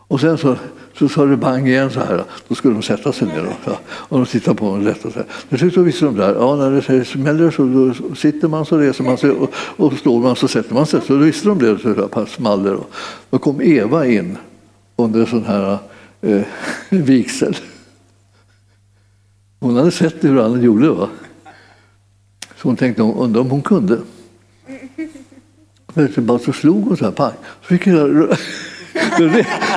Och 0.08 0.20
sen 0.20 0.38
så 0.38 0.56
så 1.00 1.10
sa 1.10 1.26
det 1.26 1.38
bang 1.38 1.68
igen 1.68 1.92
så 1.92 2.00
här. 2.00 2.24
Då 2.48 2.56
skulle 2.56 2.74
de 2.74 2.84
sätta 2.84 3.14
sig 3.14 3.28
ner 3.28 3.46
och, 3.46 3.72
och 3.88 4.18
de 4.20 4.26
tittade 4.26 4.58
på 4.58 4.66
honom 4.66 4.86
lätt. 4.86 5.06
Och 5.06 5.14
så 5.14 5.20
här. 5.20 5.28
Till 5.50 5.58
slut 5.58 5.74
så 5.74 5.82
visste 5.82 6.06
de 6.06 6.16
där, 6.16 6.36
ja, 6.36 6.56
när 6.56 6.72
det 6.72 7.06
smäller 7.06 7.52
så 7.52 7.66
då 7.66 8.16
sitter 8.16 8.48
man 8.48 8.66
så 8.66 8.78
reser 8.78 9.04
man 9.04 9.18
sig 9.18 9.32
och, 9.32 9.54
och 9.56 9.94
står 9.94 10.20
man 10.20 10.36
så 10.36 10.48
sätter 10.48 10.74
man 10.74 10.86
sig. 10.86 11.02
Så 11.02 11.14
då 11.14 11.20
visste 11.20 11.48
de 11.48 11.60
det, 11.60 11.80
så 11.80 11.94
här, 11.94 12.26
small 12.26 12.64
det. 12.64 12.78
Då 13.30 13.38
kom 13.38 13.62
Eva 13.62 14.06
in 14.06 14.38
under 14.96 15.20
en 15.20 15.28
sån 15.28 15.46
här 15.46 15.78
eh, 16.22 16.42
vigsel. 16.90 17.58
Hon 19.60 19.76
hade 19.76 19.92
sett 19.92 20.24
hur 20.24 20.42
han 20.42 20.64
gjorde. 20.64 20.90
Va? 20.90 21.10
Så 22.62 22.68
hon 22.68 22.76
tänkte, 22.76 23.02
undrar 23.02 23.42
om 23.42 23.50
hon 23.50 23.62
kunde. 23.62 24.00
Så 26.46 26.54
slog 26.54 26.84
hon 26.84 26.98
så 26.98 27.06
här, 27.06 27.12
pang. 27.12 27.34
Så 27.62 27.68
fick 27.68 27.88
hela 27.88 28.28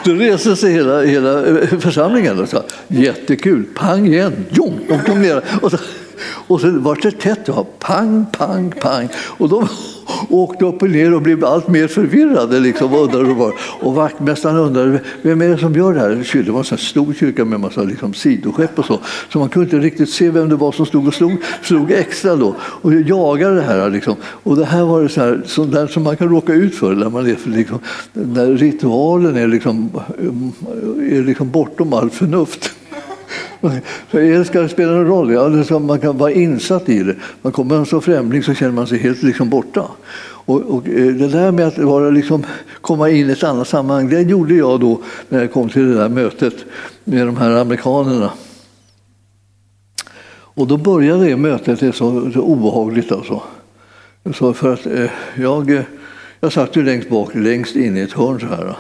då, 0.05 0.13
reser 0.13 0.55
sig 0.55 0.73
hela, 0.73 1.03
hela 1.03 1.47
eh, 1.47 1.79
församlingen 1.79 2.41
och 2.41 2.49
sa 2.49 2.65
jättekul, 2.89 3.65
pang 3.75 4.07
igen, 4.07 4.47
jong! 4.51 4.81
de 4.89 4.99
kom 4.99 5.23
ner. 5.23 5.43
Och 5.63 5.71
så, 5.71 5.79
och 6.23 6.61
så 6.61 6.71
var 6.71 6.99
det 7.03 7.11
tätt, 7.11 7.41
ja. 7.45 7.67
pang, 7.79 8.27
pang, 8.33 8.71
pang. 8.81 9.09
Och 9.17 9.49
de 9.49 9.69
åkte 10.29 10.65
upp 10.65 10.83
och 10.83 10.91
ner 10.91 11.15
och 11.15 11.23
blev 11.23 11.45
allt 11.45 11.69
mer 11.69 11.89
förvirrade. 11.89 12.61
Liksom, 12.61 12.95
och, 12.95 13.01
undrade 13.01 13.53
och 13.81 13.95
vaktmästaren 13.95 14.57
undrade 14.57 15.01
vem 15.23 15.43
är 15.43 15.49
det 15.49 15.59
som 15.59 15.75
gör 15.75 15.95
det 15.95 16.01
här. 16.01 16.43
Det 16.45 16.51
var 16.51 16.73
en 16.73 16.79
stor 16.79 17.15
kyrka 17.15 17.45
med 17.45 17.55
en 17.55 17.61
massa 17.61 17.83
liksom, 17.83 18.15
sidoskepp 18.15 18.79
och 18.79 18.85
så. 18.85 18.99
Så 19.33 19.39
man 19.39 19.49
kunde 19.49 19.65
inte 19.65 19.87
riktigt 19.87 20.11
se 20.11 20.31
vem 20.31 20.49
det 20.49 20.57
var 20.57 20.73
som 20.73 20.87
stod 20.87 21.07
och 21.07 21.15
slog, 21.15 21.37
slog 21.63 21.91
extra 21.91 22.37
då. 22.37 22.55
Och 22.61 22.95
jagade 22.95 23.55
det 23.55 23.63
här. 23.63 23.91
Liksom. 23.91 24.17
Och 24.23 24.57
det 24.57 24.65
här 24.65 24.85
var 24.85 25.03
det 25.03 25.09
så 25.09 25.21
här, 25.21 25.43
sånt 25.47 25.73
där 25.73 25.87
som 25.87 26.03
man 26.03 26.17
kan 26.17 26.29
råka 26.29 26.53
ut 26.53 26.75
för 26.75 26.95
när, 26.95 27.11
man 27.11 27.27
är, 27.27 27.37
liksom, 27.45 27.79
när 28.13 28.47
ritualen 28.47 29.37
är, 29.37 29.49
liksom, 29.49 29.91
är 31.11 31.23
liksom 31.23 31.51
bortom 31.51 31.93
all 31.93 32.11
förnuft. 32.11 32.71
Så 34.11 34.45
ska 34.45 34.61
det 34.61 34.69
spela 34.69 34.93
någon 34.93 35.07
roll? 35.07 35.33
Ja, 35.33 35.79
man 35.79 36.01
kan 36.01 36.19
vara 36.19 36.33
insatt 36.33 36.89
i 36.89 37.03
det. 37.03 37.15
Man 37.43 37.53
kommer 37.53 37.77
man 37.77 37.87
som 37.87 38.03
främling 38.03 38.43
så 38.43 38.55
känner 38.55 38.73
man 38.73 38.87
sig 38.87 38.99
helt 38.99 39.23
liksom 39.23 39.49
borta. 39.49 39.85
Och, 40.23 40.61
och 40.61 40.89
eh, 40.89 41.07
det 41.07 41.29
där 41.29 41.53
med 41.53 41.67
att 41.67 41.79
vara, 41.79 42.11
liksom, 42.11 42.47
komma 42.81 43.11
in 43.11 43.29
i 43.29 43.33
ett 43.33 43.43
annat 43.43 43.69
sammanhang, 43.69 44.09
det 44.09 44.23
gjorde 44.23 44.55
jag 44.55 44.81
då 44.81 45.01
när 45.29 45.41
jag 45.41 45.53
kom 45.53 45.69
till 45.69 45.89
det 45.89 45.95
där 45.95 46.09
mötet 46.09 46.55
med 47.05 47.27
de 47.27 47.37
här 47.37 47.51
amerikanerna. 47.51 48.31
Och 50.61 50.67
då 50.67 50.77
började 50.77 51.25
det 51.25 51.37
mötet 51.37 51.81
det 51.81 51.93
så, 51.93 52.31
så 52.33 52.41
obehagligt. 52.41 53.13
Alltså. 53.13 53.43
Så 54.35 54.55
för 54.55 54.73
att 54.73 54.87
eh, 54.87 55.11
jag, 55.35 55.71
eh, 55.71 55.83
jag 56.41 56.53
satt 56.53 56.77
ju 56.77 56.83
längst 56.83 57.09
bak, 57.09 57.35
längst 57.35 57.77
in 57.77 57.97
i 57.97 58.01
ett 58.01 58.13
hörn 58.13 58.41
så 58.41 58.47
här. 58.47 58.77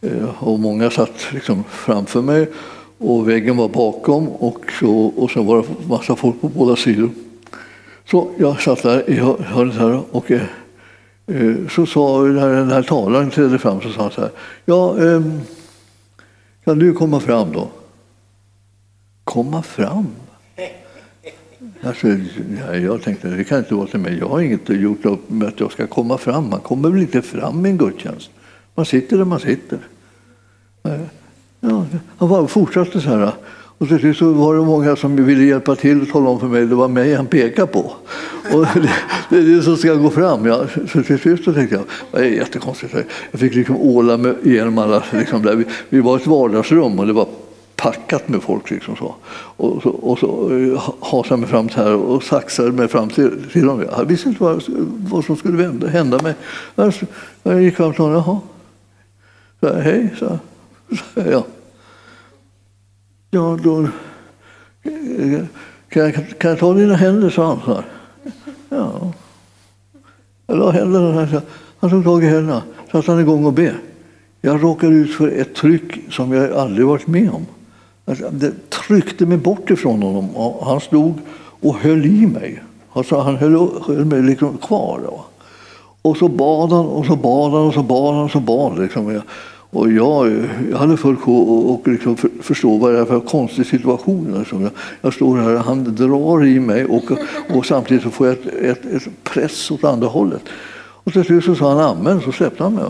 Eh, 0.00 0.42
och 0.42 0.58
många 0.58 0.90
satt 0.90 1.26
liksom 1.30 1.64
framför 1.70 2.22
mig 2.22 2.48
och 2.98 3.28
väggen 3.28 3.56
var 3.56 3.68
bakom 3.68 4.28
och, 4.28 4.72
så, 4.80 5.06
och 5.06 5.30
sen 5.30 5.46
var 5.46 5.62
det 5.62 5.88
massa 5.88 6.16
folk 6.16 6.40
på 6.40 6.48
båda 6.48 6.76
sidor. 6.76 7.10
Så 8.10 8.30
jag 8.38 8.60
satt 8.60 8.82
där 8.82 9.10
i 9.10 9.14
hörnet 9.14 9.74
här 9.74 10.02
och 10.10 10.30
eh, 10.30 10.42
eh, 11.26 11.56
så 11.70 11.86
sa 11.86 12.22
när 12.22 12.54
den 12.54 12.70
här 12.70 12.82
talaren 12.82 13.30
trädde 13.30 13.58
fram 13.58 13.80
så 13.80 13.90
sa 13.90 14.02
han 14.02 14.10
så 14.10 14.20
här. 14.20 14.30
Ja, 14.64 15.04
eh, 15.04 15.22
kan 16.64 16.78
du 16.78 16.92
komma 16.92 17.20
fram 17.20 17.52
då? 17.52 17.68
Komma 19.24 19.62
fram? 19.62 20.06
Alltså, 21.82 22.08
jag 22.74 23.02
tänkte 23.02 23.28
det 23.28 23.44
kan 23.44 23.58
inte 23.58 23.74
vara 23.74 23.86
till 23.86 24.00
mig. 24.00 24.18
Jag 24.18 24.28
har 24.28 24.40
inget 24.40 24.68
gjort 24.68 25.04
upp 25.04 25.30
med 25.30 25.48
att 25.48 25.60
jag 25.60 25.72
ska 25.72 25.86
komma 25.86 26.18
fram. 26.18 26.50
Man 26.50 26.60
kommer 26.60 26.90
väl 26.90 27.00
inte 27.00 27.22
fram 27.22 27.66
i 27.66 27.68
en 27.68 27.78
gudstjänst. 27.78 28.30
Man 28.74 28.86
sitter 28.86 29.16
där 29.16 29.24
man 29.24 29.40
sitter. 29.40 29.78
Ja, 31.60 31.86
han 32.18 32.28
bara 32.28 32.46
fortsatte 32.46 33.00
så 33.00 33.08
här. 33.08 33.32
Och 33.78 33.88
till 33.88 33.98
slut 33.98 34.16
så 34.16 34.32
var 34.32 34.54
det 34.54 34.64
många 34.64 34.96
som 34.96 35.24
ville 35.24 35.44
hjälpa 35.44 35.76
till 35.76 36.02
och 36.02 36.08
tala 36.08 36.30
om 36.30 36.40
för 36.40 36.46
mig 36.46 36.66
det 36.66 36.74
var 36.74 36.88
mig 36.88 37.14
han 37.14 37.26
pekade 37.26 37.66
på. 37.66 37.92
Och 38.52 38.66
det, 38.74 38.90
det 39.30 39.36
är 39.36 39.56
det 39.56 39.62
som 39.62 39.76
ska 39.76 39.94
gå 39.94 40.10
fram. 40.10 40.46
Ja. 40.46 40.64
Så 40.92 41.02
till 41.02 41.18
slut 41.18 41.44
så 41.44 41.52
tänkte 41.52 41.74
jag, 41.74 41.84
det 42.12 42.18
är 42.18 42.30
jättekonstigt. 42.30 42.94
Jag 43.30 43.40
fick 43.40 43.54
liksom 43.54 43.76
åla 43.76 44.16
mig 44.16 44.34
igenom 44.42 44.78
alla. 44.78 45.02
Liksom 45.12 45.42
där. 45.42 45.54
Vi, 45.54 45.64
vi 45.88 46.00
var 46.00 46.16
ett 46.16 46.26
vardagsrum 46.26 46.98
och 46.98 47.06
det 47.06 47.12
var 47.12 47.26
packat 47.76 48.28
med 48.28 48.42
folk. 48.42 48.70
Liksom 48.70 48.96
så. 48.96 49.14
Och 49.56 49.82
så, 49.82 49.90
och 49.90 50.18
så 50.18 50.56
eh, 50.56 50.94
hasade 51.00 51.40
mig 51.40 51.48
fram 51.48 51.68
här 51.74 51.94
och 51.94 52.22
saxade 52.22 52.72
mig 52.72 52.88
fram 52.88 53.08
till, 53.08 53.44
till 53.52 53.66
dem. 53.66 53.84
Jag 53.96 54.04
visste 54.04 54.28
inte 54.28 54.42
vad, 54.42 54.62
vad 55.10 55.24
som 55.24 55.36
skulle 55.36 55.88
hända 55.88 56.22
mig. 56.22 56.34
Jag 57.42 57.62
gick 57.62 57.76
fram 57.76 57.92
till 57.92 58.02
honom. 58.02 58.22
Jaha. 58.26 58.40
Så, 59.60 59.80
Hej, 59.80 60.14
så. 60.18 60.38
Ja. 61.14 61.46
Ja, 63.30 63.58
då 63.62 63.82
eh, 64.82 65.44
kan 65.88 66.02
jag, 66.02 66.14
kan 66.38 66.50
jag 66.50 66.58
ta 66.58 66.74
dina 66.74 66.94
händer, 66.94 67.30
sa 67.30 67.46
han. 67.46 67.60
Så 67.64 67.82
Ja. 68.68 69.12
Jag 70.46 70.58
la 70.58 70.70
händerna 70.70 71.24
här. 71.24 71.40
Han 71.78 71.90
tog 71.90 72.04
tag 72.04 72.24
i 72.24 72.26
händerna, 72.26 72.62
satte 72.92 73.10
han 73.10 73.20
igång 73.20 73.44
och 73.44 73.52
be. 73.52 73.74
Jag 74.40 74.62
råkade 74.62 74.94
ut 74.94 75.14
för 75.14 75.28
ett 75.28 75.54
tryck 75.54 76.12
som 76.12 76.32
jag 76.32 76.52
aldrig 76.52 76.86
varit 76.86 77.06
med 77.06 77.30
om. 77.30 77.46
Alltså, 78.04 78.30
det 78.30 78.70
tryckte 78.70 79.26
mig 79.26 79.38
bort 79.38 79.70
ifrån 79.70 80.02
honom. 80.02 80.54
Han 80.62 80.80
stod 80.80 81.14
och 81.60 81.76
höll 81.76 82.06
i 82.06 82.26
mig. 82.26 82.62
Alltså, 82.92 83.18
han 83.18 83.36
höll, 83.36 83.68
höll 83.86 84.04
mig 84.04 84.22
liksom 84.22 84.58
kvar. 84.58 85.00
Då. 85.04 85.24
Och 86.02 86.16
så 86.16 86.28
bad 86.28 86.72
han 86.72 86.86
och 86.86 87.06
så 87.06 87.16
bad 87.16 87.52
han 87.52 87.66
och 87.66 87.74
så 87.74 87.82
bad 87.82 88.14
han 88.14 88.24
och 88.24 88.30
så 88.30 88.40
bad. 88.40 88.78
Liksom. 88.78 89.20
Och 89.76 89.92
jag, 89.92 90.48
jag 90.70 90.78
hade 90.78 90.96
full 90.96 91.16
sjå 91.16 91.38
och 91.42 91.88
liksom 91.88 92.16
för, 92.16 92.30
förstå 92.40 92.78
vad 92.78 92.92
det 92.92 92.98
är 92.98 93.04
för 93.04 93.20
konstig 93.20 93.66
situation. 93.66 94.34
Liksom. 94.38 94.62
jag, 94.62 94.70
jag 95.00 95.14
står 95.14 95.36
här, 95.36 95.54
och 95.54 95.60
han 95.60 95.94
drar 95.94 96.44
i 96.44 96.60
mig 96.60 96.84
och, 96.84 97.04
och 97.54 97.66
samtidigt 97.66 98.02
så 98.02 98.10
får 98.10 98.26
jag 98.26 98.36
ett, 98.36 98.46
ett, 98.46 98.84
ett 98.84 99.08
press 99.24 99.70
åt 99.70 99.84
andra 99.84 100.06
hållet. 100.08 100.42
Och 100.76 101.12
till 101.12 101.24
slut 101.24 101.44
så 101.44 101.54
sa 101.54 101.68
han 101.68 101.98
amen, 101.98 102.20
så 102.20 102.32
släppte 102.32 102.62
han 102.62 102.74
mig. 102.74 102.84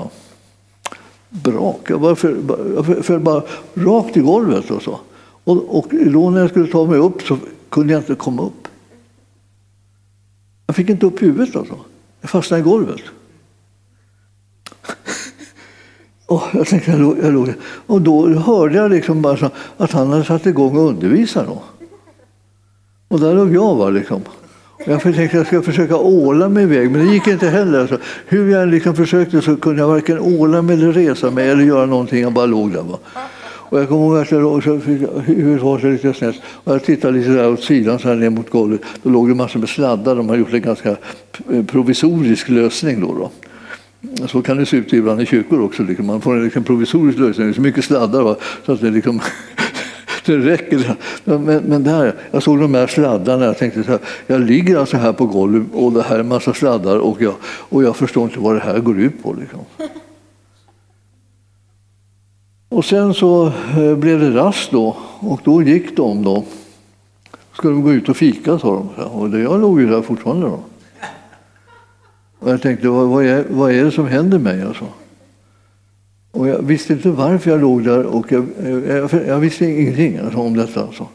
Brak. 1.31 1.91
Jag 1.91 2.01
bara 2.01 2.17
föll, 2.17 2.37
jag 2.75 3.05
föll 3.05 3.21
bara 3.21 3.43
rakt 3.75 4.17
i 4.17 4.21
golvet. 4.21 4.71
Och, 4.71 4.83
så. 4.83 4.99
Och, 5.45 5.79
och 5.79 5.87
då 6.13 6.31
när 6.31 6.41
jag 6.41 6.51
skulle 6.51 6.67
ta 6.67 6.87
mig 6.87 6.99
upp 6.99 7.23
så 7.23 7.39
kunde 7.69 7.93
jag 7.93 8.01
inte 8.01 8.15
komma 8.15 8.43
upp. 8.43 8.69
Jag 10.67 10.77
fick 10.77 10.89
inte 10.89 11.07
upp 11.07 11.23
huvudet. 11.23 11.57
Alltså. 11.57 11.77
Jag 12.21 12.31
fastnade 12.31 12.61
i 12.61 12.65
golvet. 12.65 13.01
Och 16.27 16.43
jag 16.53 16.67
tänkte, 16.67 16.91
jag 16.91 17.01
låg, 17.01 17.17
jag 17.23 17.33
låg. 17.33 17.53
Och 17.87 18.03
då 18.03 18.29
hörde 18.29 18.77
jag 18.77 18.91
liksom 18.91 19.23
bara 19.23 19.37
så, 19.37 19.51
att 19.77 19.93
han 19.93 20.11
hade 20.11 20.25
satt 20.25 20.47
igång 20.47 20.77
och 20.77 20.89
undervisa. 20.89 21.45
Då. 21.45 21.63
Och 23.09 23.21
där 23.21 23.35
låg 23.35 23.55
jag. 23.55 23.75
Va, 23.75 23.91
liksom. 23.91 24.21
Jag 24.87 25.03
tänkte 25.03 25.23
att 25.25 25.33
jag 25.33 25.47
ska 25.47 25.63
försöka 25.63 25.97
åla 25.97 26.49
mig 26.49 26.63
iväg, 26.63 26.91
men 26.91 27.07
det 27.07 27.13
gick 27.13 27.27
inte 27.27 27.49
heller. 27.49 27.81
Alltså, 27.81 27.99
hur 28.27 28.51
jag 28.51 28.69
liksom 28.69 28.97
försökte 28.97 29.43
så 29.43 29.57
kunde 29.57 29.81
jag 29.83 29.89
varken 29.89 30.19
åla 30.21 30.63
mig 30.63 30.77
eller 30.77 30.93
resa 30.93 31.31
mig 31.31 31.49
eller 31.51 31.65
göra 31.65 31.87
någonting. 31.87 32.23
Jag 32.23 32.33
bara 32.33 32.47
låg 32.47 32.73
där. 32.73 32.83
Va. 32.83 32.99
Och 33.69 33.81
jag 33.81 33.89
kommer 33.89 34.07
ihåg 34.07 34.19
att 34.19 34.31
jag 34.31 34.43
låg, 34.43 34.63
så 34.63 34.81
fick, 34.81 35.03
huvudet 35.25 35.63
var 35.63 35.79
så 35.79 35.87
lite 35.87 36.15
snett. 36.15 36.37
Och 36.65 36.75
jag 36.75 36.85
tittade 36.85 37.19
lite 37.19 37.31
där 37.31 37.53
åt 37.53 37.63
sidan, 37.63 37.99
så 37.99 38.09
här 38.09 38.15
ner 38.15 38.31
mot 38.31 38.51
golvet. 38.51 38.81
Då 39.03 39.11
låg 39.11 39.29
det 39.29 39.35
massor 39.35 39.61
med 39.61 39.69
sladdar. 39.69 40.17
De 40.17 40.29
har 40.29 40.37
gjort 40.37 40.53
en 40.53 40.63
ganska 40.63 40.97
provisorisk 41.67 42.49
lösning. 42.49 43.01
Då, 43.01 43.15
då. 43.15 43.31
Så 44.27 44.43
kan 44.43 44.57
det 44.57 44.67
se 44.67 44.77
ut 44.77 44.93
ibland 44.93 45.21
i 45.21 45.27
kyrkor 45.27 45.61
också. 45.61 45.83
Liksom. 45.83 46.07
Man 46.07 46.21
får 46.21 46.37
en 46.37 46.45
liksom 46.45 46.65
provisorisk 46.65 47.19
lösning. 47.19 47.47
Det 47.47 47.53
är 47.53 47.55
så 47.55 47.61
mycket 47.61 47.85
sladdar 47.85 48.23
va? 48.23 48.37
så 48.67 48.73
att 48.73 48.81
det 48.81 48.91
liksom 48.91 49.21
det 50.27 50.39
räcker. 50.39 50.95
Men, 51.25 51.45
men 51.45 51.85
där, 51.85 52.15
jag 52.31 52.43
såg 52.43 52.61
de 52.61 52.75
här 52.75 52.87
sladdarna 52.87 53.45
jag 53.45 53.59
tänkte 53.59 53.83
så 53.83 53.91
här, 53.91 54.01
jag 54.27 54.41
ligger 54.41 54.79
alltså 54.79 54.97
här 54.97 55.13
på 55.13 55.27
golvet 55.27 55.63
och 55.73 55.93
det 55.93 56.03
här 56.03 56.17
är 56.17 56.21
en 56.21 56.29
massa 56.29 56.55
sladdar 56.55 56.99
och 56.99 57.23
jag, 57.23 57.35
och 57.45 57.83
jag 57.83 57.97
förstår 57.97 58.25
inte 58.25 58.41
vad 58.41 58.57
det 58.57 58.61
här 58.61 58.79
går 58.79 58.99
ut 59.01 59.23
på. 59.23 59.33
Liksom. 59.33 59.61
Och 62.69 62.85
sen 62.85 63.15
så 63.15 63.47
eh, 63.47 63.97
blev 63.97 64.21
det 64.21 64.31
rast 64.31 64.71
då 64.71 64.97
och 65.21 65.41
då 65.45 65.63
gick 65.63 65.97
de 65.97 66.23
då. 66.23 66.45
Ska 67.53 67.69
de 67.69 67.83
gå 67.83 67.93
ut 67.93 68.09
och 68.09 68.17
fika 68.17 68.59
sa 68.59 68.75
de. 68.97 69.03
Och 69.03 69.41
jag 69.41 69.61
låg 69.61 69.81
ju 69.81 69.87
där 69.87 70.03
fortfarande 70.03 70.47
då. 70.47 70.61
Och 72.47 72.53
jag 72.53 72.63
tänkte, 72.63 72.89
vad, 72.89 73.25
är, 73.25 73.45
vad 73.51 73.73
är 73.73 73.85
det 73.85 73.91
som 73.91 74.07
händer 74.07 74.39
mig? 74.39 74.63
Alltså? 74.63 74.87
Och 76.31 76.49
jag 76.49 76.63
visste 76.63 76.93
inte 76.93 77.11
varför 77.11 77.51
jag 77.51 77.61
låg 77.61 77.85
där 77.85 78.05
och 78.05 78.33
jag, 78.33 78.47
jag, 78.89 79.11
jag 79.27 79.39
visste 79.39 79.67
ingenting 79.67 80.19
alltså, 80.19 80.39
om 80.39 80.57
detta. 80.57 80.83
Alltså. 80.83 81.07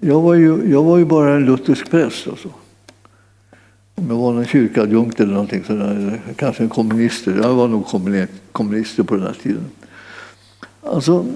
Jag, 0.00 0.20
var 0.20 0.34
ju, 0.34 0.70
jag 0.70 0.82
var 0.82 0.98
ju 0.98 1.04
bara 1.04 1.34
en 1.34 1.44
luthersk 1.44 1.90
präst. 1.90 2.28
Alltså. 2.28 2.48
Om 3.94 4.06
jag 4.08 4.16
var 4.16 4.32
någon 4.32 4.46
kyrkadjunkt 4.46 5.20
eller 5.20 5.32
någonting 5.32 5.64
sådär, 5.64 6.20
kanske 6.36 6.62
en 6.62 6.68
kommunist. 6.68 7.26
Jag 7.26 7.54
var 7.54 7.68
nog 7.68 7.86
kommunist 8.52 9.06
på 9.06 9.14
den 9.14 9.26
här 9.26 9.36
tiden. 9.42 9.64
Alltså, 10.82 11.26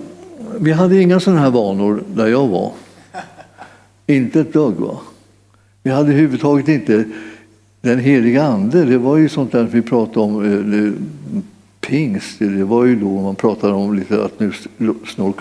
vi 0.59 0.73
hade 0.73 1.01
inga 1.01 1.21
sådana 1.21 1.41
här 1.41 1.51
vanor 1.51 2.03
där 2.15 2.27
jag 2.27 2.49
var. 2.49 2.73
Inte 4.07 4.41
ett 4.41 4.53
dugg. 4.53 4.75
Va? 4.75 5.01
Vi 5.83 5.91
hade 5.91 6.09
överhuvudtaget 6.09 6.69
inte 6.69 7.05
den 7.83 7.99
heliga 7.99 8.43
ande. 8.43 8.85
Det 8.85 8.99
var 8.99 9.17
ju 9.17 9.29
sånt 9.29 9.53
där 9.53 9.65
vi 9.65 9.83
pratade 9.83 10.21
om. 10.21 10.45
Eh, 10.45 10.93
pingst, 11.81 12.39
det 12.39 12.65
var 12.65 12.85
ju 12.85 12.97
då 12.97 13.21
man 13.21 13.35
pratade 13.35 13.73
om 13.73 13.95
lite 13.95 14.25
att 14.25 14.41
nu 14.41 14.53
snart, 15.07 15.37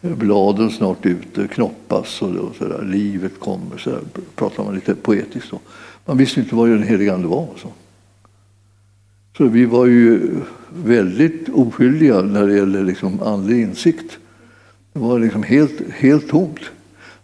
bladen 0.00 0.70
snart 0.70 1.06
ut, 1.06 1.38
eh, 1.38 1.46
knoppas 1.46 2.22
och, 2.22 2.28
och 2.28 2.54
så 2.58 2.64
där, 2.64 2.82
livet 2.82 3.40
kommer. 3.40 3.78
Så 3.78 3.90
där, 3.90 4.00
pratade 4.34 4.66
man 4.66 4.74
lite 4.74 4.94
poetiskt 4.94 5.50
då. 5.50 5.60
Man 6.04 6.16
visste 6.16 6.40
inte 6.40 6.54
vad 6.54 6.68
den 6.68 6.82
heliga 6.82 7.14
ande 7.14 7.28
var. 7.28 7.48
Så. 7.56 7.68
så 9.36 9.44
vi 9.44 9.64
var 9.64 9.86
ju 9.86 10.20
väldigt 10.84 11.48
oskyldiga 11.48 12.22
när 12.22 12.46
det 12.46 12.56
gäller 12.56 12.82
liksom 12.82 13.22
andlig 13.22 13.60
insikt. 13.60 14.18
Det 14.92 14.98
var 14.98 15.18
liksom 15.18 15.42
helt, 15.42 15.90
helt 15.90 16.28
tomt. 16.28 16.60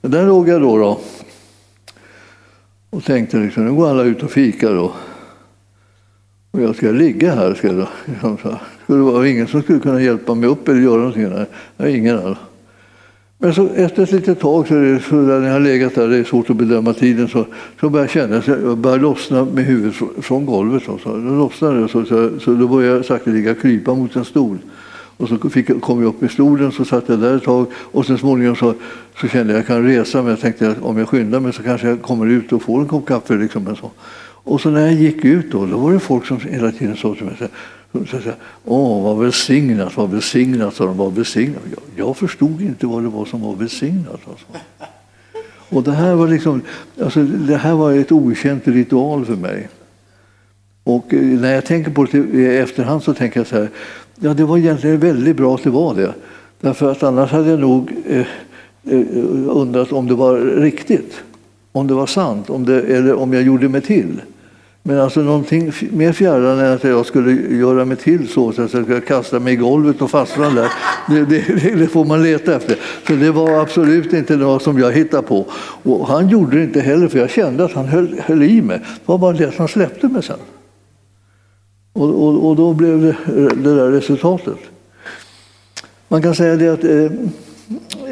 Men 0.01 0.11
där 0.11 0.27
låg 0.27 0.49
jag 0.49 0.61
då, 0.61 0.79
då 0.79 1.01
och 2.95 3.05
tänkte 3.05 3.37
liksom, 3.37 3.65
nu 3.65 3.73
går 3.73 3.91
alla 3.91 4.03
ut 4.03 4.23
och 4.23 4.31
fikar. 4.31 4.75
Då. 4.75 4.93
Och 6.51 6.61
jag 6.61 6.77
ska 6.77 6.91
ligga 6.91 7.35
här. 7.35 7.55
Ska 7.55 7.67
jag, 7.67 7.87
liksom, 8.05 8.39
så. 8.43 8.59
Skulle 8.85 8.99
det 8.99 9.05
vara 9.05 9.29
ingen 9.29 9.47
som 9.47 9.63
skulle 9.63 9.81
kunna 9.81 10.03
hjälpa 10.03 10.35
mig 10.35 10.49
upp 10.49 10.69
eller 10.69 10.81
göra 10.81 10.97
någonting? 10.97 11.29
Nej, 11.29 11.47
nej 11.77 11.97
ingen 11.97 12.19
alls. 12.19 12.39
Men 13.39 13.55
så 13.55 13.69
efter 13.75 14.03
ett 14.03 14.13
litet 14.13 14.41
tag, 14.41 14.69
så, 14.69 14.75
det, 14.75 15.01
så 15.01 15.15
där 15.15 15.41
när 15.41 15.47
jag 15.47 15.53
har 15.53 15.61
legat 15.61 15.95
där, 15.95 16.09
det 16.09 16.17
är 16.17 16.25
svårt 16.25 16.51
att 16.51 16.57
bedöma 16.57 16.93
tiden, 16.93 17.29
så, 17.29 17.47
så 17.81 17.89
börjar 17.89 18.05
jag 18.05 18.11
känna 18.11 18.37
att 18.37 18.47
jag 18.47 18.79
börjar 18.79 18.99
lossna 18.99 19.45
med 19.45 19.65
huvudet 19.65 19.97
från 20.21 20.47
golvet. 20.47 20.83
Så, 20.83 20.99
så, 20.99 21.09
då 21.09 21.35
lossnade 21.35 21.81
det, 21.81 21.89
så, 21.89 22.05
så, 22.05 22.31
så 22.41 22.55
då 22.55 22.69
började 22.69 22.97
jag 22.97 23.05
sakteliga 23.05 23.55
krypa 23.55 23.95
mot 23.95 24.17
en 24.17 24.25
stol. 24.25 24.59
Och 25.17 25.29
så 25.29 25.51
fick, 25.51 25.81
kom 25.81 26.03
jag 26.03 26.09
upp 26.09 26.23
i 26.23 26.29
stolen, 26.29 26.73
så 26.73 26.85
satt 26.85 27.09
jag 27.09 27.19
där 27.21 27.37
ett 27.37 27.45
tag 27.45 27.67
och 27.75 28.07
så 28.07 28.19
småningom 28.19 28.57
så, 28.57 28.75
så 29.21 29.29
kände 29.29 29.53
jag 29.53 29.61
att 29.61 29.69
jag 29.69 29.77
kan 29.77 29.87
resa 29.87 30.23
mig. 30.23 30.31
Jag 30.31 30.41
tänkte 30.41 30.71
att 30.71 30.83
om 30.83 30.99
jag 30.99 31.09
skyndar 31.09 31.41
mig 31.41 31.53
så 31.53 31.63
kanske 31.63 31.89
jag 31.89 32.03
kommer 32.03 32.27
ut 32.27 32.53
och 32.53 32.63
får 32.63 32.81
en 32.81 32.89
kopp 32.89 33.07
kaffe. 33.07 33.35
Liksom, 33.35 33.77
så. 33.77 33.91
Och 34.47 34.61
så 34.61 34.71
när 34.71 34.81
jag 34.81 34.95
gick 34.95 35.25
ut 35.25 35.53
då, 35.53 35.67
då 35.67 35.79
var 35.79 35.93
det 35.93 36.01
folk 36.01 36.27
som 36.27 36.41
hela 36.41 36.73
tiden 36.73 36.97
sa 36.97 37.15
till 37.15 37.25
mig 37.25 37.37
så, 37.39 38.21
så, 38.21 38.31
Åh, 38.65 39.05
vad 39.05 39.19
välsignat, 39.19 39.97
vad 39.97 40.11
välsignat, 40.11 40.75
sa 40.75 40.85
de. 40.85 40.97
Vad 40.97 41.15
välsignat. 41.15 41.63
Jag, 41.71 42.07
jag 42.07 42.17
förstod 42.17 42.61
inte 42.63 42.87
vad 42.87 43.03
det 43.03 43.09
var 43.09 43.25
som 43.25 43.41
var 43.43 43.55
välsignat. 43.55 44.21
Alltså. 44.29 44.47
Och 45.69 45.83
det 45.83 45.93
här 45.93 46.15
var 46.15 46.29
liksom, 46.29 46.63
alltså, 47.03 47.23
det 47.23 47.57
här 47.57 47.75
var 47.75 47.93
ett 47.93 48.13
okänt 48.13 48.69
ritual 48.69 49.25
för 49.25 49.37
mig. 49.37 49.69
Och 50.85 51.15
eh, 51.15 51.21
när 51.21 51.55
jag 51.55 51.67
tänker 51.67 51.91
på 51.91 52.05
det 52.05 52.19
i 52.19 52.57
efterhand 52.57 53.03
så 53.03 53.15
tänker 53.15 53.41
jag 53.41 53.47
så 53.47 53.57
här, 53.57 53.69
ja 54.21 54.35
det 54.35 54.45
var 54.45 54.59
egentligen 54.59 55.01
väldigt 55.01 55.37
bra 55.37 55.55
att 55.55 55.63
det 55.63 55.71
var 55.71 55.95
det. 55.95 56.15
Därför 56.61 56.93
att 56.93 57.03
annars 57.03 57.31
hade 57.31 57.51
jag 57.51 57.61
nog 57.61 57.91
eh, 58.07 58.19
eh, 58.85 59.01
undrat 59.49 59.93
om 59.93 60.09
det 60.09 60.15
var 60.15 60.37
riktigt, 60.37 61.21
om 61.73 61.87
det 61.87 61.95
var 61.95 62.07
sant, 62.07 62.51
om 62.51 62.67
det, 62.67 62.83
eller 62.83 63.15
om 63.15 63.33
jag 63.33 63.43
gjorde 63.43 63.69
mig 63.69 63.81
till. 63.81 64.21
Men 64.87 65.01
alltså 65.01 65.21
någonting 65.21 65.73
mer 65.91 66.13
fjärran 66.13 66.59
än 66.59 66.73
att 66.73 66.85
jag 66.85 67.07
skulle 67.07 67.57
göra 67.57 67.85
mig 67.85 67.97
till 67.97 68.29
så, 68.29 68.53
så 68.53 68.63
att 68.63 68.73
jag 68.73 68.85
skulle 68.85 69.01
kasta 69.01 69.41
mig 69.41 69.53
i 69.53 69.57
golvet 69.57 70.03
och 70.03 70.11
fastna 70.11 70.51
där, 70.51 70.69
det, 71.09 71.25
det, 71.25 71.75
det, 71.75 71.87
får 71.87 72.05
man 72.05 72.23
leta 72.23 72.57
efter. 72.57 72.77
Så 73.07 73.13
det 73.13 73.31
var 73.31 73.61
absolut 73.61 74.13
inte 74.13 74.37
något 74.37 74.63
som 74.63 74.79
jag 74.79 74.93
hittade 74.93 75.23
på. 75.23 75.47
Och 75.83 76.07
han 76.09 76.29
gjorde 76.29 76.57
det 76.57 76.63
inte 76.63 76.81
heller, 76.81 77.09
för 77.09 77.19
jag 77.19 77.31
kände 77.31 77.65
att 77.65 77.73
han 77.73 77.87
höll, 77.87 78.21
höll 78.21 78.43
i 78.43 78.63
mig. 78.63 78.79
Det 78.79 78.87
var 79.07 79.19
bara 79.19 79.33
det 79.33 79.49
att 79.49 79.57
han 79.57 79.69
släppte 79.69 80.09
mig 80.09 80.23
sen. 80.23 80.39
Och, 81.95 82.09
och, 82.09 82.49
och 82.49 82.57
då 82.57 82.73
blev 82.73 83.01
det 83.01 83.17
det 83.55 83.75
där 83.75 83.91
resultatet. 83.91 84.59
Man 86.09 86.23
kan 86.23 86.35
säga 86.35 86.57
det 86.57 86.69
att 86.69 86.85
eh, 86.85 87.05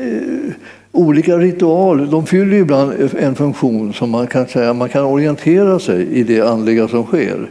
eh, 0.03 0.55
olika 0.93 1.39
ritualer 1.39 2.07
de 2.07 2.27
fyller 2.27 2.57
ibland 2.57 2.93
en 3.19 3.35
funktion 3.35 3.93
som 3.93 4.11
man 4.11 4.27
kan 4.27 4.47
säga 4.47 4.73
man 4.73 4.89
kan 4.89 5.05
orientera 5.05 5.79
sig 5.79 6.07
i 6.07 6.23
det 6.23 6.41
andliga 6.41 6.89
som 6.89 7.05
sker. 7.05 7.51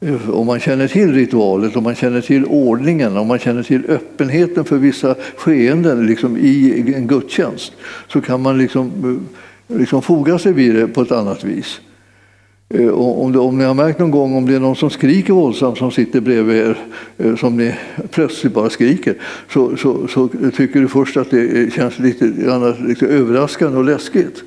Eh, 0.00 0.30
om 0.30 0.46
man 0.46 0.60
känner 0.60 0.88
till 0.88 1.12
ritualet, 1.12 1.76
om 1.76 1.84
man 1.84 1.94
känner 1.94 2.20
till 2.20 2.44
ordningen, 2.44 3.16
om 3.16 3.26
man 3.26 3.38
känner 3.38 3.62
till 3.62 3.84
öppenheten 3.88 4.64
för 4.64 4.76
vissa 4.76 5.14
skeenden 5.36 6.06
liksom 6.06 6.36
i 6.36 6.94
en 6.96 7.06
gudstjänst 7.06 7.72
så 8.08 8.20
kan 8.20 8.42
man 8.42 8.58
liksom, 8.58 8.92
eh, 9.68 9.76
liksom 9.76 10.02
foga 10.02 10.38
sig 10.38 10.52
vid 10.52 10.74
det 10.74 10.86
på 10.86 11.02
ett 11.02 11.12
annat 11.12 11.44
vis. 11.44 11.80
Eh, 12.74 12.88
om, 12.88 13.36
om 13.36 13.58
ni 13.58 13.64
har 13.64 13.74
märkt 13.74 13.98
någon 13.98 14.10
gång 14.10 14.36
om 14.36 14.46
det 14.46 14.54
är 14.54 14.60
någon 14.60 14.76
som 14.76 14.90
skriker 14.90 15.32
våldsamt 15.32 15.78
som 15.78 15.90
sitter 15.90 16.20
bredvid 16.20 16.56
er, 16.56 16.78
eh, 17.18 17.36
som 17.36 17.56
ni 17.56 17.74
plötsligt 18.10 18.52
bara 18.52 18.70
skriker, 18.70 19.14
så, 19.50 19.76
så, 19.76 20.08
så 20.08 20.28
tycker 20.56 20.80
du 20.80 20.88
först 20.88 21.16
att 21.16 21.30
det 21.30 21.62
eh, 21.62 21.70
känns 21.70 21.98
lite, 21.98 22.24
lite 22.80 23.06
överraskande 23.06 23.78
och 23.78 23.84
läskigt. 23.84 24.44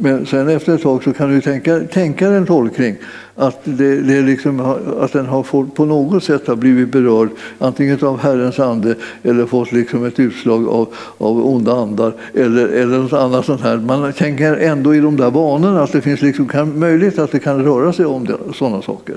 Men 0.00 0.26
sen 0.26 0.48
efter 0.48 0.74
ett 0.74 0.82
tag 0.82 1.04
så 1.04 1.12
kan 1.12 1.30
du 1.30 1.40
tänka, 1.40 1.80
tänka 1.80 2.28
en 2.28 2.46
tolkning 2.46 2.96
att, 3.34 3.60
det, 3.64 4.00
det 4.00 4.22
liksom, 4.22 4.60
att 5.00 5.12
den 5.12 5.26
har 5.26 5.42
fått, 5.42 5.74
på 5.74 5.84
något 5.84 6.24
sätt 6.24 6.46
har 6.46 6.56
blivit 6.56 6.88
berörd 6.88 7.28
antingen 7.58 8.04
av 8.04 8.18
Herrens 8.18 8.58
ande 8.58 8.94
eller 9.22 9.46
fått 9.46 9.72
liksom 9.72 10.04
ett 10.04 10.20
utslag 10.20 10.68
av, 10.68 10.94
av 11.18 11.46
onda 11.46 11.72
andar 11.72 12.12
eller, 12.34 12.68
eller 12.68 12.98
något 12.98 13.12
annat 13.12 13.46
sånt 13.46 13.60
här. 13.60 13.76
Man 13.76 14.12
tänker 14.12 14.56
ändå 14.56 14.94
i 14.94 15.00
de 15.00 15.16
där 15.16 15.30
banorna 15.30 15.82
att 15.82 15.92
det 15.92 16.00
finns 16.00 16.22
liksom, 16.22 16.48
kan, 16.48 16.78
möjligt 16.78 17.18
att 17.18 17.32
det 17.32 17.38
kan 17.38 17.64
röra 17.64 17.92
sig 17.92 18.06
om 18.06 18.24
det, 18.24 18.36
sådana 18.54 18.82
saker. 18.82 19.16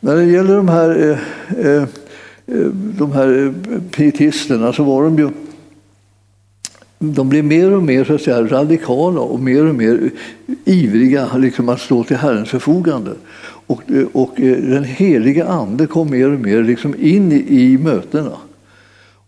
När 0.00 0.16
det 0.16 0.24
gäller 0.24 0.56
de 0.56 0.68
här, 0.68 1.18
eh, 1.58 1.72
eh, 1.76 1.82
de 2.98 3.12
här 3.12 3.54
pietisterna 3.90 4.72
så 4.72 4.82
var 4.82 5.02
de 5.02 5.18
ju 5.18 5.30
de 6.98 7.28
blev 7.28 7.44
mer 7.44 7.72
och 7.72 7.82
mer 7.82 8.04
så 8.04 8.14
att 8.14 8.22
säga, 8.22 8.46
radikala 8.46 9.20
och 9.20 9.40
mer 9.40 9.66
och 9.66 9.74
mer 9.74 10.10
ivriga 10.64 11.36
liksom, 11.36 11.68
att 11.68 11.80
stå 11.80 12.04
till 12.04 12.16
Herrens 12.16 12.50
förfogande. 12.50 13.10
Och, 13.66 13.82
och 14.12 14.40
eh, 14.40 14.56
den 14.56 14.84
heliga 14.84 15.46
Ande 15.46 15.86
kom 15.86 16.10
mer 16.10 16.32
och 16.32 16.40
mer 16.40 16.62
liksom 16.62 16.94
in 16.98 17.32
i, 17.32 17.62
i 17.62 17.78
mötena. 17.78 18.32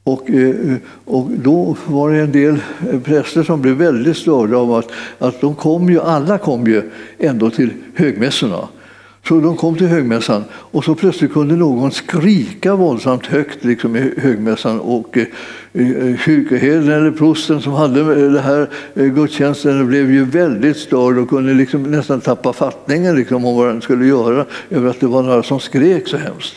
Och, 0.03 0.31
eh, 0.31 0.75
och 1.05 1.31
då 1.31 1.77
var 1.87 2.11
det 2.11 2.21
en 2.21 2.33
del 2.33 2.59
präster 3.05 3.43
som 3.43 3.63
blev 3.63 3.75
väldigt 3.75 4.17
störda 4.17 4.57
av 4.57 4.75
att, 4.75 4.91
att 5.19 5.41
de 5.41 5.55
kom 5.55 5.91
ju, 5.91 6.01
alla 6.01 6.39
kom 6.39 6.67
ju 6.67 6.83
ändå 7.19 7.51
till 7.51 7.71
högmässorna. 7.95 8.69
Så 9.29 9.41
de 9.41 9.57
kom 9.57 9.77
till 9.77 9.87
högmässan 9.87 10.45
och 10.53 10.85
så 10.85 10.95
plötsligt 10.95 11.33
kunde 11.33 11.57
någon 11.57 11.93
skrika 11.93 12.75
våldsamt 12.75 13.27
högt 13.27 13.65
liksom, 13.65 13.97
i 13.97 14.15
högmässan 14.17 14.81
och 14.81 15.19
eh, 15.19 15.27
eh 15.73 16.17
kyrkoherden 16.25 16.91
eller 16.91 17.11
prosten 17.11 17.61
som 17.61 17.73
hade 17.73 18.01
eh, 18.01 18.31
det 18.33 18.41
här 18.41 18.69
eh, 18.95 19.05
gudstjänsten 19.05 19.87
blev 19.87 20.11
ju 20.11 20.25
väldigt 20.25 20.77
störd 20.77 21.19
och 21.19 21.29
kunde 21.29 21.55
liksom 21.55 21.83
nästan 21.83 22.21
tappa 22.21 22.53
fattningen 22.53 23.17
liksom, 23.17 23.45
om 23.45 23.57
vad 23.57 23.69
den 23.69 23.83
skulle 23.83 24.07
göra 24.07 24.47
över 24.71 24.91
att 24.91 25.01
det 25.01 25.07
var 25.07 25.23
några 25.23 25.43
som 25.43 25.61
skrek 25.61 26.09
så 26.09 26.17
hemskt. 26.17 26.55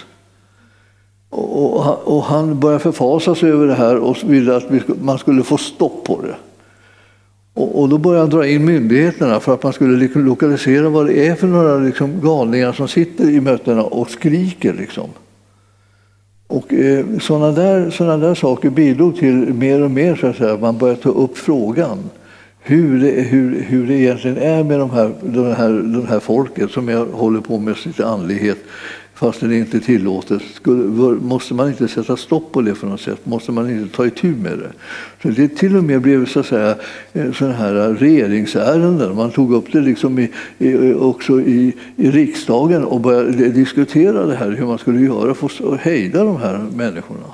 Och, 1.29 2.07
och 2.07 2.23
han 2.23 2.59
började 2.59 2.83
förfasa 2.83 3.35
sig 3.35 3.51
över 3.51 3.67
det 3.67 3.75
här 3.75 3.97
och 3.97 4.17
ville 4.23 4.55
att 4.55 5.01
man 5.01 5.17
skulle 5.17 5.43
få 5.43 5.57
stopp 5.57 6.03
på 6.03 6.21
det. 6.21 6.35
Och, 7.53 7.81
och, 7.81 7.89
då 7.89 7.97
började 7.97 8.21
han 8.21 8.29
dra 8.29 8.47
in 8.47 8.65
myndigheterna 8.65 9.39
för 9.39 9.53
att 9.53 9.63
man 9.63 9.73
skulle 9.73 9.97
liksom 9.97 10.25
lokalisera 10.25 10.89
vad 10.89 11.05
det 11.05 11.27
är 11.27 11.35
för 11.35 11.47
några 11.47 11.77
liksom 11.77 12.21
galningar 12.21 12.73
som 12.73 12.87
sitter 12.87 13.29
i 13.29 13.41
mötena 13.41 13.83
och 13.83 14.09
skriker. 14.09 14.73
Liksom. 14.73 15.09
Och 16.47 16.73
eh, 16.73 17.05
sådana 17.21 17.51
där, 17.51 17.89
såna 17.89 18.17
där 18.17 18.35
saker 18.35 18.69
bidrog 18.69 19.17
till 19.17 19.53
mer 19.53 19.81
och 19.81 19.91
mer 19.91 20.15
så 20.15 20.27
att 20.27 20.37
säga, 20.37 20.57
man 20.57 20.77
började 20.77 21.01
ta 21.01 21.09
upp 21.09 21.37
frågan 21.37 21.97
hur 22.63 22.99
det, 22.99 23.21
hur, 23.21 23.61
hur 23.61 23.87
det 23.87 23.93
egentligen 23.93 24.37
är 24.37 24.63
med 24.63 24.79
de 24.79 24.89
här, 24.89 25.11
de 25.21 25.55
här, 25.55 25.69
de 25.69 26.07
här 26.07 26.19
folket 26.19 26.71
som 26.71 26.89
jag 26.89 27.05
håller 27.05 27.41
på 27.41 27.57
med 27.57 27.77
sitt 27.77 27.99
andlighet 27.99 28.57
fast 29.21 29.39
det 29.39 29.57
inte 29.57 29.77
är 29.77 29.81
tillåtet. 29.81 30.41
måste 31.21 31.53
man 31.53 31.67
inte 31.67 31.87
sätta 31.87 32.17
stopp 32.17 32.51
på 32.51 32.61
det 32.61 32.75
på 32.75 32.85
något 32.85 33.01
sätt? 33.01 33.25
Måste 33.25 33.51
man 33.51 33.69
inte 33.69 33.95
ta 33.95 34.05
itu 34.05 34.35
med 34.35 34.57
det? 34.57 34.71
Så 35.21 35.27
det 35.29 35.47
till 35.47 35.75
och 35.77 35.83
med 35.83 36.01
blev 36.01 36.25
så 36.25 36.39
att 36.39 36.45
säga, 36.45 36.75
eh, 37.13 37.31
sådana 37.31 37.55
här 37.55 37.73
regeringsärenden. 37.73 39.15
Man 39.15 39.31
tog 39.31 39.53
upp 39.53 39.71
det 39.71 39.81
liksom 39.81 40.19
i, 40.19 40.31
i, 40.57 40.93
också 40.93 41.41
i, 41.41 41.73
i 41.95 42.11
riksdagen 42.11 42.83
och 42.83 43.01
började 43.01 43.49
diskutera 43.49 44.25
det 44.25 44.35
här, 44.35 44.51
hur 44.51 44.65
man 44.65 44.77
skulle 44.77 45.01
göra 45.01 45.33
för 45.33 45.73
att 45.73 45.79
hejda 45.79 46.23
de 46.23 46.37
här 46.37 46.65
människorna. 46.75 47.31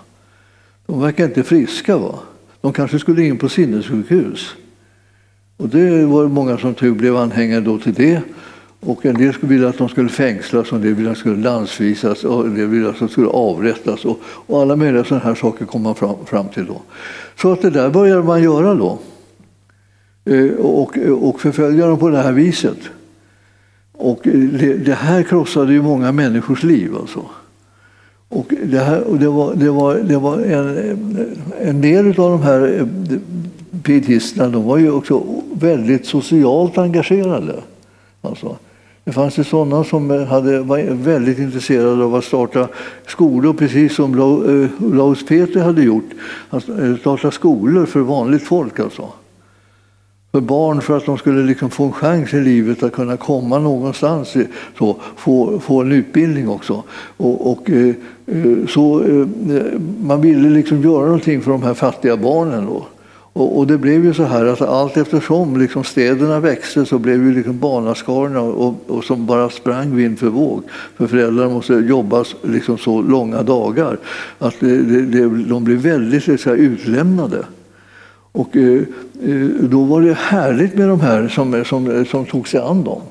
De 0.85 1.01
verkar 1.01 1.25
inte 1.25 1.43
friska. 1.43 1.97
Va? 1.97 2.19
De 2.61 2.73
kanske 2.73 2.99
skulle 2.99 3.23
in 3.23 3.37
på 3.37 3.49
sinnessjukhus. 3.49 4.55
Och 5.57 5.69
det 5.69 6.05
var 6.05 6.27
många 6.27 6.57
som 6.57 6.73
tur 6.73 6.91
blev 6.91 7.17
anhängare 7.17 7.61
då 7.61 7.77
till 7.77 7.93
det. 7.93 8.21
Och 8.79 9.05
en 9.05 9.17
del 9.17 9.33
ville 9.41 9.69
att 9.69 9.77
de 9.77 9.89
skulle 9.89 10.09
fängslas, 10.09 10.71
och 10.71 10.77
en 10.77 10.81
del 10.81 10.93
ville 10.93 11.09
att 11.09 11.15
de 11.15 11.19
skulle 11.19 11.43
landsvisas 11.43 12.23
och 12.23 12.45
en 12.45 12.55
del 12.55 12.67
ville 12.67 12.89
att 12.89 12.99
de 12.99 13.09
skulle 13.09 13.27
avrättas. 13.27 14.05
Och, 14.05 14.19
och 14.23 14.61
alla 14.61 14.75
möjliga 14.75 15.03
sådana 15.03 15.23
här 15.23 15.35
saker 15.35 15.65
kom 15.65 15.81
man 15.81 15.95
fram, 15.95 16.15
fram, 16.25 16.49
till 16.49 16.65
då. 16.65 16.81
Så 17.41 17.51
att 17.51 17.61
det 17.61 17.69
där 17.69 17.89
började 17.89 18.23
man 18.23 18.43
göra 18.43 18.73
då. 18.73 18.99
Eh, 20.25 20.51
och, 20.51 20.97
och 20.97 21.41
förfölja 21.41 21.87
dem 21.87 21.99
på 21.99 22.09
det 22.09 22.17
här 22.17 22.31
viset. 22.31 22.77
Och 23.91 24.19
det, 24.23 24.73
det 24.73 24.93
här 24.93 25.23
krossade 25.23 25.73
ju 25.73 25.81
många 25.81 26.11
människors 26.11 26.63
liv. 26.63 26.95
Alltså. 26.95 27.25
Och 28.29 28.53
det, 28.63 28.79
här, 28.79 29.03
och 29.03 29.19
det 29.19 29.29
var, 29.29 29.53
det 29.53 29.69
var, 29.69 29.95
det 29.95 30.17
var 30.17 30.39
en, 30.39 31.37
en 31.61 31.81
del 31.81 32.07
av 32.07 32.31
de 32.31 32.41
här 32.41 32.79
eh, 32.79 32.87
pietisterna 33.83 34.49
de 34.49 34.63
var 34.63 34.77
ju 34.77 34.91
också 34.91 35.23
väldigt 35.53 36.05
socialt 36.05 36.77
engagerade. 36.77 37.55
Alltså. 38.21 38.57
Det 39.07 39.13
fanns 39.13 39.39
ju 39.39 39.43
sådana 39.43 39.83
som 39.83 40.11
eh, 40.11 40.25
hade, 40.25 40.59
var 40.59 40.79
väldigt 40.93 41.39
intresserade 41.39 42.03
av 42.03 42.15
att 42.15 42.23
starta 42.23 42.67
skolor, 43.07 43.53
precis 43.53 43.95
som 43.95 44.13
eh, 44.13 44.93
Laus 44.93 45.25
Petri 45.25 45.61
hade 45.61 45.83
gjort. 45.83 46.09
Att 46.49 46.69
eh, 46.69 46.95
starta 46.99 47.31
skolor 47.31 47.85
för 47.85 47.99
vanligt 47.99 48.43
folk. 48.43 48.79
Alltså. 48.79 49.09
För 50.31 50.41
barn, 50.41 50.81
för 50.81 50.97
att 50.97 51.05
de 51.05 51.17
skulle 51.17 51.43
liksom 51.43 51.69
få 51.69 51.83
en 51.83 51.91
chans 51.91 52.33
i 52.33 52.41
livet 52.41 52.83
att 52.83 52.93
kunna 52.93 53.17
komma 53.17 53.59
någonstans, 53.59 54.35
så, 54.77 54.95
få, 55.15 55.59
få 55.59 55.81
en 55.81 55.91
utbildning 55.91 56.49
också. 56.49 56.83
Och, 57.17 57.51
och 57.51 57.69
så, 58.69 59.03
man 60.01 60.21
ville 60.21 60.49
liksom 60.49 60.81
göra 60.81 61.05
någonting 61.05 61.41
för 61.41 61.51
de 61.51 61.63
här 61.63 61.73
fattiga 61.73 62.17
barnen. 62.17 62.65
Då. 62.65 62.85
Och, 63.37 63.57
och, 63.57 63.67
det 63.67 63.77
blev 63.77 64.05
ju 64.05 64.13
så 64.13 64.23
här 64.23 64.45
att 64.45 64.61
allt 64.61 64.97
eftersom 64.97 65.59
liksom 65.59 65.83
städerna 65.83 66.39
växte 66.39 66.85
så 66.85 66.99
blev 66.99 67.23
ju 67.23 67.33
liksom 67.33 67.59
barnaskarorna 67.59 68.41
och, 68.41 68.75
och 68.87 69.03
som 69.03 69.25
bara 69.25 69.49
sprang 69.49 69.95
vind 69.95 70.19
för 70.19 70.27
våg. 70.27 70.63
För 70.97 71.07
föräldrarna 71.07 71.49
måste 71.49 71.73
jobba 71.73 72.23
liksom 72.43 72.77
så 72.77 73.01
långa 73.01 73.43
dagar 73.43 73.97
att 74.39 74.55
det, 74.59 74.81
det, 75.01 75.43
de 75.43 75.63
blev 75.63 75.77
väldigt 75.77 76.41
så 76.41 76.49
här, 76.49 76.57
utlämnade. 76.57 77.45
Och 78.31 78.57
eh, 78.57 78.81
eh, 79.23 79.47
då 79.61 79.83
var 79.83 80.01
det 80.01 80.13
härligt 80.13 80.75
med 80.75 80.89
de 80.89 80.99
här 80.99 81.27
som, 81.27 81.65
som, 81.65 82.05
som 82.05 82.25
tog 82.25 82.47
sig 82.47 82.59
an 82.59 82.83
dem. 82.83 83.01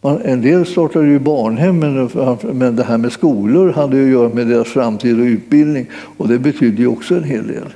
Man, 0.00 0.20
en 0.24 0.42
del 0.42 0.66
startade 0.66 1.06
ju 1.06 1.18
barnhem, 1.18 1.78
men, 1.78 2.10
men 2.58 2.76
det 2.76 2.84
här 2.84 2.98
med 2.98 3.12
skolor 3.12 3.72
hade 3.72 3.96
ju 3.96 4.04
att 4.04 4.10
göra 4.10 4.34
med 4.34 4.46
deras 4.46 4.68
framtid 4.68 5.20
och 5.20 5.26
utbildning 5.26 5.86
och 6.16 6.28
det 6.28 6.38
betydde 6.38 6.82
ju 6.82 6.88
också 6.88 7.14
en 7.14 7.24
hel 7.24 7.46
del. 7.46 7.66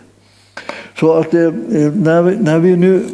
Så 1.00 1.12
att 1.12 1.34
eh, 1.34 1.42
eh, 1.42 1.52
när, 1.94 2.22
vi, 2.22 2.36
när 2.36 2.58
vi 2.58 2.76
nu 2.76 3.04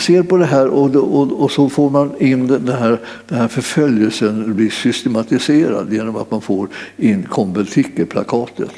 ser 0.00 0.22
på 0.22 0.36
det 0.36 0.44
här 0.44 0.68
och, 0.68 0.96
och, 0.96 1.42
och 1.42 1.50
så 1.50 1.68
får 1.68 1.90
man 1.90 2.12
in 2.18 2.46
den 2.46 2.68
här, 2.68 3.00
den 3.28 3.38
här 3.38 3.48
förföljelsen 3.48 4.54
blir 4.54 4.70
systematiserad 4.70 5.92
genom 5.92 6.16
att 6.16 6.30
man 6.30 6.40
får 6.40 6.68
in 6.96 7.22
konventikelplakatet. 7.22 8.72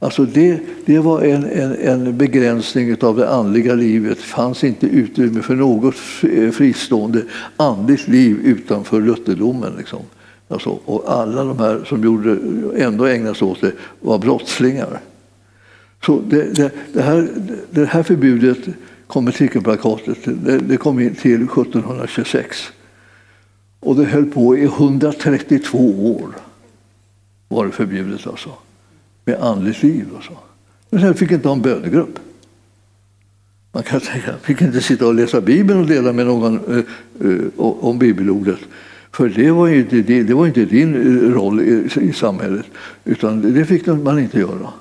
Alltså 0.00 0.24
det, 0.24 0.60
det 0.86 0.98
var 0.98 1.22
en, 1.22 1.44
en, 1.44 1.76
en, 1.76 2.18
begränsning 2.18 2.96
av 3.02 3.16
det 3.16 3.28
andliga 3.30 3.74
livet. 3.74 4.18
Det 4.18 4.24
fanns 4.24 4.64
inte 4.64 4.86
utrymme 4.86 5.42
för 5.42 5.54
något 5.54 5.94
eh, 6.22 6.50
fristående 6.50 7.22
andligt 7.56 8.08
liv 8.08 8.40
utanför 8.44 9.00
lutherdomen. 9.00 9.72
Liksom. 9.78 10.00
Alltså, 10.48 10.78
och 10.84 11.04
alla 11.06 11.44
de 11.44 11.58
här 11.58 11.80
som 11.86 12.04
gjorde, 12.04 12.36
ändå 12.76 13.04
ägnade 13.04 13.34
sig 13.34 13.48
åt 13.48 13.60
det 13.60 13.72
var 14.00 14.18
brottslingar. 14.18 15.00
Så 16.06 16.20
det, 16.20 16.54
det, 16.54 16.70
det, 16.92 17.02
här, 17.02 17.28
det 17.70 17.84
här 17.84 18.02
förbudet, 18.02 18.58
konventikelplakatet, 19.06 20.18
det, 20.24 20.58
det 20.58 20.76
kom 20.76 21.00
in 21.00 21.14
till 21.14 21.42
1726. 21.42 22.72
Och 23.80 23.96
det 23.96 24.04
höll 24.04 24.26
på 24.26 24.56
i 24.56 24.64
132 24.64 25.78
år. 26.14 26.30
var 27.48 27.66
det 27.66 27.72
förbjudet 27.72 28.26
alltså. 28.26 28.50
Med 29.24 29.40
andligt 29.40 29.82
liv. 29.82 30.06
Alltså. 30.16 30.32
Men 30.90 31.00
sen 31.00 31.14
fick 31.14 31.30
inte 31.30 31.48
ha 31.48 31.54
en 31.54 31.62
bönegrupp. 31.62 32.18
Man 33.72 33.82
kan 33.82 34.00
tänka, 34.00 34.38
fick 34.42 34.62
inte 34.62 34.80
sitta 34.80 35.06
och 35.06 35.14
läsa 35.14 35.40
Bibeln 35.40 35.80
och 35.80 35.86
dela 35.86 36.12
med 36.12 36.26
någon 36.26 36.60
uh, 36.60 36.84
uh, 37.24 37.48
om 37.56 37.98
bibelordet. 37.98 38.58
För 39.12 39.28
det 39.28 39.50
var 39.50 39.68
inte, 39.68 39.96
det, 39.96 40.22
det 40.22 40.34
var 40.34 40.46
inte 40.46 40.64
din 40.64 40.94
eh, 40.94 41.32
roll 41.32 41.60
i, 41.60 41.88
i 42.00 42.12
samhället, 42.12 42.66
utan 43.04 43.54
det 43.54 43.64
fick 43.64 43.86
man 43.86 44.18
inte 44.18 44.38
göra. 44.38 44.72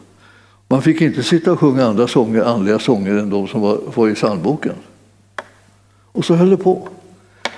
Man 0.68 0.82
fick 0.82 1.02
inte 1.02 1.24
sitta 1.24 1.52
och 1.52 1.60
sjunga 1.60 1.86
andra 1.86 2.08
sånger, 2.08 2.42
andliga 2.42 2.80
sånger 2.80 3.12
än 3.12 3.30
de 3.30 3.48
som 3.48 3.62
var, 3.62 3.80
var 3.96 4.10
i 4.10 4.14
psalmboken. 4.14 4.74
Och 6.12 6.26
så 6.26 6.34
höll 6.34 6.50
det 6.50 6.58
på. 6.58 6.88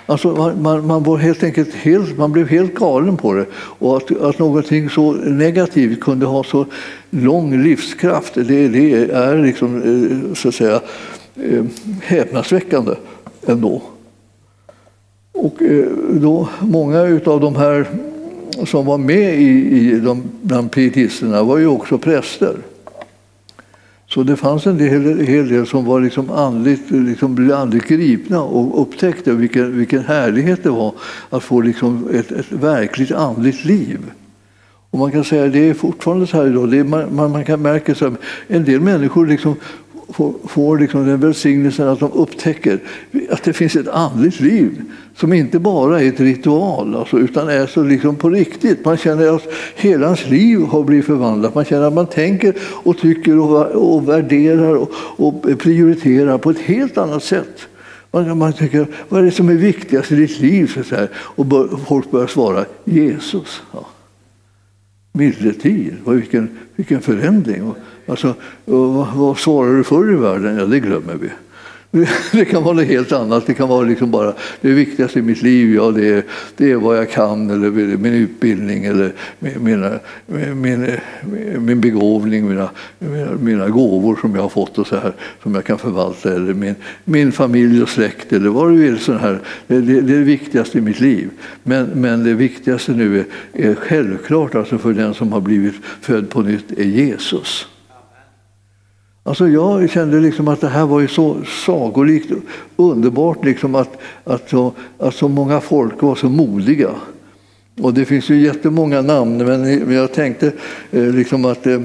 Alltså 0.06 0.28
man, 0.28 0.62
man, 0.62 0.88
man, 0.88 1.04
var 1.04 1.18
helt 1.18 1.44
enkelt 1.44 1.74
helt, 1.74 2.18
man 2.18 2.32
blev 2.32 2.48
helt 2.48 2.76
galen 2.76 3.18
på 3.18 3.34
det. 3.34 3.46
Och 3.54 3.98
att, 3.98 4.22
att 4.22 4.40
någonting 4.40 4.90
så 4.90 5.12
negativt 5.12 6.02
kunde 6.02 6.26
ha 6.26 6.44
så 6.44 6.66
lång 7.10 7.64
livskraft, 7.64 8.34
det, 8.34 8.68
det 8.68 8.94
är 9.12 9.38
liksom, 9.38 9.82
eh, 9.82 10.34
så 10.34 10.48
att 10.48 10.56
säga, 10.56 10.82
eh, 11.36 11.64
häpnadsväckande 12.02 12.96
ändå. 13.46 13.82
Och 15.32 15.62
eh, 15.62 15.86
då, 16.10 16.50
många 16.60 17.20
av 17.26 17.42
de 17.42 17.56
här 17.56 17.88
som 18.66 18.86
var 18.86 18.98
med 18.98 19.42
i, 19.42 19.80
i 19.80 20.00
de, 20.00 20.24
bland 20.42 20.72
pietisterna 20.72 21.44
var 21.44 21.58
ju 21.58 21.68
också 21.68 21.98
präster. 21.98 22.56
Så 24.10 24.24
det 24.24 24.36
fanns 24.36 24.68
en 24.68 24.78
del, 24.78 25.20
hel 25.20 25.50
del 25.50 25.68
som 25.68 25.86
var 25.86 26.00
liksom 26.02 26.30
andligt, 26.30 26.92
liksom 26.92 27.36
blev 27.36 27.54
andligt 27.54 27.88
gripna 27.88 28.42
och 28.42 28.82
upptäckte 28.82 29.34
vilken, 29.34 29.78
vilken 29.78 30.04
härlighet 30.04 30.64
det 30.64 30.70
var 30.70 30.94
att 31.30 31.44
få 31.44 31.62
liksom 31.62 32.10
ett, 32.14 32.32
ett 32.32 32.52
verkligt 32.52 33.12
andligt 33.12 33.66
liv. 33.66 34.00
Och 34.92 35.00
man 35.00 35.12
kan 35.12 35.24
säga 35.24 35.46
att 35.46 35.54
det 35.54 35.70
är 35.70 35.74
fortfarande 35.74 36.28
så 36.28 36.38
här 36.38 36.48
idag. 36.48 36.72
Det 36.72 36.78
är, 36.78 36.84
man, 36.84 37.32
man 37.32 37.46
kan 37.46 37.62
märka 37.62 37.92
att 37.92 38.14
en 38.48 38.66
del 38.66 38.82
människor 38.82 39.28
liksom 39.28 39.56
får, 40.14 40.34
får 40.48 40.78
liksom 40.78 41.06
den 41.06 41.20
välsignelsen 41.20 41.88
att 41.88 42.00
de 42.00 42.12
upptäcker 42.12 42.80
att 43.30 43.44
det 43.44 43.54
finns 43.54 43.76
ett 43.76 43.88
andligt 43.88 44.40
liv 44.40 44.82
som 45.16 45.34
inte 45.34 45.60
bara 45.60 46.02
är 46.02 46.08
ett 46.08 46.20
ritual 46.20 46.96
alltså, 46.96 47.20
utan 47.20 47.50
är 47.50 47.68
så 47.68 47.84
liksom 47.84 48.16
på 48.16 48.30
riktigt. 48.30 48.86
Man 48.86 48.98
känner 48.98 49.36
att 49.36 49.48
hela 49.76 50.06
ens 50.06 50.30
liv 50.30 50.60
har 50.60 50.84
blivit 50.84 51.06
förvandlat. 51.06 51.56
Man 51.56 51.66
känner 51.66 51.88
att 51.88 51.94
man 51.94 52.08
tänker 52.08 52.54
och 52.62 52.98
tycker 52.98 53.40
och, 53.40 53.66
och 53.66 54.10
värderar 54.10 54.76
och, 54.76 54.92
och 54.94 55.60
prioriterar 55.60 56.38
på 56.38 56.50
ett 56.50 56.60
helt 56.60 56.98
annat 56.98 57.24
sätt. 57.24 57.68
Man, 58.12 58.38
man 58.38 58.54
tänker, 58.54 58.88
vad 59.10 59.22
är 59.22 59.26
det 59.26 59.32
som 59.32 59.50
är 59.50 59.54
viktigast 59.54 60.12
i 60.12 60.16
ditt 60.16 60.40
liv? 60.40 60.84
Så 60.90 60.96
här, 60.96 61.10
och 61.16 61.46
bör, 61.46 61.70
folk 61.88 62.12
börjar 62.12 62.28
svara 62.28 62.66
Jesus. 62.86 63.62
Ja. 63.72 63.86
Medeltid, 65.20 65.94
vilken, 66.06 66.50
vilken 66.76 67.02
förändring. 67.02 67.74
Alltså, 68.06 68.36
vad, 68.66 69.08
vad 69.16 69.38
svarade 69.38 69.78
du 69.78 69.84
förr 69.84 70.12
i 70.12 70.16
världen? 70.16 70.58
Ja, 70.58 70.66
det 70.66 70.80
glömmer 70.80 71.16
vi. 71.16 71.30
Det 72.32 72.46
kan 72.46 72.64
vara 72.64 72.74
något 72.74 72.86
helt 72.86 73.12
annat. 73.12 73.46
Det 73.48 73.54
kan 73.54 73.70
vara 73.70 73.84
liksom 73.84 74.12
bara 74.12 74.34
det 74.62 74.72
viktigaste 74.72 75.20
i 75.20 75.22
mitt 75.22 75.42
liv. 75.42 75.76
Ja, 75.76 75.92
det, 75.92 76.08
är, 76.08 76.24
det 76.58 76.72
är 76.72 76.76
vad 76.76 76.98
jag 76.98 77.12
kan, 77.12 77.50
eller 77.50 77.70
min 77.98 78.14
utbildning, 78.14 78.86
eller 78.86 79.14
mina, 79.40 80.00
min, 80.54 80.88
min 81.60 81.82
begåvning, 81.82 82.50
mina, 82.50 82.70
mina, 83.00 83.32
mina 83.32 83.70
gåvor 83.70 84.18
som 84.22 84.36
jag 84.36 84.42
har 84.42 84.50
fått 84.50 84.78
och 84.78 84.88
så 84.88 84.96
här, 84.96 85.14
som 85.44 85.56
jag 85.56 85.66
kan 85.66 85.78
förvalta, 85.78 86.34
eller 86.34 86.54
min, 86.54 86.76
min 87.04 87.32
familj 87.32 87.84
och 87.84 87.90
släkt, 87.90 88.34
eller 88.34 88.50
vad 88.50 88.70
du 88.72 88.78
vill. 88.78 89.00
Så 89.00 89.14
här. 89.14 89.40
Det, 89.68 89.82
det, 89.82 90.02
det 90.02 90.14
är 90.14 90.18
det 90.18 90.24
viktigaste 90.24 90.78
i 90.78 90.82
mitt 90.82 91.00
liv. 91.00 91.30
Men, 91.64 91.86
men 91.86 92.24
det 92.24 92.34
viktigaste 92.34 92.92
nu 92.92 93.20
är, 93.20 93.26
är 93.54 93.76
självklart 93.76 94.56
alltså 94.56 94.78
för 94.78 94.94
den 94.94 95.14
som 95.14 95.32
har 95.32 95.42
blivit 95.42 95.76
född 96.02 96.30
på 96.30 96.42
nytt 96.42 96.72
är 96.80 96.84
Jesus. 96.84 97.68
Alltså 99.30 99.48
jag 99.48 99.90
kände 99.90 100.20
liksom 100.20 100.48
att 100.48 100.62
det 100.62 100.68
här 100.68 100.86
var 100.86 101.00
ju 101.00 101.08
så 101.08 101.38
sagolikt 101.66 102.32
underbart 102.76 103.46
liksom 103.46 103.76
att, 103.76 103.98
att, 104.24 104.50
så, 104.50 104.74
att 104.98 105.16
så 105.16 105.28
många 105.28 105.62
folk 105.62 106.02
var 106.02 106.16
så 106.16 106.30
modiga. 106.30 106.90
Och 107.82 107.94
det 107.94 108.06
finns 108.06 108.30
ju 108.30 108.42
jättemånga 108.42 109.02
namn, 109.02 109.38
men 109.38 109.94
jag 109.94 110.14
tänkte 110.14 110.52
eh, 110.92 111.04
liksom 111.04 111.46
att 111.46 111.68
eh, 111.68 111.82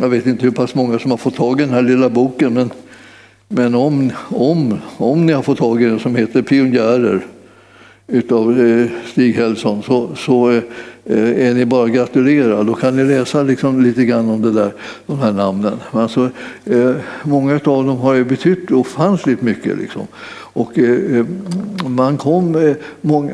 jag 0.00 0.08
vet 0.08 0.26
inte 0.26 0.44
hur 0.44 0.50
pass 0.50 0.74
många 0.74 0.98
som 0.98 1.10
har 1.10 1.18
fått 1.18 1.36
tag 1.36 1.60
i 1.60 1.64
den 1.64 1.74
här 1.74 1.82
lilla 1.82 2.08
boken, 2.08 2.54
men, 2.54 2.70
men 3.48 3.74
om, 3.74 4.12
om, 4.28 4.78
om 4.96 5.26
ni 5.26 5.32
har 5.32 5.42
fått 5.42 5.58
tag 5.58 5.82
i 5.82 5.86
den 5.86 5.98
som 5.98 6.16
heter 6.16 6.42
Pionjärer 6.42 7.26
utav 8.06 8.60
eh, 8.60 8.86
Stig 9.12 9.34
Hellson 9.34 9.82
så, 9.82 10.14
så 10.16 10.60
Eh, 11.08 11.48
är 11.48 11.54
ni 11.54 11.66
bara 11.66 11.88
gratulera. 11.88 12.62
Då 12.62 12.74
kan 12.74 12.96
ni 12.96 13.04
läsa 13.04 13.42
liksom 13.42 13.82
lite 13.82 14.04
grann 14.04 14.28
om 14.28 14.42
det 14.42 14.52
där, 14.52 14.72
de 15.06 15.18
här 15.18 15.32
namnen. 15.32 15.80
Alltså, 15.90 16.30
eh, 16.64 16.94
många 17.22 17.54
av 17.54 17.60
dem 17.86 17.98
har 17.98 18.14
ju 18.14 18.24
betytt 18.24 18.70
ofantligt 18.70 19.42
mycket. 19.42 19.78
Liksom. 19.78 20.06
Och, 20.52 20.78
eh, 20.78 21.18
eh, 21.18 21.26
man 21.88 22.16
kom, 22.16 22.74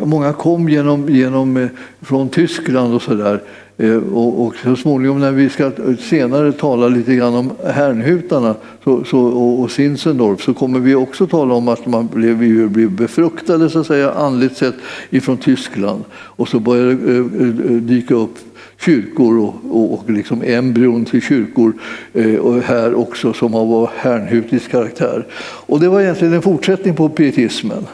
många, 0.04 0.32
kom 0.32 0.68
genom, 0.68 1.08
genom, 1.08 1.68
från 2.00 2.28
Tyskland 2.28 2.94
och 2.94 3.02
så 3.02 3.14
där 3.14 3.40
Eh, 3.40 3.61
Eh, 3.82 3.96
och, 3.96 4.46
och 4.46 4.54
så 4.56 4.76
småningom 4.76 5.20
när 5.20 5.32
vi 5.32 5.48
ska 5.48 5.70
senare 6.00 6.52
tala 6.52 6.88
lite 6.88 7.14
grann 7.14 7.34
om 7.34 7.50
Hernhutarna 7.64 8.54
så, 8.84 9.04
så, 9.04 9.20
och, 9.20 9.60
och 9.60 9.70
Sinsendorf 9.70 10.42
så 10.42 10.54
kommer 10.54 10.80
vi 10.80 10.94
också 10.94 11.26
tala 11.26 11.54
om 11.54 11.68
att 11.68 11.86
man 11.86 12.06
blev, 12.06 12.38
vi 12.38 12.66
blev 12.66 12.90
befruktade 12.90 13.70
så 13.70 13.80
att 13.80 13.86
säga, 13.86 14.10
andligt 14.12 14.56
sett 14.56 14.74
ifrån 15.10 15.36
Tyskland. 15.36 16.04
Och 16.12 16.48
så 16.48 16.60
började 16.60 16.90
eh, 16.90 17.24
det 17.24 17.74
eh, 17.74 17.80
dyka 17.80 18.14
upp 18.14 18.38
kyrkor 18.80 19.38
och, 19.38 19.54
och, 19.70 19.94
och 19.94 20.10
liksom 20.10 20.42
embryon 20.42 21.04
till 21.04 21.22
kyrkor 21.22 21.72
eh, 22.12 22.34
och 22.34 22.62
här 22.62 22.94
också 22.94 23.32
som 23.32 23.54
har 23.54 23.90
hernhutisk 23.96 24.70
karaktär. 24.70 25.26
Och 25.66 25.80
det 25.80 25.88
var 25.88 26.00
egentligen 26.00 26.34
en 26.34 26.42
fortsättning 26.42 26.94
på 26.94 27.08
pietismen. 27.08 27.86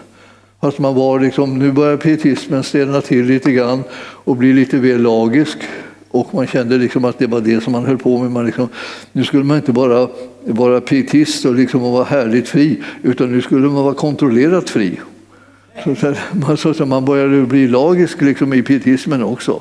Fast 0.61 0.79
man 0.79 0.95
var 0.95 1.21
liksom, 1.21 1.59
nu 1.59 1.73
börjar 1.73 1.97
pietismen 1.97 2.63
stelna 2.63 3.01
till 3.01 3.25
lite 3.25 3.53
grann 3.53 3.83
och 4.29 4.37
bli 4.37 4.53
lite 4.53 4.79
väl 4.79 5.03
lagisk. 5.03 5.59
Och 6.11 6.35
man 6.35 6.47
kände 6.47 6.79
liksom 6.79 7.05
att 7.05 7.19
det 7.19 7.27
var 7.27 7.41
det 7.41 7.61
som 7.61 7.73
man 7.73 7.87
höll 7.87 7.99
på 7.99 8.19
med. 8.19 8.31
Man 8.31 8.47
liksom, 8.47 8.69
nu 9.13 9.25
skulle 9.25 9.45
man 9.45 9.57
inte 9.57 9.73
bara 9.73 10.09
vara 10.45 10.81
pietist 10.81 11.45
och 11.45 11.55
liksom 11.55 11.81
vara 11.81 12.05
härligt 12.05 12.49
fri, 12.49 12.83
utan 13.03 13.33
nu 13.33 13.43
skulle 13.43 13.69
man 13.69 13.85
vara 13.85 13.95
kontrollerat 13.95 14.71
fri. 14.71 15.01
Så, 15.85 16.15
så, 16.57 16.75
så 16.75 16.87
man 16.87 17.05
började 17.05 17.43
bli 17.43 17.69
lagisk 17.69 18.21
liksom 18.21 18.53
i 18.53 18.63
pietismen 18.63 19.23
också. 19.23 19.61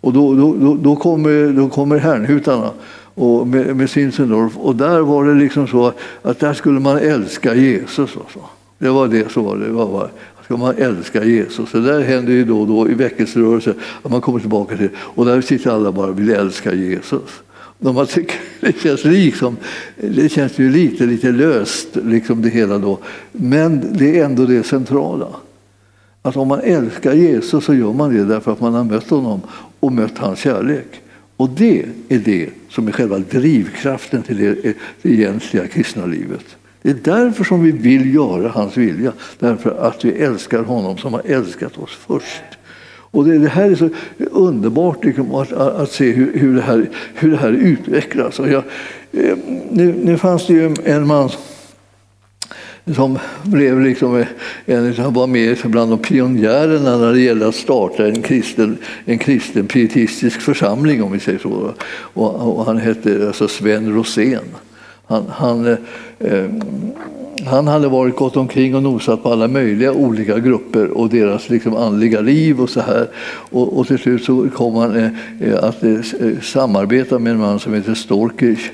Och 0.00 0.12
då, 0.12 0.34
då, 0.34 0.54
då, 0.54 0.74
då 0.74 0.96
kommer, 0.96 1.52
då 1.52 1.68
kommer 1.68 1.98
Hernhutarna 1.98 2.70
och 3.14 3.46
med, 3.46 3.76
med 3.76 3.90
Sinsendorf. 3.90 4.56
Och 4.56 4.76
där 4.76 5.00
var 5.00 5.24
det 5.24 5.34
liksom 5.34 5.66
så 5.66 5.92
att 6.22 6.38
där 6.38 6.54
skulle 6.54 6.80
man 6.80 6.98
älska 6.98 7.54
Jesus. 7.54 8.16
Och 8.16 8.30
så. 8.34 8.40
Det 8.78 8.90
var 8.90 9.08
det 9.08 9.32
så 9.32 9.42
var 9.42 9.56
det. 9.56 9.68
Var, 9.68 10.10
ska 10.44 10.56
man 10.56 10.74
älska 10.76 11.24
Jesus. 11.24 11.72
Det 11.72 11.80
där 11.80 12.00
händer 12.00 12.32
ju 12.32 12.44
då 12.44 12.60
och 12.60 12.66
då 12.66 12.90
i 12.90 12.94
väckelserörelser 12.94 13.74
att 14.02 14.10
man 14.10 14.20
kommer 14.20 14.40
tillbaka 14.40 14.76
till 14.76 14.88
och 14.96 15.24
där 15.24 15.40
sitter 15.40 15.70
alla 15.70 15.92
bara 15.92 16.06
och 16.06 16.18
vill 16.18 16.30
älska 16.30 16.74
Jesus. 16.74 17.42
Man 17.78 18.06
tycker, 18.06 18.36
det, 18.60 18.80
känns 18.80 19.04
liksom, 19.04 19.56
det 19.96 20.28
känns 20.28 20.58
ju 20.58 20.70
lite, 20.70 21.06
lite 21.06 21.32
löst, 21.32 21.88
liksom 22.04 22.42
det 22.42 22.48
hela 22.48 22.78
då. 22.78 22.98
men 23.32 23.98
det 23.98 24.18
är 24.18 24.24
ändå 24.24 24.44
det 24.44 24.62
centrala. 24.62 25.28
Att 26.22 26.36
om 26.36 26.48
man 26.48 26.60
älskar 26.60 27.14
Jesus 27.14 27.64
så 27.64 27.74
gör 27.74 27.92
man 27.92 28.14
det 28.14 28.24
därför 28.24 28.52
att 28.52 28.60
man 28.60 28.74
har 28.74 28.84
mött 28.84 29.10
honom 29.10 29.40
och 29.80 29.92
mött 29.92 30.18
hans 30.18 30.38
kärlek. 30.38 31.00
Och 31.36 31.50
det 31.50 31.84
är 32.08 32.18
det 32.18 32.48
som 32.68 32.88
är 32.88 32.92
själva 32.92 33.18
drivkraften 33.18 34.22
till 34.22 34.36
det 34.36 34.64
eh, 34.64 34.74
egentliga 35.02 35.66
kristna 35.66 36.06
livet. 36.06 36.56
Det 36.82 36.90
är 36.90 36.94
därför 36.94 37.44
som 37.44 37.62
vi 37.62 37.70
vill 37.70 38.14
göra 38.14 38.48
hans 38.48 38.76
vilja, 38.76 39.12
därför 39.38 39.70
att 39.70 40.04
vi 40.04 40.12
älskar 40.12 40.62
honom 40.62 40.98
som 40.98 41.12
har 41.14 41.22
älskat 41.24 41.78
oss 41.78 41.98
först. 42.06 42.42
Och 43.12 43.24
det, 43.24 43.38
det 43.38 43.48
här 43.48 43.70
är 43.70 43.74
så 43.74 43.88
underbart 44.18 45.04
liksom, 45.04 45.34
att, 45.34 45.52
att, 45.52 45.92
se 45.92 46.10
hur, 46.10 46.38
hur, 46.38 46.54
det 46.54 46.62
här, 46.62 46.90
hur 47.14 47.30
det 47.30 47.36
här 47.36 47.52
utvecklas. 47.52 48.38
Och 48.38 48.48
jag, 48.48 48.64
eh, 49.12 49.36
nu, 49.70 49.94
nu 50.02 50.18
fanns 50.18 50.46
det 50.46 50.52
ju 50.52 50.74
en 50.84 51.06
man 51.06 51.30
som 52.94 53.18
blev 53.42 53.80
liksom 53.80 54.24
en, 54.66 54.94
han 54.94 55.14
var 55.14 55.26
med 55.26 55.58
bland 55.64 55.90
de 55.90 55.98
pionjärerna 55.98 56.96
när 56.96 57.12
det 57.12 57.20
gällde 57.20 57.48
att 57.48 57.54
starta 57.54 58.06
en 58.06 58.22
kristen, 58.22 58.78
en 59.04 59.18
kristen 59.18 59.66
pietistisk 59.66 60.40
församling, 60.40 61.02
om 61.02 61.12
vi 61.12 61.20
säger 61.20 61.38
så. 61.38 61.74
Och, 61.92 62.58
och 62.58 62.64
han 62.64 62.78
hette 62.78 63.26
alltså 63.26 63.48
Sven 63.48 63.94
Rosén. 63.94 64.44
Han, 65.12 65.24
han, 65.28 65.76
eh, 66.18 66.44
han 67.46 67.66
hade 67.66 67.88
varit 67.88 68.16
gått 68.16 68.36
omkring 68.36 68.74
och 68.74 68.82
nosat 68.82 69.22
på 69.22 69.32
alla 69.32 69.48
möjliga 69.48 69.92
olika 69.92 70.38
grupper 70.38 70.90
och 70.90 71.08
deras 71.08 71.50
liksom, 71.50 71.76
andliga 71.76 72.20
liv 72.20 72.60
och 72.60 72.70
så 72.70 72.80
här. 72.80 73.08
Och, 73.50 73.78
och 73.78 73.86
till 73.86 73.98
slut 73.98 74.24
så 74.24 74.48
kom 74.54 74.74
han 74.74 74.96
eh, 74.96 75.10
eh 75.40 75.64
att 75.64 75.82
eh, 75.82 75.90
eh, 75.92 76.40
samarbeta 76.42 77.18
med 77.18 77.32
en 77.32 77.38
man 77.38 77.58
som 77.58 77.74
heter 77.74 77.94
Storkirch. 77.94 78.70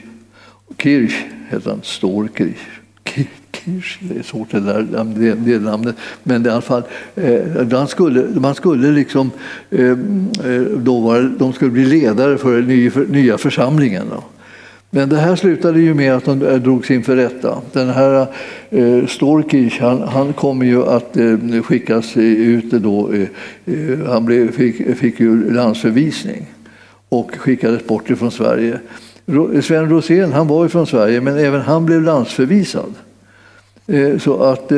Kirch 0.79 1.25
heter 1.51 1.71
han, 1.71 1.81
Storkirch. 1.83 2.67
Kirch, 3.05 3.99
det 4.01 4.19
är 4.19 4.23
svårt 4.23 4.51
det 4.51 4.61
där 4.61 5.05
det, 5.05 5.35
det 5.35 5.59
namnet. 5.59 5.97
Men 6.23 6.47
i 6.47 6.49
alla 6.49 6.61
fall, 6.61 6.83
eh, 7.15 7.87
skulle, 7.87 8.41
man 8.41 8.55
skulle 8.55 8.91
liksom, 8.93 9.31
eh, 9.71 9.91
eh, 9.91 10.63
då 10.77 11.01
var, 11.01 11.33
de 11.39 11.53
skulle 11.53 11.71
bli 11.71 11.85
ledare 11.85 12.39
för 12.39 12.57
den 12.57 12.67
nya, 12.67 12.91
nya 13.09 13.39
församlingen. 13.39 14.07
Då. 14.11 14.25
Men 14.91 15.09
det 15.09 15.17
här 15.17 15.37
slutade 15.37 15.81
ju 15.81 15.95
med 15.95 16.15
att 16.15 16.25
de 16.25 16.43
eh, 16.43 16.55
drogs 16.55 16.91
inför 16.91 17.17
rätta. 17.17 17.59
Den 17.73 17.89
här 17.89 18.27
eh, 18.71 19.69
han, 19.81 20.03
han 20.03 20.33
kommer 20.33 20.67
ju 20.67 20.85
att 20.87 21.17
eh, 21.17 21.63
skickas 21.63 22.17
eh, 22.17 22.23
ut 22.23 22.71
då. 22.71 23.13
Eh, 23.13 23.29
eh, 23.67 23.99
han 24.07 24.25
blev, 24.25 24.53
fick, 24.53 24.97
fick 24.97 25.21
ju 25.21 25.53
landsförvisning 25.53 26.47
och 27.09 27.31
skickades 27.39 27.87
bort 27.87 28.11
ifrån 28.11 28.31
Sverige. 28.31 28.79
Sven 29.63 29.91
Rosén, 29.91 30.33
han 30.33 30.47
var 30.49 30.63
ju 30.63 30.69
från 30.69 30.87
Sverige, 30.87 31.21
men 31.21 31.39
även 31.39 31.61
han 31.61 31.87
blev 31.87 32.03
landsförvisad. 32.03 32.95
Eh, 33.87 34.19
så 34.19 34.43
att 34.43 34.73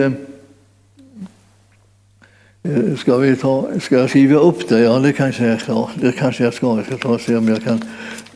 Ska, 2.97 3.17
vi 3.17 3.37
ta, 3.37 3.69
ska 3.81 3.99
jag 3.99 4.11
skriva 4.11 4.39
upp 4.39 4.69
det? 4.69 4.81
Ja, 4.81 4.99
det 4.99 5.13
kanske 5.13 5.47
jag 5.47 5.61
ska. 5.61 5.89
Det 5.95 6.13
kanske 6.13 6.45
jag 6.45 6.55
ska. 6.55 6.77
Jag 6.77 6.87
ska 6.87 6.97
ta 6.97 7.09
och 7.09 7.21
se 7.21 7.37
om 7.37 7.49
jag 7.49 7.65
kan 7.65 7.83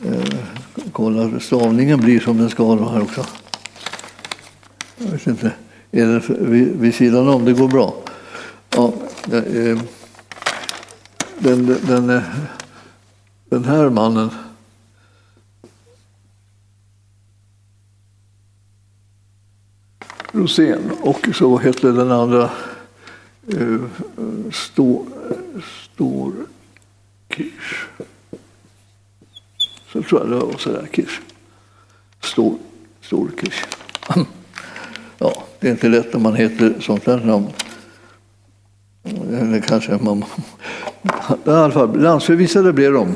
eh, 0.05 0.37
kolla. 0.95 1.39
Stavningen 1.39 1.99
blir 1.99 2.19
som 2.19 2.37
den 2.37 2.49
ska 2.49 2.75
här 2.75 3.01
också. 3.01 3.25
Jag 4.97 5.07
vet 5.07 5.27
inte. 5.27 5.51
Är 5.91 6.05
det 6.05 6.29
vid, 6.29 6.79
vid 6.79 6.95
sidan 6.95 7.27
om? 7.27 7.45
Det 7.45 7.53
går 7.53 7.67
bra. 7.67 7.95
Ja, 8.69 8.93
den, 11.39 11.77
den, 11.87 12.21
den 13.49 13.65
här 13.65 13.89
mannen 13.89 14.29
Rosén 20.31 20.91
och 21.01 21.27
så 21.33 21.57
hette 21.57 21.91
den 21.91 22.11
andra 22.11 22.49
eh, 23.47 23.73
eh, 23.73 23.79
Stor, 24.51 25.05
stor 25.93 26.33
Kirsch. 27.29 27.87
Så 29.94 29.94
tror 30.09 30.21
jag 30.21 30.29
det 30.29 30.45
var 30.45 30.57
sådär 30.57 30.87
Kirsch. 30.91 31.21
Stor, 32.21 32.55
stor 33.01 33.31
Kirsch. 33.41 33.63
Ja, 35.17 35.43
det 35.59 35.67
är 35.67 35.71
inte 35.71 35.87
lätt 35.87 36.13
när 36.13 36.19
man 36.19 36.35
heter 36.35 36.73
sånt 36.79 37.05
här 37.05 37.17
namn. 37.17 37.47
Eller 39.41 39.59
kanske 39.59 39.97
man... 40.01 40.25
I 41.45 41.49
alla 41.49 41.71
fall, 41.71 42.01
landsförvisade 42.01 42.73
blev 42.73 42.93
de. 42.93 43.15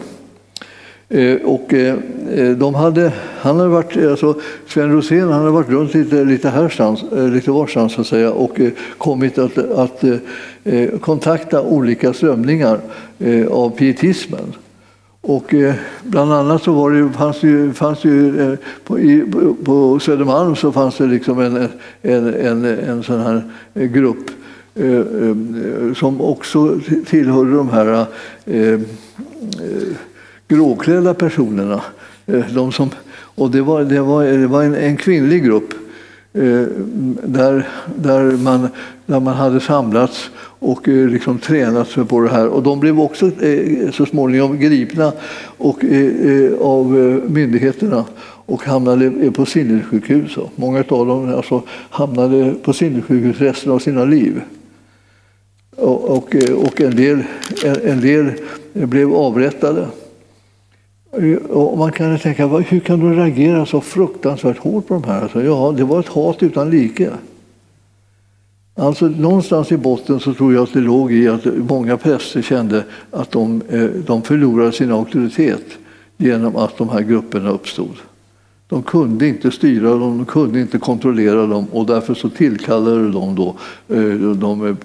Eh, 1.09 1.35
och 1.35 1.73
eh, 1.73 1.97
de 2.57 2.75
hade, 2.75 3.13
han 3.39 3.57
hade 3.57 3.69
varit, 3.69 3.97
alltså 3.97 4.35
Sven 4.67 4.91
Rosén 4.91 5.29
han 5.29 5.39
hade 5.39 5.51
varit 5.51 5.69
runt 5.69 5.93
lite, 5.93 6.23
lite 6.23 6.49
härstans, 6.49 7.03
eh, 7.03 7.27
lite 7.29 7.51
varstans 7.51 7.93
så 7.93 8.01
att 8.01 8.07
säga, 8.07 8.31
och 8.31 8.59
kommit 8.97 9.37
att, 9.37 9.57
att 9.57 10.03
kontakta 11.01 11.61
olika 11.61 12.13
strömningar 12.13 12.79
av 13.51 13.69
pietismen. 13.69 14.53
Och 15.29 15.53
eh, 15.53 15.75
bland 16.03 16.33
annat 16.33 16.63
så 16.63 16.71
var 16.71 16.91
det, 16.91 17.09
fanns 17.09 17.41
det, 17.41 17.73
fanns 17.73 18.01
det 18.01 18.09
ju 18.09 18.51
eh, 18.51 18.57
på, 18.83 18.99
i, 18.99 19.25
på 19.65 19.99
Södermalm 19.99 20.55
så 20.55 20.71
fanns 20.71 20.97
det 20.97 21.07
liksom 21.07 21.39
en, 21.39 21.67
en, 22.01 22.33
en, 22.33 22.65
en 22.65 23.03
sån 23.03 23.19
här 23.19 23.43
eh, 23.73 23.85
grupp 23.85 24.29
som 25.95 26.21
också 26.21 26.79
tillhörde 27.05 27.51
de 27.51 27.69
här 27.69 28.05
eh, 28.45 28.79
gråklädda 30.47 31.13
personerna. 31.13 31.81
De 32.53 32.71
som, 32.71 32.89
och 33.11 33.51
det 33.51 33.61
var, 33.61 33.83
det 33.83 34.01
var, 34.01 34.23
det 34.23 34.47
var 34.47 34.63
en, 34.63 34.75
en 34.75 34.97
kvinnlig 34.97 35.45
grupp 35.45 35.73
Eh, 36.33 36.67
där, 37.23 37.67
där, 37.95 38.37
man, 38.37 38.67
där 39.05 39.19
man 39.19 39.33
hade 39.33 39.59
samlats 39.59 40.29
och 40.59 40.87
eh, 40.87 41.07
liksom 41.07 41.39
tränat 41.39 41.87
sig 41.87 42.05
på 42.05 42.21
det 42.21 42.29
här. 42.29 42.47
Och 42.47 42.63
de 42.63 42.79
blev 42.79 42.99
också 42.99 43.43
eh, 43.43 43.91
så 43.91 44.05
småningom 44.05 44.59
gripna 44.59 45.13
och, 45.57 45.83
av 46.61 46.91
myndigheterna 47.29 48.05
och 48.45 48.63
hamnade 48.63 49.31
på 49.31 49.45
sinnessjukhus. 49.45 50.37
Många 50.55 50.79
av 50.79 51.07
dem 51.07 51.33
alltså 51.33 51.63
hamnade 51.89 52.53
på 52.63 52.73
sinnessjukhus 52.73 53.39
resten 53.39 53.71
av 53.71 53.79
sina 53.79 54.05
liv. 54.05 54.41
Och, 55.75 56.09
och, 56.09 56.35
och 56.65 56.81
en, 56.81 56.95
del, 56.95 57.23
en 57.83 58.01
del 58.01 58.31
blev 58.73 59.13
avrättade. 59.13 59.87
Och 61.49 61.77
man 61.77 61.91
kan 61.91 62.19
tänka, 62.19 62.47
hur 62.47 62.79
kan 62.79 62.99
du 62.99 63.13
reagera 63.13 63.65
så 63.65 63.81
fruktansvärt 63.81 64.57
hårt 64.57 64.87
på 64.87 64.93
de 64.93 65.03
här? 65.03 65.21
Alltså, 65.21 65.43
ja, 65.43 65.73
det 65.77 65.83
var 65.83 65.99
ett 65.99 66.07
hat 66.07 66.43
utan 66.43 66.69
like. 66.69 67.09
Alltså, 68.75 69.07
någonstans 69.07 69.71
i 69.71 69.77
botten 69.77 70.19
så 70.19 70.33
tror 70.33 70.53
jag 70.53 70.63
att 70.63 70.73
det 70.73 70.79
låg 70.79 71.11
i 71.11 71.27
att 71.27 71.45
många 71.45 71.97
präster 71.97 72.41
kände 72.41 72.83
att 73.11 73.31
de, 73.31 73.61
eh, 73.69 73.83
de 73.83 74.21
förlorade 74.21 74.71
sin 74.71 74.91
auktoritet 74.91 75.65
genom 76.17 76.55
att 76.55 76.77
de 76.77 76.89
här 76.89 77.01
grupperna 77.01 77.49
uppstod. 77.49 77.95
De 78.69 78.83
kunde 78.83 79.27
inte 79.27 79.51
styra 79.51 79.89
dem, 79.89 80.17
de 80.17 80.25
kunde 80.25 80.61
inte 80.61 80.77
kontrollera 80.77 81.45
dem 81.45 81.67
och 81.71 81.85
därför 81.85 82.13
så 82.13 82.29
tillkallade 82.29 83.11
de 83.11 83.35
då, 83.35 83.55
eh, 83.87 84.13
de 84.19 84.67
eh, 84.67 84.75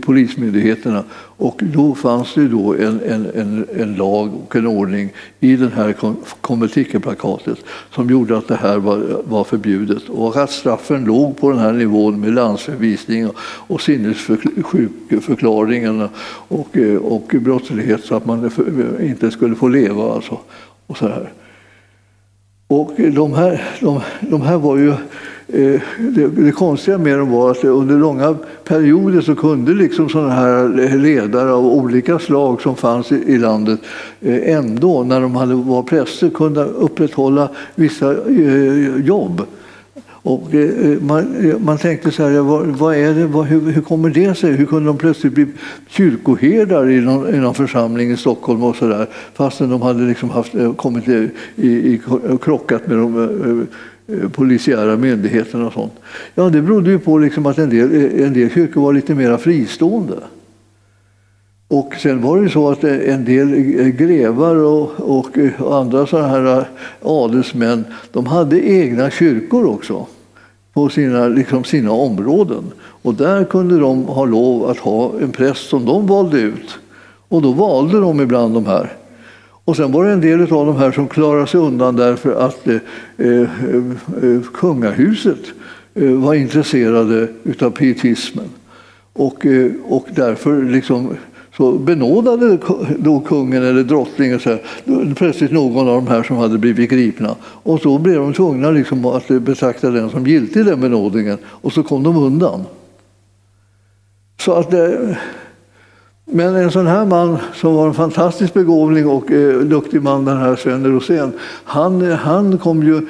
polismyndigheterna. 0.00 1.04
Och 1.36 1.60
då 1.62 1.94
fanns 1.94 2.34
det 2.34 2.48
då 2.48 2.74
en, 2.74 3.00
en, 3.00 3.26
en, 3.34 3.66
en 3.76 3.94
lag 3.94 4.34
och 4.34 4.56
en 4.56 4.66
ordning 4.66 5.12
i 5.40 5.56
det 5.56 5.70
här 5.74 5.94
konventikelplakatet 6.40 7.58
som 7.94 8.10
gjorde 8.10 8.38
att 8.38 8.48
det 8.48 8.56
här 8.56 8.78
var, 8.78 9.22
var 9.24 9.44
förbjudet 9.44 10.08
och 10.08 10.36
att 10.36 10.50
straffen 10.50 11.04
låg 11.04 11.36
på 11.36 11.50
den 11.50 11.58
här 11.58 11.72
nivån 11.72 12.20
med 12.20 12.34
landsförvisning 12.34 13.30
och 13.42 13.80
sinnessjukförklaringen 13.80 16.08
och, 16.48 16.76
eh, 16.76 16.96
och 16.96 17.34
brottslighet 17.40 18.04
så 18.04 18.14
att 18.14 18.26
man 18.26 18.50
inte 19.00 19.30
skulle 19.30 19.54
få 19.54 19.68
leva. 19.68 20.14
Alltså, 20.14 20.38
och 20.86 20.96
så 20.96 21.08
här. 21.08 21.32
Och 22.70 22.92
de 22.96 23.34
här, 23.34 23.62
de, 23.80 24.00
de 24.20 24.42
här 24.42 24.56
var 24.56 24.76
ju 24.76 24.90
eh, 25.48 25.80
det, 25.98 26.26
det, 26.26 26.52
konstiga 26.52 26.98
med 26.98 27.18
dem 27.18 27.30
var 27.30 27.50
att 27.50 27.64
under 27.64 27.98
långa 27.98 28.36
perioder 28.64 29.20
så 29.20 29.34
kunde 29.34 29.74
liksom 29.74 30.08
sådana 30.08 30.30
här 30.30 30.96
ledare 30.98 31.52
av 31.52 31.66
olika 31.66 32.18
slag 32.18 32.62
som 32.62 32.76
fanns 32.76 33.12
i, 33.12 33.14
i 33.14 33.38
landet 33.38 33.80
eh, 34.20 34.54
ändå, 34.56 35.02
när 35.02 35.20
de 35.20 35.36
hade, 35.36 35.54
var 35.54 35.82
präster, 35.82 36.30
kunde 36.30 36.64
upprätthålla 36.64 37.48
vissa 37.74 38.12
eh, 38.12 38.96
jobb. 39.06 39.42
Och 40.22 40.54
eh, 40.54 40.90
eh, 40.90 41.00
man, 41.00 41.50
eh, 41.50 41.58
man 41.58 41.78
tänkte 41.78 42.10
så 42.10 42.22
här, 42.22 42.40
vad, 42.40 42.66
vad 42.66 42.96
är 42.96 43.14
det, 43.14 43.26
vad, 43.26 43.46
hur, 43.46 43.60
hur, 43.60 43.82
kommer 43.82 44.10
det 44.10 44.34
sig? 44.34 44.52
Hur 44.52 44.66
kunde 44.66 44.86
de 44.86 44.98
plötsligt 44.98 45.32
bli 45.32 45.46
kyrkoherdar 45.88 46.90
i 46.90 47.00
någon, 47.00 47.34
i 47.34 47.38
någon 47.38 47.54
församling 47.54 48.10
i 48.10 48.16
Stockholm 48.16 48.62
och 48.62 48.76
så 48.76 48.86
där, 48.86 49.06
fastän 49.34 49.70
de 49.70 49.82
hade 49.82 50.02
liksom 50.02 50.30
haft, 50.30 50.52
kommit 50.76 51.08
i, 51.08 51.30
i, 51.56 52.00
krockat 52.40 52.86
med 52.86 52.96
de 52.96 53.66
polisiära 54.32 54.96
myndigheterna 54.96 55.66
och 55.66 55.72
sånt? 55.72 55.92
Ja, 56.34 56.48
det 56.48 56.62
berodde 56.62 56.90
ju 56.90 56.98
på 56.98 57.18
liksom 57.18 57.46
att 57.46 57.58
en 57.58 57.70
del, 57.70 58.20
en 58.20 58.32
del 58.32 58.50
kyrkor 58.50 58.82
var 58.82 58.92
lite 58.92 59.14
mer 59.14 59.36
fristående. 59.36 60.16
Och 61.70 61.94
sen 61.98 62.22
var 62.22 62.42
det 62.42 62.50
så 62.50 62.70
att 62.70 62.84
eh, 62.84 63.14
en 63.14 63.24
del 63.24 63.52
eh, 63.52 63.86
grevar 63.86 64.56
och, 64.56 64.90
och 65.00 65.38
eh, 65.38 65.62
andra 65.62 66.06
sådana 66.06 66.28
här 66.28 66.64
adelsmän 67.02 67.84
de 68.12 68.26
hade 68.26 68.68
egna 68.68 69.10
kyrkor 69.10 69.66
också 69.66 70.06
på 70.72 70.88
sina, 70.88 71.28
liksom 71.28 71.64
sina 71.64 71.92
områden. 71.92 72.64
Och 73.02 73.14
där 73.14 73.44
kunde 73.44 73.78
de 73.78 74.04
ha 74.04 74.24
lov 74.24 74.70
att 74.70 74.78
ha 74.78 75.12
en 75.20 75.32
präst 75.32 75.68
som 75.68 75.84
de 75.84 76.06
valde 76.06 76.40
ut. 76.40 76.78
Och 77.28 77.42
då 77.42 77.52
valde 77.52 78.00
de 78.00 78.20
ibland 78.20 78.54
de 78.54 78.66
här. 78.66 78.92
Och 79.64 79.76
sen 79.76 79.92
var 79.92 80.04
det 80.04 80.12
en 80.12 80.20
del 80.20 80.40
av 80.40 80.66
de 80.66 80.76
här 80.76 80.92
som 80.92 81.08
klarade 81.08 81.46
sig 81.46 81.60
undan 81.60 81.96
därför 81.96 82.46
att 82.46 82.66
eh, 82.66 82.76
eh, 83.16 84.40
kungahuset 84.54 85.40
eh, 85.94 86.12
var 86.12 86.34
intresserade 86.34 87.28
av 87.60 87.70
pietismen. 87.70 88.48
Och, 89.12 89.46
eh, 89.46 89.72
och 89.84 90.06
därför 90.14 90.62
liksom 90.62 91.16
så 91.60 91.72
benådade 91.72 92.58
då 92.98 93.20
kungen 93.20 93.64
eller 93.64 93.82
drottningen 93.82 94.40
så 94.40 94.50
här, 94.50 95.14
plötsligt 95.14 95.52
någon 95.52 95.88
av 95.88 95.94
de 95.94 96.06
här 96.06 96.22
som 96.22 96.36
hade 96.36 96.58
blivit 96.58 96.90
gripna. 96.90 97.36
Och 97.42 97.80
så 97.80 97.98
blev 97.98 98.14
de 98.14 98.32
tvungna 98.32 98.70
liksom 98.70 99.04
att 99.04 99.28
betrakta 99.28 99.90
den 99.90 100.10
som 100.10 100.26
giltig, 100.26 100.64
den 100.64 100.80
benådningen. 100.80 101.38
Och 101.44 101.72
så 101.72 101.82
kom 101.82 102.02
de 102.02 102.16
undan. 102.16 102.64
Så 104.40 104.52
att 104.52 104.70
det, 104.70 105.16
men 106.24 106.54
en 106.54 106.70
sån 106.70 106.86
här 106.86 107.06
man 107.06 107.38
som 107.54 107.74
var 107.74 107.86
en 107.86 107.94
fantastisk 107.94 108.54
begåvning 108.54 109.06
och 109.08 109.30
eh, 109.30 109.58
duktig 109.58 110.02
man, 110.02 110.24
den 110.24 110.36
här 110.36 110.56
Sven 110.56 110.86
Rosén, 110.86 111.32
han, 111.64 112.10
eh, 112.10 112.16
han 112.16 112.58
kom 112.58 112.82
ju... 112.82 113.06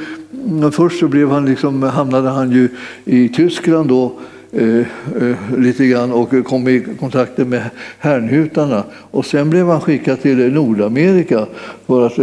Mm, 0.47 0.73
först 0.73 1.01
så 1.01 1.09
blev 1.09 1.31
han 1.31 1.47
liksom, 1.47 1.83
hamnade 1.83 2.29
han 2.29 2.51
ju 2.51 2.69
i 3.05 3.29
Tyskland 3.29 3.89
då 3.89 4.13
Eh, 4.53 4.79
eh, 4.79 5.37
lite 5.59 5.87
grann 5.87 6.13
och 6.13 6.45
kom 6.45 6.69
i 6.69 6.87
kontakt 7.01 7.39
med 7.39 7.63
härnhutarna. 7.99 8.85
Och 9.11 9.27
sen 9.27 9.51
blev 9.51 9.67
han 9.69 9.81
skickad 9.81 10.23
till 10.23 10.53
Nordamerika 10.53 11.47
för 11.87 12.07
att 12.07 12.19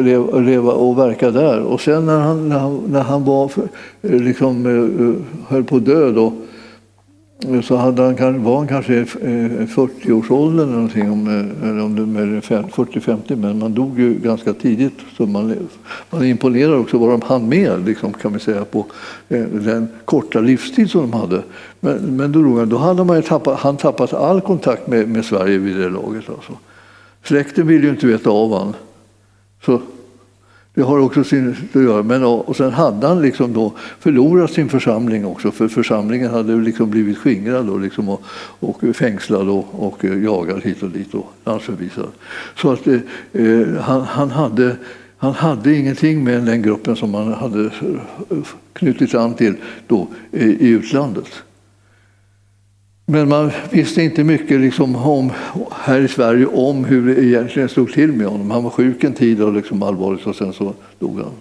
leva, 0.46 0.72
och 0.72 0.98
verka 0.98 1.32
där. 1.32 1.60
Och 1.60 1.82
sen 1.82 2.06
när 2.06 2.20
han, 2.20 2.50
när 2.50 2.60
han, 2.60 2.82
när 2.88 3.02
han 3.02 3.24
var, 3.24 3.52
eh, 4.02 4.12
liksom, 4.12 5.26
höll 5.48 5.64
på 5.64 5.76
att 5.76 5.86
dö 5.86 6.12
då, 6.12 6.34
så 7.64 7.76
hade 7.76 8.02
han, 8.02 8.44
var 8.44 8.58
han 8.58 8.68
kanske 8.68 8.94
i 8.94 9.04
40-årsåldern 9.04 10.60
eh, 10.60 10.64
eller 10.64 10.74
någonting, 10.74 11.04
eh, 11.04 11.70
eller 11.70 11.84
om 11.84 11.96
det 11.96 12.02
40-50, 12.42 13.36
men 13.36 13.60
man 13.60 13.74
dog 13.74 14.00
ju 14.00 14.14
ganska 14.14 14.54
tidigt. 14.54 14.94
Så 15.18 15.26
man, 15.26 15.68
man 16.10 16.26
imponerar 16.26 16.80
också 16.80 16.98
vad 16.98 17.10
de 17.10 17.22
hann 17.22 17.50
med, 17.50 17.86
liksom, 17.86 18.14
kan 18.14 18.34
vi 18.34 18.40
säga, 18.40 18.66
på 18.66 18.86
eh, 19.30 19.44
den 19.44 19.88
korta 20.06 20.40
livstid 20.40 20.90
som 20.90 21.02
de 21.02 21.14
hade. 21.14 21.44
Men, 21.80 22.18
men 22.18 22.32
då, 22.32 22.66
då 22.66 22.78
hade 22.78 23.04
man 23.04 23.22
tappat, 23.22 23.60
han 23.60 23.78
tappat 23.78 24.14
all 24.14 24.42
kontakt 24.42 24.88
med, 24.88 25.10
med 25.10 25.26
Sverige 25.26 25.58
vid 25.58 25.76
det 25.76 25.90
laget. 25.90 26.30
Alltså. 26.30 26.54
Släkten 27.24 27.68
ville 27.68 27.84
ju 27.84 27.90
inte 27.90 28.08
veta 28.08 28.30
av 28.30 28.50
honom. 28.50 28.74
Så 29.66 29.82
det 30.78 30.84
har 30.84 31.00
också 31.00 31.24
sin 31.24 31.56
att 31.74 31.82
göra. 31.82 32.04
Men, 32.04 32.24
och 32.24 32.56
sen 32.56 32.72
hade 32.72 33.08
han 33.08 33.22
liksom 33.22 33.54
då 33.54 33.74
förlorat 34.00 34.52
sin 34.52 34.70
församling 34.70 35.26
också, 35.26 35.52
för 35.52 35.68
församlingen 35.68 36.32
hade 36.32 36.56
liksom 36.56 36.90
blivit 36.90 37.18
skingrad 37.18 37.70
och, 37.70 37.80
liksom 37.80 38.10
och, 38.10 38.22
och 38.60 38.96
fängslad 38.96 39.50
och, 39.50 39.88
och 39.88 40.04
jagad 40.04 40.64
hit 40.64 40.84
och 40.84 40.90
dit 40.90 41.14
och 41.14 41.32
landsförvisad. 41.46 42.08
Så 42.56 42.72
att 42.72 42.88
eh, 42.88 43.00
eh 43.34 43.68
han, 43.80 44.02
han, 44.02 44.32
hade, 44.32 44.76
han 45.18 45.34
hade 45.34 45.76
ingenting 45.76 46.24
med 46.24 46.44
den 46.44 46.62
gruppen 46.62 46.96
som 46.96 47.14
han 47.14 47.34
hade 47.34 47.70
knutit 48.74 49.16
an 49.16 49.34
till 49.34 49.56
då, 49.88 50.08
eh, 50.32 50.50
i 50.50 50.68
utlandet. 50.68 51.44
Men 53.10 53.30
man 53.30 53.52
visste 53.72 54.02
inte 54.02 54.24
mycket 54.24 54.62
liksom 54.62 54.96
om, 54.96 55.32
här 55.72 56.00
i 56.00 56.08
Sverige 56.08 56.46
om 56.46 56.86
hur 56.86 57.16
det 57.16 57.24
egentligen 57.24 57.70
stod 57.70 57.94
till 57.94 58.12
med 58.12 58.28
honom. 58.28 58.52
Han 58.52 58.64
var 58.64 58.70
sjuk 58.70 59.04
en 59.04 59.14
tid 59.14 59.42
och 59.42 59.54
liksom 59.54 59.84
allvarligt 59.84 60.28
och 60.28 60.36
sen 60.36 60.54
så 60.54 60.74
dog 61.00 61.20
han. 61.20 61.32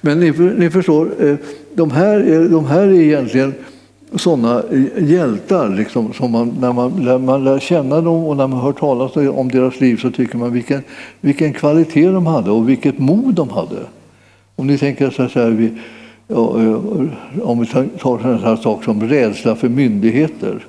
Men 0.00 0.20
ni, 0.20 0.30
ni 0.58 0.70
förstår, 0.70 1.24
eh, 1.24 1.36
de 1.74 1.90
här, 1.90 2.48
de 2.48 2.66
här 2.66 2.82
är 2.82 3.00
egentligen 3.00 3.54
sådana 4.14 4.62
hjältar. 4.98 5.68
Liksom, 5.68 6.12
som 6.12 6.30
man, 6.30 6.56
när, 6.60 6.72
man, 6.72 6.92
när 7.04 7.18
man 7.18 7.44
lär 7.44 7.58
känna 7.58 8.00
dem 8.00 8.24
och 8.24 8.36
när 8.36 8.46
man 8.46 8.60
hör 8.60 8.72
talas 8.72 9.16
om 9.16 9.48
deras 9.48 9.80
liv 9.80 9.96
så 9.96 10.10
tycker 10.10 10.38
man 10.38 10.52
vilken, 10.52 10.82
vilken 11.20 11.52
kvalitet 11.52 12.06
de 12.06 12.26
hade 12.26 12.50
och 12.50 12.68
vilket 12.68 12.98
mod 12.98 13.34
de 13.34 13.48
hade. 13.48 13.78
Om 14.56 14.66
ni 14.66 14.78
tänker 14.78 15.10
så 15.10 15.22
här, 15.22 15.50
vi, 15.50 15.72
eh, 16.28 17.42
om 17.42 17.60
vi 17.60 17.66
tar 17.66 17.88
sådana 18.18 18.36
här 18.36 18.56
sak 18.56 18.84
som 18.84 19.08
rädsla 19.08 19.56
för 19.56 19.68
myndigheter. 19.68 20.66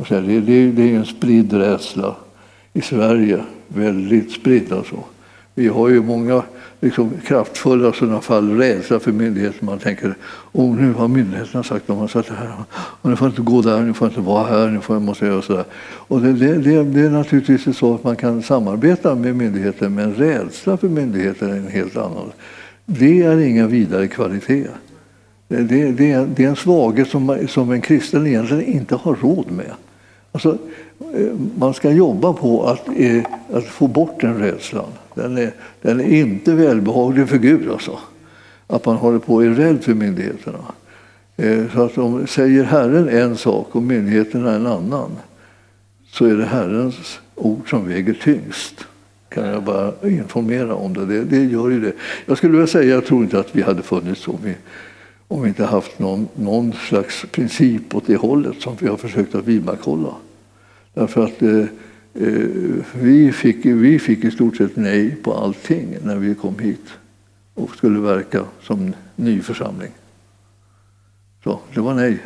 Och 0.00 0.06
så 0.06 0.14
det, 0.14 0.40
det, 0.40 0.70
det 0.70 0.82
är 0.82 0.96
en 0.96 1.06
spridd 1.06 1.52
rädsla 1.52 2.16
i 2.72 2.80
Sverige, 2.80 3.44
väldigt 3.68 4.32
spridd 4.32 4.72
alltså. 4.72 4.96
Vi 5.54 5.68
har 5.68 5.88
ju 5.88 6.02
många 6.02 6.42
liksom, 6.80 7.12
kraftfulla 7.26 7.92
sådana 7.92 8.20
fall, 8.20 8.58
rädsla 8.58 9.00
för 9.00 9.12
myndigheter. 9.12 9.64
Man 9.64 9.78
tänker, 9.78 10.14
oh, 10.52 10.76
nu 10.76 10.92
har 10.92 11.08
myndigheterna 11.08 11.62
sagt 11.62 11.90
om 11.90 11.98
man 11.98 12.08
satt 12.08 12.28
här. 12.28 12.52
Och 12.72 13.10
nu 13.10 13.16
får 13.16 13.26
jag 13.26 13.32
inte 13.32 13.42
gå 13.42 13.62
där, 13.62 13.80
nu 13.80 13.94
får 13.94 14.06
jag 14.06 14.10
inte 14.10 14.20
vara 14.20 14.46
här, 14.46 14.68
nu 14.68 14.80
får 14.80 14.96
jag, 14.96 15.02
måste 15.02 15.26
göra 15.26 15.42
sådär. 15.42 15.64
Och 15.82 16.20
det, 16.20 16.32
det, 16.32 16.54
det, 16.54 16.84
det 16.84 17.00
är 17.00 17.10
naturligtvis 17.10 17.76
så 17.78 17.94
att 17.94 18.04
man 18.04 18.16
kan 18.16 18.42
samarbeta 18.42 19.14
med 19.14 19.36
myndigheter, 19.36 19.88
men 19.88 20.14
rädsla 20.14 20.76
för 20.76 20.88
myndigheter 20.88 21.48
är 21.48 21.56
en 21.56 21.68
helt 21.68 21.96
annan. 21.96 22.32
Det 22.86 23.22
är 23.22 23.38
ingen 23.38 23.68
vidare 23.68 24.08
kvalitet. 24.08 24.66
Det, 25.48 25.62
det, 25.62 25.92
det, 25.92 26.12
är, 26.12 26.26
det 26.36 26.44
är 26.44 26.48
en 26.48 26.56
svaghet 26.56 27.08
som, 27.08 27.46
som 27.48 27.70
en 27.70 27.80
kristen 27.80 28.26
egentligen 28.26 28.64
inte 28.64 28.96
har 28.96 29.14
råd 29.14 29.50
med. 29.50 29.72
Alltså, 30.32 30.58
eh, 31.14 31.32
man 31.58 31.74
ska 31.74 31.90
jobba 31.90 32.32
på 32.32 32.64
att, 32.66 32.88
eh, 32.96 33.24
att 33.52 33.64
få 33.64 33.88
bort 33.88 34.20
den 34.20 34.38
rädslan. 34.38 34.90
Den 35.14 35.38
är, 35.38 35.52
den 35.82 36.00
är 36.00 36.04
inte 36.04 36.54
välbehaglig 36.54 37.28
för 37.28 37.38
Gud. 37.38 37.70
Alltså. 37.70 37.98
Att 38.66 38.86
man 38.86 38.96
håller 38.96 39.18
på 39.18 39.34
och 39.34 39.44
är 39.44 39.50
rädd 39.50 39.84
för 39.84 39.94
myndigheterna. 39.94 40.58
Eh, 41.36 41.64
så 41.72 41.82
att 41.82 41.98
om 41.98 42.26
säger 42.26 42.64
Herren 42.64 43.08
en 43.08 43.36
sak 43.36 43.76
och 43.76 43.82
myndigheterna 43.82 44.54
en 44.54 44.66
annan 44.66 45.10
så 46.12 46.24
är 46.24 46.34
det 46.34 46.44
Herrens 46.44 47.20
ord 47.34 47.70
som 47.70 47.88
väger 47.88 48.14
tyngst. 48.14 48.86
Kan 49.28 49.48
jag 49.48 49.62
bara 49.62 49.92
informera 50.02 50.74
om 50.74 50.94
det. 50.94 51.06
Det, 51.06 51.24
det 51.24 51.44
gör 51.44 51.70
ju 51.70 51.80
det. 51.80 51.92
Jag 52.26 52.38
skulle 52.38 52.52
vilja 52.52 52.66
säga, 52.66 52.94
jag 52.94 53.06
tror 53.06 53.22
inte 53.22 53.38
att 53.38 53.56
vi 53.56 53.62
hade 53.62 53.82
funnits 53.82 54.28
om 54.28 54.38
vi, 54.44 54.54
om 55.30 55.42
vi 55.42 55.48
inte 55.48 55.64
haft 55.64 55.98
någon, 55.98 56.28
någon 56.34 56.72
slags 56.72 57.26
princip 57.30 57.94
åt 57.94 58.06
det 58.06 58.16
hållet 58.16 58.60
som 58.60 58.76
vi 58.80 58.88
har 58.88 58.96
försökt 58.96 59.34
att 59.34 59.44
vidmakthålla. 59.44 60.14
Därför 60.94 61.24
att 61.24 61.42
eh, 61.42 61.58
eh, 62.14 62.48
vi, 62.94 63.32
fick, 63.32 63.64
vi 63.64 63.98
fick 63.98 64.24
i 64.24 64.30
stort 64.30 64.56
sett 64.56 64.76
nej 64.76 65.16
på 65.16 65.34
allting 65.34 65.96
när 66.04 66.16
vi 66.16 66.34
kom 66.34 66.58
hit 66.58 66.84
och 67.54 67.76
skulle 67.76 68.00
verka 68.00 68.44
som 68.62 68.94
ny 69.16 69.40
församling. 69.40 69.90
Så, 71.44 71.60
det 71.74 71.80
var 71.80 71.94
nej. 71.94 72.18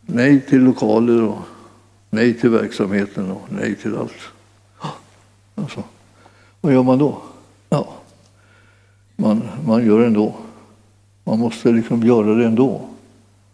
Nej 0.00 0.40
till 0.40 0.60
lokaler 0.60 1.22
och 1.22 1.38
nej 2.10 2.34
till 2.34 2.50
verksamheten 2.50 3.30
och 3.30 3.46
nej 3.48 3.74
till 3.74 3.96
allt. 3.96 4.20
Alltså, 5.54 5.82
vad 6.60 6.72
gör 6.72 6.82
man 6.82 6.98
då? 6.98 7.22
Ja, 7.68 7.94
man, 9.16 9.42
man 9.66 9.86
gör 9.86 10.00
det 10.00 10.06
ändå. 10.06 10.34
Man 11.28 11.38
måste 11.38 11.72
liksom 11.72 12.02
göra 12.02 12.34
det 12.34 12.46
ändå. 12.46 12.88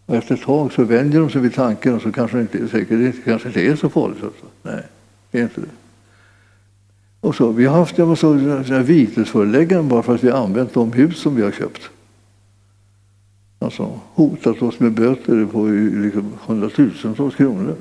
Och 0.05 0.15
efter 0.15 0.35
ett 0.35 0.41
tag 0.41 0.73
så 0.73 0.83
vänjer 0.83 1.19
de 1.19 1.29
sig 1.29 1.41
vid 1.41 1.53
tanken 1.53 1.95
och 1.95 2.01
så 2.01 2.11
kanske 2.11 2.37
det 2.37 2.41
inte 2.41 2.57
är, 2.57 2.67
säkert, 2.67 2.89
det 2.89 3.13
kanske 3.25 3.47
inte 3.47 3.61
är 3.61 3.75
så 3.75 3.89
farligt. 3.89 4.23
Alltså. 4.23 4.45
Nej, 4.61 4.83
det 5.31 5.39
är 5.39 5.43
inte 5.43 5.61
det. 5.61 5.67
Och 7.19 7.35
så, 7.35 7.51
vi 7.51 7.65
har 7.65 7.77
haft 7.77 7.97
jag 7.97 8.17
så, 8.17 8.33
vitesförelägganden 8.83 9.89
bara 9.89 10.03
för 10.03 10.15
att 10.15 10.23
vi 10.23 10.29
har 10.29 10.43
använt 10.43 10.73
de 10.73 10.93
hus 10.93 11.19
som 11.19 11.35
vi 11.35 11.41
har 11.41 11.51
köpt. 11.51 11.81
Alltså 13.59 13.99
hotat 14.13 14.61
oss 14.61 14.79
med 14.79 14.91
böter 14.91 15.45
på 15.45 15.65
liksom 16.03 16.33
hundratusentals 16.45 17.35
kronor. 17.35 17.75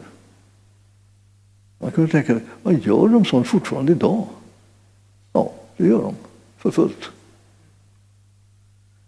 Man 1.78 1.90
kunde 1.90 2.10
tänka, 2.10 2.40
vad 2.62 2.74
gör 2.74 3.08
de 3.08 3.24
sånt 3.24 3.46
fortfarande 3.46 3.92
idag? 3.92 4.26
Ja, 5.32 5.52
det 5.76 5.86
gör 5.86 6.02
de 6.02 6.14
för 6.58 6.70
fullt. 6.70 7.10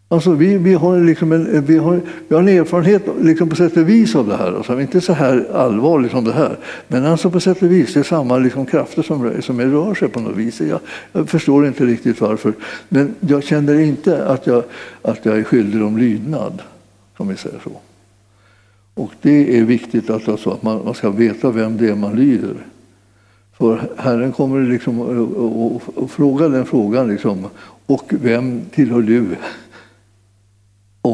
Alltså 0.09 0.31
vi, 0.31 0.59
vi, 0.59 0.75
har 0.75 1.01
liksom 1.01 1.33
en, 1.33 1.65
vi, 1.65 1.79
har, 1.79 2.01
vi 2.29 2.35
har 2.35 2.43
en 2.43 2.49
erfarenhet 2.49 3.03
liksom 3.21 3.49
på 3.49 3.57
sätt 3.57 3.77
och 3.77 3.89
vis 3.89 4.17
av 4.17 4.29
det 4.29 4.37
här. 4.37 4.53
Alltså 4.53 4.81
inte 4.81 5.01
så 5.01 5.13
här 5.13 5.47
allvarligt 5.53 6.11
som 6.11 6.25
det 6.25 6.33
här. 6.33 6.59
Men 6.89 7.05
alltså 7.05 7.31
på 7.31 7.41
sätt 7.41 7.63
och 7.63 7.73
vis, 7.73 7.95
det 7.95 8.01
är 8.01 8.05
samma 8.05 8.39
liksom 8.39 8.67
krafter 8.67 9.03
som, 9.03 9.43
som 9.43 9.61
rör 9.61 9.95
sig 9.95 10.09
på 10.09 10.21
något 10.21 10.37
vis. 10.37 10.61
Jag, 10.61 10.81
jag, 11.13 11.29
förstår 11.29 11.67
inte 11.67 11.85
riktigt 11.85 12.21
varför. 12.21 12.53
Men 12.89 13.15
jag 13.21 13.45
känner 13.45 13.81
inte 13.81 14.27
att 14.27 14.47
jag, 14.47 14.65
att 15.03 15.25
jag 15.25 15.39
är 15.39 15.45
skyldig 15.45 15.83
om 15.83 15.99
lydnad, 15.99 16.63
om 17.17 17.29
vi 17.29 17.37
säger 17.37 17.59
så. 17.65 17.73
Och 18.95 19.13
det 19.23 19.59
är 19.59 19.65
viktigt 19.65 20.11
att, 20.11 20.29
alltså, 20.29 20.51
att 20.51 20.63
man, 20.63 20.85
man 20.85 20.95
ska 20.95 21.11
veta 21.11 21.51
vem 21.51 21.77
det 21.77 21.89
är 21.89 21.95
man 21.95 22.17
lyder. 22.17 22.57
För 23.59 23.81
Herren 23.97 24.33
kommer 24.33 24.61
liksom 24.61 25.01
att 25.97 26.11
fråga 26.11 26.49
den 26.49 26.67
frågan. 26.67 27.09
Liksom, 27.09 27.47
och 27.87 28.05
vem 28.09 28.61
tillhör 28.75 29.03
du? 29.03 29.27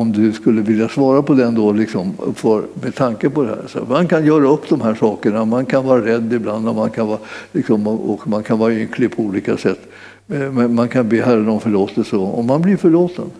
Om 0.00 0.12
du 0.12 0.32
skulle 0.32 0.62
vilja 0.62 0.88
svara 0.88 1.22
på 1.22 1.34
den 1.34 1.54
då, 1.54 1.72
liksom, 1.72 2.12
för, 2.34 2.62
med 2.82 2.94
tanke 2.94 3.30
på 3.30 3.42
det 3.42 3.48
här. 3.48 3.64
Så 3.66 3.84
man 3.88 4.08
kan 4.08 4.26
göra 4.26 4.48
upp 4.48 4.68
de 4.68 4.80
här 4.80 4.94
sakerna, 4.94 5.44
man 5.44 5.66
kan 5.66 5.84
vara 5.84 6.04
rädd 6.04 6.32
ibland 6.32 6.68
och 6.68 6.74
man 6.74 6.90
kan 6.90 7.06
vara, 7.06 7.18
liksom, 7.52 7.86
och 7.86 8.28
man 8.28 8.42
kan 8.42 8.58
vara 8.58 8.72
ynklig 8.72 9.16
på 9.16 9.22
olika 9.22 9.56
sätt. 9.56 9.80
Eh, 10.28 10.52
men 10.52 10.74
man 10.74 10.88
kan 10.88 11.08
be 11.08 11.22
Herren 11.22 11.48
om 11.48 11.60
förlåtelse 11.60 12.16
om 12.16 12.46
man 12.46 12.62
blir 12.62 12.76
förlåten. 12.76 13.30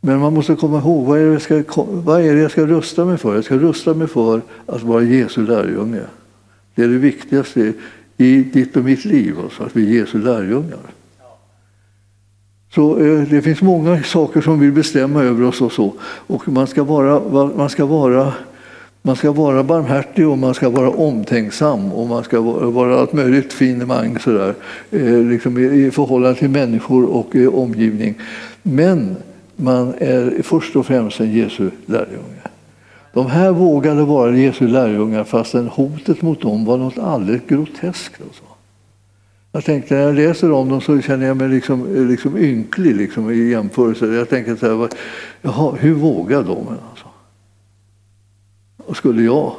Men 0.00 0.18
man 0.18 0.34
måste 0.34 0.54
komma 0.54 0.78
ihåg, 0.78 1.06
vad 1.06 1.18
är, 1.18 1.26
det 1.26 1.32
jag 1.32 1.42
ska, 1.42 1.84
vad 1.88 2.20
är 2.20 2.34
det 2.34 2.40
jag 2.40 2.50
ska 2.50 2.66
rusta 2.66 3.04
mig 3.04 3.18
för? 3.18 3.34
Jag 3.34 3.44
ska 3.44 3.56
rusta 3.56 3.94
mig 3.94 4.08
för 4.08 4.42
att 4.66 4.82
vara 4.82 5.02
Jesu 5.02 5.46
lärjunge. 5.46 6.02
Det 6.74 6.82
är 6.82 6.88
det 6.88 6.98
viktigaste 6.98 7.72
i 8.16 8.42
ditt 8.42 8.76
och 8.76 8.84
mitt 8.84 9.04
liv, 9.04 9.34
alltså, 9.42 9.62
att 9.62 9.76
vi 9.76 9.90
är 9.90 10.00
Jesu 10.00 10.18
lärjungar. 10.18 10.99
Så 12.74 12.98
eh, 12.98 13.22
det 13.22 13.42
finns 13.42 13.62
många 13.62 14.02
saker 14.02 14.40
som 14.40 14.60
vill 14.60 14.72
bestämma 14.72 15.22
över 15.22 15.44
oss 15.44 15.60
och 15.60 15.72
så. 15.72 15.92
Och 16.02 16.48
man 16.48 16.66
ska 16.66 16.84
vara, 16.84 17.48
man 17.56 17.68
ska 17.68 17.86
vara, 17.86 18.32
man 19.02 19.16
ska 19.16 19.32
vara 19.32 19.62
barmhärtig 19.62 20.28
och 20.28 20.38
man 20.38 20.54
ska 20.54 20.68
vara 20.68 20.90
omtänksam 20.90 21.92
och 21.92 22.06
man 22.06 22.24
ska 22.24 22.40
vara 22.70 23.00
allt 23.00 23.12
möjligt 23.12 23.52
finemang 23.52 24.18
sådär, 24.18 24.54
eh, 24.90 25.18
liksom 25.18 25.58
i 25.58 25.90
förhållande 25.90 26.38
till 26.38 26.50
människor 26.50 27.04
och 27.04 27.36
eh, 27.36 27.54
omgivning. 27.54 28.14
Men 28.62 29.16
man 29.56 29.94
är 29.98 30.42
först 30.42 30.76
och 30.76 30.86
främst 30.86 31.20
en 31.20 31.32
Jesu 31.32 31.70
lärjunge. 31.86 32.40
De 33.12 33.26
här 33.26 33.50
vågade 33.50 34.02
vara 34.02 34.36
Jesu 34.36 34.68
lärjungar 34.68 35.24
fastän 35.24 35.68
hotet 35.68 36.22
mot 36.22 36.42
dem 36.42 36.64
var 36.64 36.76
något 36.76 36.98
alldeles 36.98 37.42
groteskt. 37.48 38.20
Alltså. 38.26 38.49
Jag 39.52 39.64
tänkte, 39.64 39.94
när 39.94 40.02
jag 40.02 40.14
läser 40.14 40.52
om 40.52 40.68
dem 40.68 40.80
så 40.80 41.00
känner 41.00 41.26
jag 41.26 41.36
mig 41.36 41.48
liksom, 41.48 42.08
liksom 42.08 42.38
ynklig 42.38 42.96
liksom, 42.96 43.30
i 43.30 43.50
jämförelse. 43.50 44.06
Jag 44.06 44.28
tänker 44.28 44.56
så 44.56 44.78
här, 44.78 44.88
jaha, 45.42 45.76
hur 45.80 45.94
vågar 45.94 46.42
de? 46.42 46.68
Alltså? 46.90 47.06
Och 48.76 48.96
skulle 48.96 49.22
jag 49.22 49.54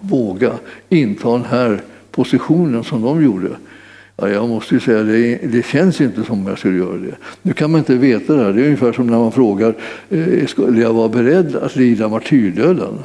våga 0.00 0.52
inta 0.88 1.32
den 1.32 1.44
här 1.44 1.82
positionen 2.10 2.84
som 2.84 3.02
de 3.02 3.24
gjorde? 3.24 3.50
Ja, 4.16 4.28
jag 4.28 4.48
måste 4.48 4.74
ju 4.74 4.80
säga, 4.80 5.02
det, 5.02 5.36
det 5.36 5.66
känns 5.66 6.00
inte 6.00 6.24
som 6.24 6.46
jag 6.46 6.58
skulle 6.58 6.78
göra 6.78 6.96
det. 6.96 7.16
Nu 7.42 7.52
kan 7.52 7.70
man 7.70 7.78
inte 7.78 7.94
veta 7.94 8.32
det 8.32 8.44
här. 8.44 8.52
Det 8.52 8.60
är 8.60 8.64
ungefär 8.64 8.92
som 8.92 9.06
när 9.06 9.18
man 9.18 9.32
frågar, 9.32 9.74
eh, 10.10 10.46
skulle 10.46 10.80
jag 10.80 10.92
vara 10.92 11.08
beredd 11.08 11.56
att 11.56 11.76
lida 11.76 12.08
martyrdöden? 12.08 12.98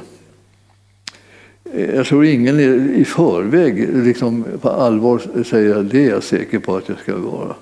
Eh, 1.73 1.95
jag 1.95 2.05
tror 2.05 2.25
ingen 2.25 2.59
i 2.95 3.05
förväg 3.05 3.89
liksom 3.93 4.45
på 4.61 4.69
allvar 4.69 5.43
säger 5.43 5.75
att 5.75 5.89
det 5.89 6.05
är 6.05 6.09
jag 6.09 6.23
säker 6.23 6.59
på 6.59 6.75
att 6.75 6.89
jag 6.89 6.99
ska 6.99 7.15
vara. 7.17 7.55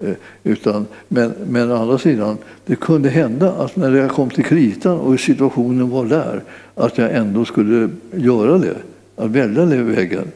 Eh, 0.00 0.14
utan, 0.44 0.86
men, 1.08 1.32
men 1.48 1.70
å 1.70 1.76
andra 1.76 1.98
sidan, 1.98 2.38
det 2.66 2.76
kunde 2.76 3.08
hända 3.08 3.52
att 3.52 3.76
när 3.76 3.96
jag 3.96 4.10
kom 4.10 4.30
till 4.30 4.44
kritan 4.44 4.98
och 4.98 5.20
situationen 5.20 5.90
var 5.90 6.04
där, 6.04 6.42
att 6.74 6.98
jag 6.98 7.14
ändå 7.14 7.44
skulle 7.44 7.88
göra 8.14 8.58
det, 8.58 8.76
att 9.16 9.30
välja 9.30 9.64
den 9.64 9.94
vägen. 9.94 10.28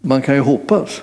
Man 0.00 0.22
kan 0.22 0.34
ju 0.34 0.40
hoppas. 0.40 1.02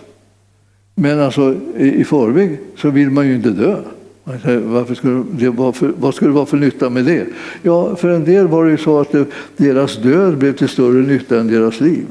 Men 0.96 1.20
alltså, 1.20 1.56
i, 1.78 2.02
i 2.02 2.04
förväg 2.04 2.60
så 2.78 2.90
vill 2.90 3.10
man 3.10 3.28
ju 3.28 3.36
inte 3.36 3.50
dö. 3.50 3.78
Varför 4.24 4.96
skulle 4.96 5.24
det 5.32 5.50
vara 5.50 5.74
för, 5.74 5.94
vad 5.98 6.16
skulle 6.16 6.30
det 6.32 6.36
vara 6.36 6.46
för 6.46 6.58
nytta 6.58 6.90
med 6.90 7.06
det? 7.06 7.28
Ja, 7.62 7.96
för 7.96 8.10
en 8.10 8.26
del 8.26 8.48
var 8.48 8.66
det 8.66 8.72
ju 8.72 8.78
så 8.78 9.00
att 9.00 9.12
det, 9.12 9.26
deras 9.58 9.98
död 9.98 10.38
blev 10.38 10.54
till 10.54 10.70
större 10.70 11.02
nytta 11.08 11.40
än 11.40 11.48
deras 11.48 11.80
liv. 11.80 12.06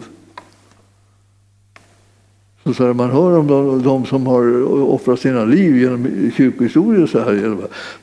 Så, 2.65 2.75
så 2.75 2.95
man 2.95 3.11
hör 3.11 3.39
om 3.39 3.47
de, 3.47 3.83
de, 3.83 4.07
som 4.07 4.27
har 4.27 4.63
offrat 4.83 5.21
sina 5.21 5.45
liv 5.45 5.77
genom 5.79 6.31
kyrkohistorier 6.37 7.07
så 7.07 7.19
här, 7.19 7.57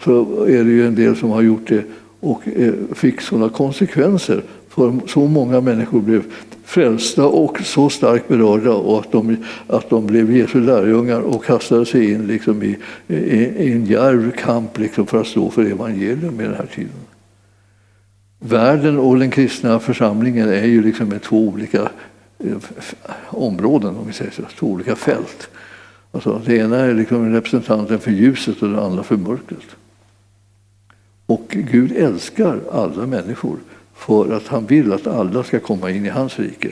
så 0.04 0.44
är 0.44 0.64
det 0.64 0.72
ju 0.72 0.88
en 0.88 0.96
del 0.96 1.16
som 1.16 1.30
har 1.30 1.42
gjort 1.42 1.68
det 1.68 1.84
och 2.20 2.48
eh, 2.48 2.74
fick 2.94 3.22
sådana 3.22 3.50
konsekvenser 3.50 4.44
för 4.70 4.94
så 5.08 5.28
många 5.28 5.62
människor 5.62 6.02
blev 6.02 6.24
frälsta 6.68 7.26
och 7.26 7.60
så 7.60 7.90
starkt 7.90 8.28
berörda 8.28 8.72
och 8.72 9.00
att 9.00 9.12
de, 9.12 9.38
att 9.68 9.90
de 9.90 10.08
blev 10.08 10.36
Jesu 10.36 10.62
lärjungar 10.62 11.20
och 11.20 11.46
kastade 11.46 11.86
sig 11.86 12.12
in 12.12 12.28
liksom 12.28 12.64
i, 12.64 12.78
i, 13.08 13.16
i 13.16 13.72
en 13.72 13.86
djärv 13.86 14.32
kamp 14.32 14.78
liksom 14.78 15.08
för 15.08 15.22
att 15.22 15.28
stå 15.28 15.50
för 15.50 15.66
evangelium 15.66 16.42
i 16.42 16.44
den 16.44 16.54
här 16.54 16.70
tiden. 16.76 17.00
Världen 18.40 19.00
och 19.00 19.20
den 19.20 19.32
kristna 19.32 19.80
församlingen 19.80 20.50
är 20.50 20.66
ju 20.66 20.84
liksom 20.84 21.20
två 21.20 21.48
olika 21.48 21.90
eh, 22.40 22.58
områden, 23.28 23.96
om 23.96 24.08
vi 24.08 24.14
säger 24.14 24.32
så, 24.32 24.42
två 24.60 24.68
olika 24.68 24.96
fält. 24.96 25.50
Alltså, 26.12 26.42
det 26.46 26.58
ena 26.58 26.78
är 26.78 26.94
liksom 26.94 27.34
representanten 27.34 28.00
för 28.00 28.12
ljuset 28.12 28.62
och 28.62 28.70
det 28.70 28.82
andra 28.82 29.04
för 29.04 29.18
mörkret. 29.18 29.76
Och 31.26 31.46
Gud 31.50 31.92
älskar 31.92 32.60
alla 32.72 33.06
människor 33.06 33.58
för 33.98 34.32
att 34.34 34.48
han 34.48 34.66
vill 34.66 34.94
att 34.94 35.08
alla 35.08 35.44
ska 35.44 35.60
komma 35.60 35.92
in 35.92 36.06
i 36.06 36.10
hans 36.10 36.40
rike. 36.40 36.72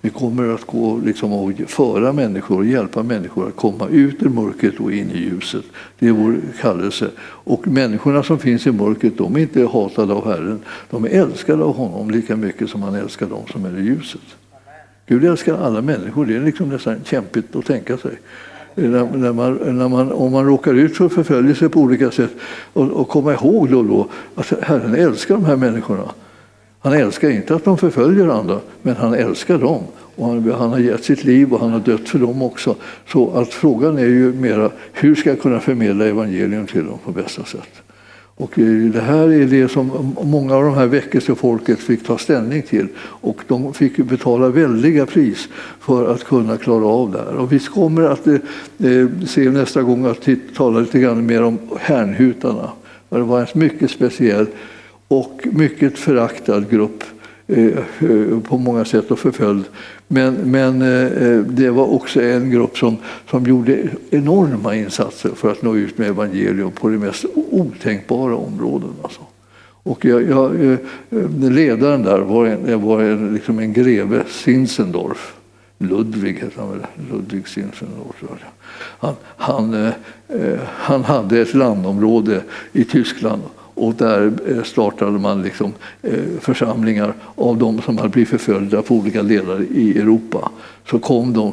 Vi 0.00 0.10
kommer 0.10 0.54
att 0.54 0.64
gå 0.64 1.00
liksom 1.04 1.32
och 1.32 1.52
föra 1.66 2.12
människor 2.12 2.58
och 2.58 2.66
hjälpa 2.66 3.02
människor 3.02 3.48
att 3.48 3.56
komma 3.56 3.88
ut 3.88 4.22
ur 4.22 4.28
mörkret 4.28 4.80
och 4.80 4.92
in 4.92 5.10
i 5.10 5.18
ljuset. 5.18 5.64
Det 5.98 6.08
är 6.08 6.12
vår 6.12 6.36
kallelse. 6.60 7.10
Och 7.20 7.68
människorna 7.68 8.22
som 8.22 8.38
finns 8.38 8.66
i 8.66 8.72
mörkret, 8.72 9.18
de 9.18 9.36
är 9.36 9.40
inte 9.40 9.66
hatade 9.66 10.12
av 10.12 10.26
Herren. 10.26 10.60
De 10.90 11.04
är 11.04 11.08
älskade 11.08 11.64
av 11.64 11.76
honom 11.76 12.10
lika 12.10 12.36
mycket 12.36 12.70
som 12.70 12.82
han 12.82 12.94
älskar 12.94 13.26
dem 13.26 13.42
som 13.52 13.64
är 13.64 13.78
i 13.78 13.82
ljuset. 13.82 14.20
Gud 15.06 15.24
älskar 15.24 15.58
alla 15.58 15.82
människor. 15.82 16.26
Det 16.26 16.36
är 16.36 16.40
liksom 16.40 16.68
nästan 16.68 16.96
kämpigt 17.04 17.56
att 17.56 17.66
tänka 17.66 17.96
sig. 17.96 18.18
När, 18.74 19.16
när 19.16 19.32
man, 19.32 19.54
när 19.54 19.88
man, 19.88 20.12
om 20.12 20.32
man 20.32 20.46
råkar 20.46 20.74
ut 20.74 20.96
för 20.96 21.08
förföljelse 21.08 21.68
på 21.68 21.80
olika 21.80 22.10
sätt 22.10 22.30
och, 22.72 22.90
och 22.90 23.08
komma 23.08 23.32
ihåg 23.32 23.70
då, 23.70 23.82
då 23.82 24.08
att 24.34 24.52
Herren 24.62 24.94
älskar 24.94 25.34
de 25.34 25.44
här 25.44 25.56
människorna. 25.56 26.10
Han 26.86 26.94
älskar 26.94 27.30
inte 27.30 27.54
att 27.54 27.64
de 27.64 27.78
förföljer 27.78 28.28
andra, 28.28 28.60
men 28.82 28.96
han 28.96 29.14
älskar 29.14 29.58
dem. 29.58 29.82
Och 30.16 30.26
han, 30.26 30.50
han, 30.50 30.70
har 30.70 30.78
gett 30.78 31.04
sitt 31.04 31.24
liv 31.24 31.54
och 31.54 31.60
han 31.60 31.70
har 31.70 31.80
dött 31.80 32.08
för 32.08 32.18
dem 32.18 32.42
också. 32.42 32.76
Så 33.08 33.30
att 33.30 33.48
frågan 33.48 33.98
är 33.98 34.06
ju 34.06 34.32
mera, 34.32 34.70
hur 34.92 35.14
ska 35.14 35.30
jag 35.30 35.40
kunna 35.40 35.60
förmedla 35.60 36.06
evangelium 36.06 36.66
till 36.66 36.84
dem 36.84 36.98
på 37.04 37.12
bästa 37.12 37.44
sätt? 37.44 37.82
Och 38.36 38.58
eh, 38.58 38.64
det 38.66 39.00
här 39.00 39.32
är 39.32 39.44
det 39.46 39.68
som 39.68 40.14
många 40.22 40.56
av 40.56 40.62
de 40.62 40.74
här 40.74 40.86
väckelsefolket 40.86 41.78
fick 41.78 42.06
ta 42.06 42.18
ställning 42.18 42.62
till. 42.62 42.88
Och 42.98 43.40
de 43.48 43.74
fick 43.74 43.96
betala 43.96 44.48
väldiga 44.48 45.06
pris 45.06 45.48
för 45.80 46.14
att 46.14 46.24
kunna 46.24 46.56
klara 46.56 46.86
av 46.86 47.12
det 47.12 47.18
här. 47.18 47.36
Och 47.36 47.52
vi 47.52 47.58
kommer 47.58 48.02
att 48.02 48.26
eh, 48.26 48.34
eh, 48.34 49.08
se 49.26 49.50
nästa 49.50 49.82
gång 49.82 50.06
att 50.06 50.28
tala 50.56 50.80
lite 50.80 50.98
grann 50.98 51.26
mer 51.26 51.42
om 51.42 51.58
härnhutarna. 51.78 52.70
Det 53.08 53.20
var 53.20 53.40
en 53.40 53.46
mycket 53.52 53.90
speciell 53.90 54.46
och 55.08 55.46
mycket 55.52 55.98
föraktad 55.98 56.70
grupp 56.70 57.04
eh, 57.46 57.78
på 58.48 58.58
många 58.58 58.84
sätt 58.84 59.10
och 59.10 59.18
förföljd. 59.18 59.64
Men, 60.08 60.34
men 60.34 60.82
eh, 60.82 61.40
det 61.40 61.70
var 61.70 61.94
också 61.94 62.22
en 62.22 62.50
grupp 62.50 62.78
som, 62.78 62.96
som 63.30 63.46
gjorde 63.46 63.88
enorma 64.10 64.74
insatser 64.74 65.30
för 65.34 65.52
att 65.52 65.62
nå 65.62 65.76
ut 65.76 65.98
med 65.98 66.08
evangelium 66.08 66.70
på 66.72 66.88
de 66.88 66.98
mest 66.98 67.24
otänkbara 67.34 68.36
områden. 68.36 68.90
Alltså. 69.02 69.20
Och 69.82 70.04
jag, 70.04 70.22
jag, 70.22 70.62
eh, 70.62 70.78
ledaren 71.50 72.02
där 72.02 72.18
var 72.18 72.46
en, 72.46 72.82
var 72.82 73.02
en, 73.02 73.34
liksom 73.34 73.58
en 73.58 73.72
greve, 73.72 74.24
Zinzendorf. 74.28 75.32
Ludvig 75.78 76.34
hette 76.34 76.60
han 76.60 76.70
väl, 76.70 76.86
Ludvig 77.10 77.48
Zinzendorf. 77.48 78.24
Han, 78.76 79.14
han, 79.36 79.90
han 80.66 81.04
hade 81.04 81.40
ett 81.40 81.54
landområde 81.54 82.42
i 82.72 82.84
Tyskland 82.84 83.42
och 83.76 83.94
där 83.94 84.32
eh, 84.48 84.62
startade 84.62 85.18
man 85.18 85.42
liksom 85.42 85.72
eh, 86.02 86.24
församlingar 86.40 87.14
av 87.34 87.58
de 87.58 87.82
som 87.82 87.98
hade 87.98 88.08
blivit 88.08 88.28
förföljda 88.28 88.82
på 88.82 88.94
olika 88.94 89.22
delar 89.22 89.62
i 89.70 89.98
Europa. 89.98 90.50
Så 90.90 90.98
kom 90.98 91.32
de 91.32 91.52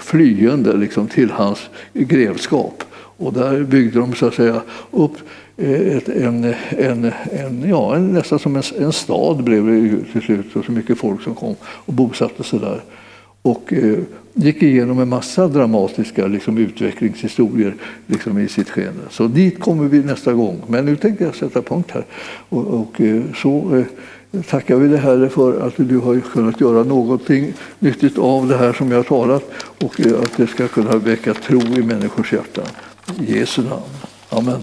flyende 0.00 0.76
liksom 0.76 1.08
till 1.08 1.30
hans 1.30 1.58
grevskap. 1.92 2.84
Och 2.94 3.32
där 3.32 3.62
byggde 3.62 3.98
de 3.98 4.14
så 4.14 4.26
att 4.26 4.34
säga 4.34 4.62
upp 4.90 5.16
eh, 5.56 5.96
ett, 5.96 6.08
en, 6.08 6.54
en, 6.70 7.12
en, 7.30 7.68
ja, 7.68 7.98
nästan 7.98 8.38
som 8.38 8.56
en, 8.56 8.62
en 8.78 8.92
stad 8.92 9.44
blev 9.44 9.66
det 9.66 10.12
till 10.12 10.22
slut. 10.22 10.56
Och 10.56 10.64
så 10.64 10.72
mycket 10.72 10.98
folk 10.98 11.22
som 11.22 11.34
kom 11.34 11.54
och 11.62 11.92
bosatte 11.92 12.44
sig 12.44 12.58
där. 12.58 12.80
Och 13.42 13.72
eh, 13.72 13.98
gick 14.34 14.62
igenom 14.62 15.00
en 15.00 15.08
massa 15.08 15.48
dramatiska 15.48 16.26
liksom, 16.26 16.58
utvecklingshistorier 16.58 17.74
liksom, 18.06 18.38
i 18.38 18.48
sitt 18.48 18.70
skede. 18.70 18.92
Så 19.10 19.26
dit 19.26 19.60
kommer 19.60 19.84
vi 19.84 19.98
nästa 19.98 20.32
gång. 20.32 20.62
Men 20.66 20.84
nu 20.84 20.96
tänker 20.96 21.24
jag 21.24 21.34
sätta 21.34 21.62
punkt 21.62 21.90
här. 21.90 22.04
Och, 22.48 22.66
och 22.66 23.00
eh, 23.00 23.22
så 23.34 23.76
eh, 24.32 24.42
tackar 24.42 24.76
vi 24.76 24.88
dig 24.88 24.98
Herre 24.98 25.28
för 25.28 25.66
att 25.66 25.74
du 25.76 25.98
har 25.98 26.20
kunnat 26.20 26.60
göra 26.60 26.84
någonting 26.84 27.52
nyttigt 27.78 28.18
av 28.18 28.48
det 28.48 28.56
här 28.56 28.72
som 28.72 28.90
jag 28.90 28.98
har 28.98 29.04
talat 29.04 29.50
och 29.82 30.00
eh, 30.00 30.20
att 30.20 30.36
det 30.36 30.46
ska 30.46 30.68
kunna 30.68 30.96
väcka 30.96 31.34
tro 31.34 31.60
i 31.60 31.82
människors 31.82 32.32
hjärtan. 32.32 32.66
I 33.20 33.38
Jesu 33.38 33.62
namn. 33.62 33.82
Amen. 34.28 34.60